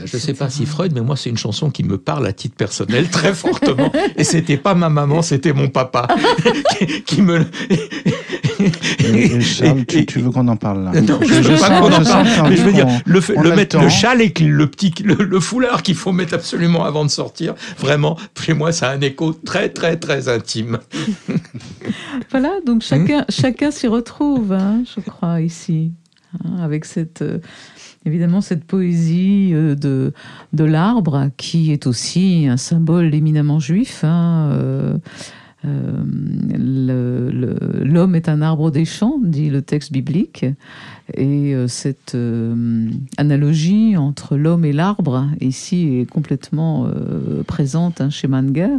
Je 0.05 0.15
ne 0.15 0.21
sais 0.21 0.33
pas 0.33 0.49
si 0.49 0.65
Freud, 0.65 0.93
mais 0.93 1.01
moi, 1.01 1.15
c'est 1.17 1.29
une 1.29 1.37
chanson 1.37 1.69
qui 1.69 1.83
me 1.83 1.97
parle 1.97 2.25
à 2.27 2.33
titre 2.33 2.55
personnel 2.55 3.09
très 3.09 3.33
fortement. 3.33 3.91
Et 4.15 4.23
c'était 4.23 4.57
pas 4.57 4.73
ma 4.73 4.89
maman, 4.89 5.21
c'était 5.21 5.53
mon 5.53 5.67
papa 5.67 6.07
qui, 7.05 7.21
me. 7.21 7.45
Charles, 9.41 9.85
tu, 9.85 10.19
veux 10.19 10.31
qu'on 10.31 10.47
en 10.47 10.55
parle 10.57 10.85
là? 10.85 11.01
Non, 11.01 11.19
je, 11.21 11.33
veux 11.33 11.59
pas 11.59 11.79
qu'on 11.79 11.91
en 11.91 12.03
parle. 12.03 12.49
Mais 12.49 12.55
je 12.55 12.63
veux 12.63 12.73
dire, 12.73 12.87
le, 13.05 13.21
le 13.41 13.55
mettre 13.55 13.79
le 13.79 13.89
châle 13.89 14.21
et 14.21 14.33
le 14.39 14.67
petit, 14.67 14.93
le, 15.03 15.39
foulard 15.39 15.83
qu'il 15.83 15.95
faut 15.95 16.11
mettre 16.11 16.33
absolument 16.33 16.85
avant 16.85 17.05
de 17.05 17.09
sortir, 17.09 17.55
vraiment, 17.77 18.17
chez 18.39 18.53
moi, 18.53 18.71
ça 18.71 18.89
a 18.89 18.95
un 18.95 19.01
écho 19.01 19.33
très, 19.33 19.69
très, 19.69 19.97
très 19.97 20.27
intime. 20.27 20.79
voilà, 22.31 22.51
donc 22.65 22.81
chacun, 22.81 23.25
chacun 23.29 23.69
s'y 23.69 23.87
retrouve, 23.87 24.53
hein, 24.53 24.83
je 24.95 25.01
crois, 25.01 25.41
ici, 25.41 25.91
hein, 26.33 26.63
avec 26.63 26.85
cette. 26.85 27.21
Euh, 27.21 27.37
évidemment 28.05 28.41
cette 28.41 28.63
poésie 28.63 29.51
euh, 29.53 29.75
de, 29.75 30.63
l'arbre 30.63 31.29
qui 31.37 31.71
est 31.71 31.87
aussi 31.87 32.47
un 32.47 32.57
symbole 32.57 33.13
éminemment 33.13 33.59
juif. 33.59 34.03
Hein, 34.03 34.49
euh, 34.53 34.97
l'homme 37.83 38.15
est 38.15 38.29
un 38.29 38.41
arbre 38.41 38.71
des 38.71 38.85
champs, 38.85 39.17
dit 39.21 39.49
le 39.49 39.61
texte 39.61 39.91
biblique. 39.91 40.45
Et 41.15 41.55
euh, 41.55 41.67
cette 41.67 42.15
euh, 42.15 42.89
analogie 43.17 43.97
entre 43.97 44.37
l'homme 44.37 44.65
et 44.65 44.73
l'arbre, 44.73 45.27
ici, 45.41 45.99
est 45.99 46.09
complètement 46.09 46.85
euh, 46.85 47.43
présente 47.43 48.01
hein, 48.01 48.09
chez 48.09 48.27
Manger. 48.27 48.77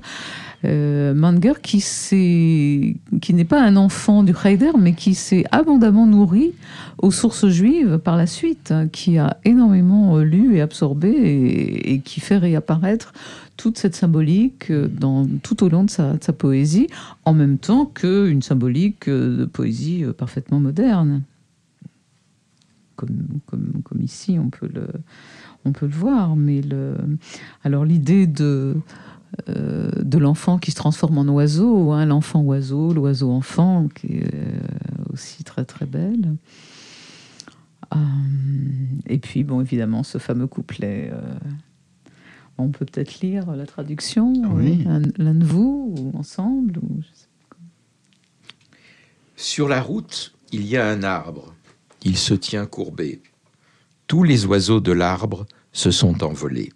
Manger 0.63 1.55
qui, 1.63 2.99
n'est 3.33 3.45
pas 3.45 3.63
un 3.63 3.77
enfant 3.77 4.23
du 4.23 4.35
Heider, 4.45 4.73
mais 4.79 4.93
qui 4.93 5.15
s'est 5.15 5.45
abondamment 5.53 6.07
nourri 6.07 6.53
aux 6.99 7.11
sources 7.11 7.49
juives 7.49 7.99
par 7.99 8.19
la 8.19 8.27
suite, 8.27 8.71
hein, 8.71 8.87
qui 8.87 9.17
a 9.17 9.39
énormément 9.45 10.19
lu 10.19 10.57
et 10.57 10.61
absorbé 10.61 11.09
et 11.09 12.01
qui 12.01 12.21
fait 12.21 12.37
réapparaître 12.37 13.15
toute 13.61 13.77
cette 13.77 13.95
symbolique 13.95 14.73
dans, 14.73 15.27
tout 15.43 15.63
au 15.63 15.69
long 15.69 15.85
de 15.85 15.91
sa, 15.91 16.17
poésie, 16.33 16.87
en 17.25 17.35
même 17.35 17.59
temps 17.59 17.85
qu'une 17.85 18.41
symbolique 18.41 19.09
de 19.09 19.45
poésie 19.45 20.05
parfaitement 20.17 20.61
moderne 20.61 21.23
comme, 23.47 23.73
comme, 23.85 24.01
ici, 24.01 24.39
on 24.39 24.51
peut 24.51 24.69
le, 24.73 24.87
on 25.65 25.73
peut 25.73 25.87
le 25.87 25.93
voir. 25.93 26.37
Mais 26.37 26.61
le, 26.61 26.97
alors 27.65 27.85
l'idée 27.85 28.27
de, 28.27 28.77
euh, 29.49 29.91
de 30.03 30.19
l'enfant 30.19 30.59
qui 30.59 30.71
se 30.71 30.77
transforme 30.77 31.19
en 31.19 31.25
oiseau, 31.25 31.93
hein, 31.93 32.07
l'enfant 32.07 32.41
oiseau, 32.41 32.93
l'oiseau 32.93 33.31
enfant, 33.31 33.89
qui 33.95 34.19
est 34.19 34.35
euh, 34.35 35.13
aussi 35.13 35.45
très 35.45 35.65
très 35.65 35.87
belle. 35.87 36.35
Euh, 37.95 37.99
et 39.07 39.19
puis, 39.19 39.45
bon, 39.45 39.61
évidemment, 39.61 40.03
ce 40.03 40.19
fameux 40.19 40.47
couplet. 40.47 41.13
On 42.61 42.71
peut 42.71 42.85
peut-être 42.85 43.21
lire 43.21 43.51
la 43.57 43.67
traduction, 43.67 44.33
l'un 45.19 45.35
de 45.35 45.45
vous, 45.45 45.95
ou 45.99 46.19
ensemble. 46.19 46.79
Ou 46.79 47.01
Sur 49.37 49.69
la 49.69 49.83
route, 49.83 50.35
il 50.53 50.67
y 50.67 50.77
a 50.77 50.87
un 50.87 51.03
arbre 51.03 51.55
il 52.03 52.17
se 52.17 52.35
tient 52.35 52.67
courbé. 52.67 53.23
Tous 54.07 54.23
les 54.23 54.47
oiseaux 54.47 54.81
de 54.81 54.93
l'arbre 54.93 55.47
se 55.73 55.91
sont 55.91 56.25
envolés. 56.25 56.73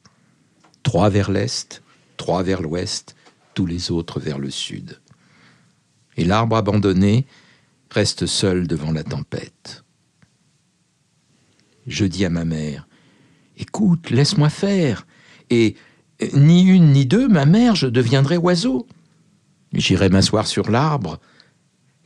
Trois 0.82 1.08
vers 1.08 1.30
l'est, 1.30 1.82
trois 2.16 2.42
vers 2.42 2.62
l'ouest, 2.62 3.16
tous 3.54 3.66
les 3.66 3.90
autres 3.90 4.20
vers 4.20 4.38
le 4.38 4.50
sud. 4.50 5.00
Et 6.16 6.24
l'arbre 6.24 6.56
abandonné 6.56 7.26
reste 7.90 8.26
seul 8.26 8.66
devant 8.66 8.92
la 8.92 9.04
tempête. 9.04 9.84
Je 11.86 12.04
dis 12.04 12.24
à 12.24 12.30
ma 12.30 12.44
mère, 12.44 12.88
Écoute, 13.56 14.10
laisse-moi 14.10 14.50
faire, 14.50 15.06
et 15.50 15.76
ni 16.34 16.62
une 16.62 16.92
ni 16.92 17.06
deux, 17.06 17.28
ma 17.28 17.44
mère, 17.44 17.74
je 17.74 17.86
deviendrai 17.86 18.36
oiseau. 18.36 18.86
J'irai 19.72 20.08
m'asseoir 20.08 20.46
sur 20.46 20.70
l'arbre, 20.70 21.20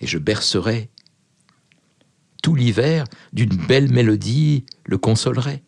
et 0.00 0.06
je 0.06 0.18
bercerai 0.18 0.90
tout 2.42 2.54
l'hiver, 2.54 3.04
d'une 3.32 3.54
belle 3.54 3.92
mélodie, 3.92 4.64
le 4.84 4.96
consolerait. 4.96 5.62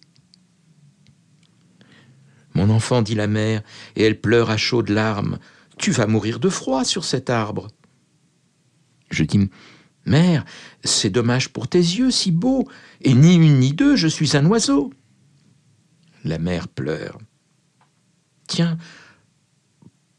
Mon 2.54 2.70
enfant, 2.70 3.02
dit 3.02 3.14
la 3.14 3.26
mère, 3.26 3.62
et 3.96 4.04
elle 4.04 4.20
pleure 4.20 4.50
à 4.50 4.56
chaudes 4.56 4.88
larmes, 4.88 5.38
tu 5.78 5.90
vas 5.90 6.06
mourir 6.06 6.38
de 6.40 6.48
froid 6.48 6.84
sur 6.84 7.04
cet 7.04 7.30
arbre. 7.30 7.68
Je 9.10 9.24
dis, 9.24 9.50
Mère, 10.06 10.44
c'est 10.82 11.10
dommage 11.10 11.50
pour 11.50 11.68
tes 11.68 11.78
yeux, 11.78 12.10
si 12.10 12.30
beaux, 12.30 12.66
et 13.02 13.14
ni 13.14 13.34
une 13.34 13.58
ni 13.58 13.72
deux, 13.72 13.96
je 13.96 14.08
suis 14.08 14.36
un 14.36 14.46
oiseau. 14.46 14.92
La 16.24 16.38
mère 16.38 16.68
pleure. 16.68 17.18
Tiens, 18.50 18.78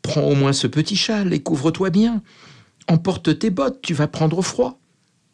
prends 0.01 0.21
au 0.21 0.35
moins 0.35 0.53
ce 0.53 0.65
petit 0.65 0.95
châle 0.95 1.33
et 1.33 1.43
couvre-toi 1.43 1.89
bien. 1.89 2.23
Emporte 2.87 3.37
tes 3.37 3.49
bottes, 3.49 3.81
tu 3.81 3.93
vas 3.93 4.07
prendre 4.07 4.41
froid. 4.41 4.79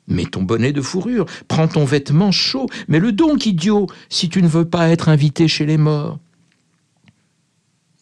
Mets 0.07 0.25
ton 0.25 0.41
bonnet 0.41 0.73
de 0.73 0.81
fourrure, 0.81 1.27
prends 1.47 1.67
ton 1.67 1.85
vêtement 1.85 2.31
chaud, 2.31 2.65
mais 2.87 2.97
le 2.97 3.11
donc, 3.11 3.45
idiot, 3.45 3.85
si 4.09 4.29
tu 4.29 4.41
ne 4.41 4.47
veux 4.47 4.67
pas 4.67 4.89
être 4.89 5.09
invité 5.09 5.47
chez 5.47 5.67
les 5.67 5.77
morts. 5.77 6.17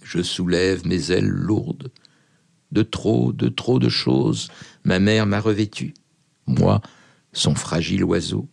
Je 0.02 0.22
soulève 0.22 0.88
mes 0.88 1.12
ailes 1.12 1.28
lourdes. 1.28 1.92
De 2.72 2.82
trop, 2.82 3.34
de 3.34 3.50
trop 3.50 3.80
de 3.80 3.90
choses, 3.90 4.48
ma 4.86 5.00
mère 5.00 5.26
m'a 5.26 5.42
revêtu. 5.42 5.94
Moi, 6.48 6.82
son 7.34 7.54
fragile 7.54 8.06
oiseau. 8.06 8.48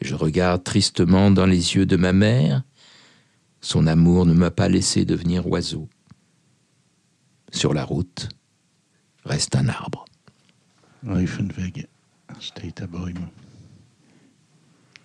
Je 0.00 0.14
regarde 0.14 0.62
tristement 0.62 1.32
dans 1.32 1.46
les 1.46 1.74
yeux 1.74 1.86
de 1.86 1.96
ma 1.96 2.12
mère. 2.12 2.62
Son 3.64 3.86
amour 3.86 4.26
ne 4.26 4.34
m'a 4.34 4.50
pas 4.50 4.68
laissé 4.68 5.06
devenir 5.06 5.46
oiseau. 5.46 5.88
Sur 7.50 7.72
la 7.72 7.82
route 7.82 8.28
reste 9.24 9.56
un 9.56 9.70
arbre. 9.70 10.04
Staterboim. 12.40 13.30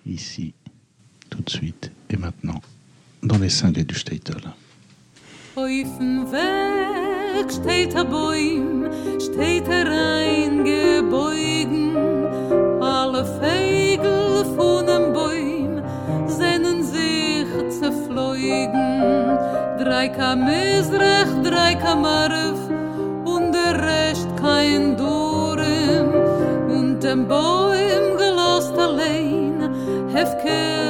Ici, 0.06 0.54
tout 1.30 1.42
de 1.42 1.50
suite 1.50 1.94
et 2.10 2.18
maintenant, 2.18 2.60
dans 3.24 3.38
les 3.38 3.50
cinglés 3.50 3.86
du 3.86 3.96
Statel. 3.96 4.42
Häufen 5.56 6.30
weg 6.30 7.50
steht 7.50 7.94
der 7.94 8.04
Bäum, 8.04 8.90
steht 9.20 9.70
er 9.70 9.90
eingebeugen. 9.90 11.96
Alle 12.82 13.24
Vögel 13.24 13.79
Drei 20.00 20.08
kam 20.08 20.46
Misrach, 20.46 21.44
drei 21.44 21.76
kam 21.76 22.06
und 23.26 23.52
der 23.52 23.76
Rest 23.86 24.30
kein 24.42 24.96
Durem. 24.96 26.08
dem 27.04 27.28
Bäum 27.28 28.16
gelost 28.18 28.78
allein, 28.78 29.60
hefkere 30.14 30.89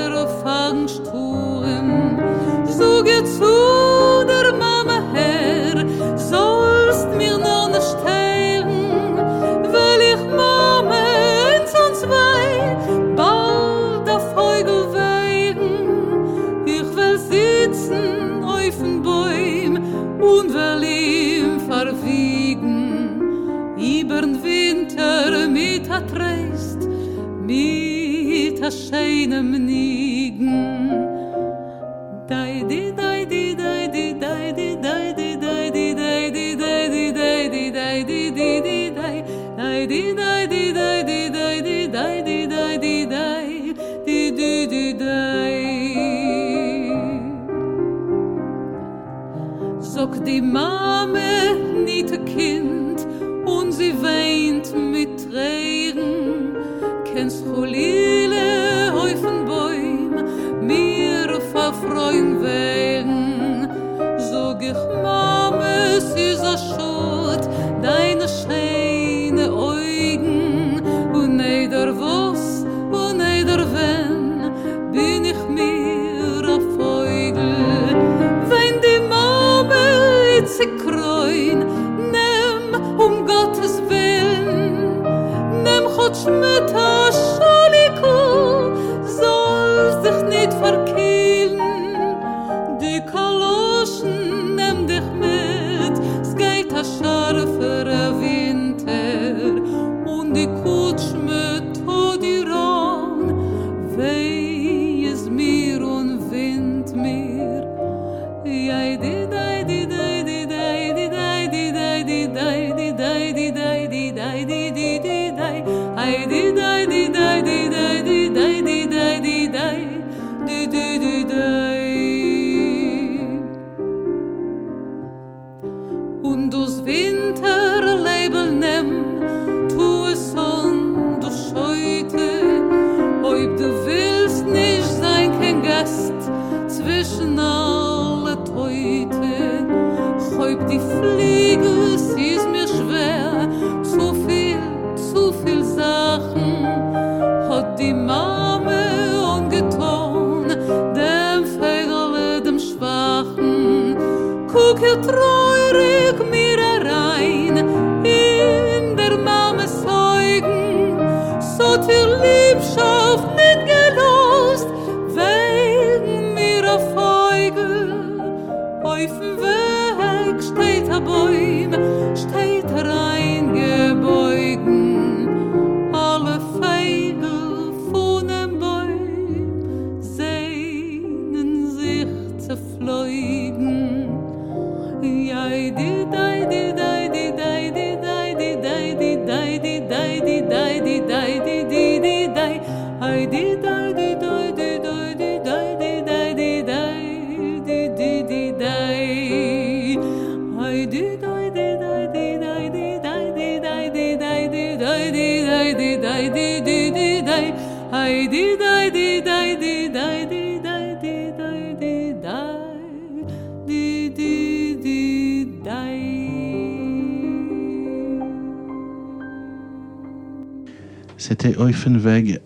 freedom 29.20 29.69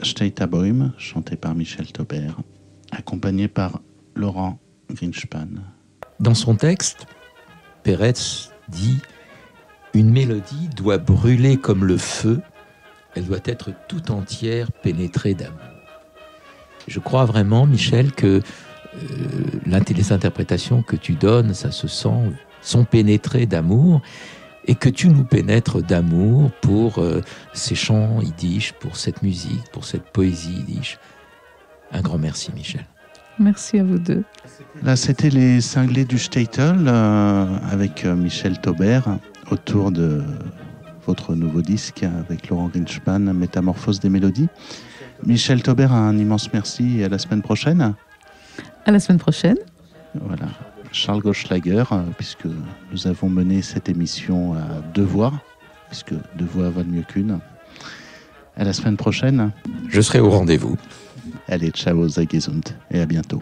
Steitabaum, 0.03 0.93
chanté 0.97 1.35
par 1.35 1.55
Michel 1.55 1.91
Taubert, 1.91 2.37
accompagné 2.91 3.47
par 3.47 3.81
Laurent 4.15 4.59
Greenspan. 4.91 5.47
Dans 6.19 6.35
son 6.35 6.55
texte, 6.55 7.07
Peretz 7.83 8.51
dit 8.69 8.99
Une 9.93 10.11
mélodie 10.11 10.69
doit 10.75 10.99
brûler 10.99 11.57
comme 11.57 11.83
le 11.83 11.97
feu, 11.97 12.41
elle 13.15 13.25
doit 13.25 13.39
être 13.45 13.71
tout 13.87 14.11
entière 14.11 14.71
pénétrée 14.71 15.33
d'amour. 15.33 15.59
Je 16.87 16.99
crois 16.99 17.25
vraiment, 17.25 17.65
Michel, 17.65 18.11
que 18.11 18.41
euh, 18.95 19.79
les 19.95 20.11
interprétations 20.11 20.83
que 20.83 20.95
tu 20.95 21.13
donnes, 21.13 21.53
ça 21.55 21.71
se 21.71 21.87
sent, 21.87 22.33
sont 22.61 22.85
pénétrées 22.85 23.47
d'amour 23.47 24.01
et 24.65 24.75
que 24.75 24.89
tu 24.89 25.09
nous 25.09 25.23
pénètres 25.23 25.81
d'amour 25.81 26.51
pour 26.61 26.99
euh, 26.99 27.21
ces 27.53 27.75
chants 27.75 28.21
yiddish, 28.21 28.73
pour 28.73 28.95
cette 28.97 29.21
musique, 29.21 29.63
pour 29.71 29.85
cette 29.85 30.05
poésie 30.11 30.53
yiddish. 30.53 30.97
Un 31.91 32.01
grand 32.01 32.17
merci, 32.17 32.51
Michel. 32.53 32.85
Merci 33.39 33.79
à 33.79 33.83
vous 33.83 33.97
deux. 33.97 34.23
Là, 34.83 34.95
c'était 34.95 35.29
les 35.29 35.59
cinglés 35.59 36.05
du 36.05 36.19
Statel 36.19 36.85
euh, 36.87 37.45
avec 37.71 38.05
euh, 38.05 38.15
Michel 38.15 38.59
Taubert 38.59 39.17
autour 39.51 39.91
de 39.91 40.21
votre 41.05 41.35
nouveau 41.35 41.61
disque 41.61 42.03
avec 42.03 42.49
Laurent 42.49 42.69
Grinspan, 42.69 43.19
Métamorphose 43.19 43.99
des 43.99 44.09
mélodies. 44.09 44.47
Michel 45.25 45.61
Taubert, 45.63 45.93
un 45.93 46.17
immense 46.17 46.51
merci 46.53 46.99
et 46.99 47.05
à 47.05 47.09
la 47.09 47.17
semaine 47.17 47.41
prochaine. 47.41 47.93
À 48.85 48.91
la 48.91 48.99
semaine 48.99 49.19
prochaine. 49.19 49.57
Voilà. 50.15 50.47
Charles 50.93 51.21
Gauchlager, 51.21 51.83
euh, 51.91 52.03
puisque 52.17 52.45
nous 52.91 53.07
avons 53.07 53.27
mené 53.27 53.61
cette 53.61 53.89
émission 53.89 54.53
à 54.53 54.81
deux 54.93 55.03
voix, 55.03 55.33
puisque 55.89 56.13
deux 56.35 56.45
voix 56.45 56.69
valent 56.69 56.89
mieux 56.89 57.03
qu'une. 57.03 57.39
À 58.55 58.63
la 58.63 58.71
semaine 58.71 58.95
prochaine. 58.95 59.51
Je 59.89 59.99
serai 59.99 60.19
au 60.19 60.29
rendez-vous. 60.29 60.77
Allez, 61.47 61.71
ciao, 61.71 62.07
Zagezund, 62.07 62.69
et 62.91 63.01
à 63.01 63.05
bientôt. 63.05 63.41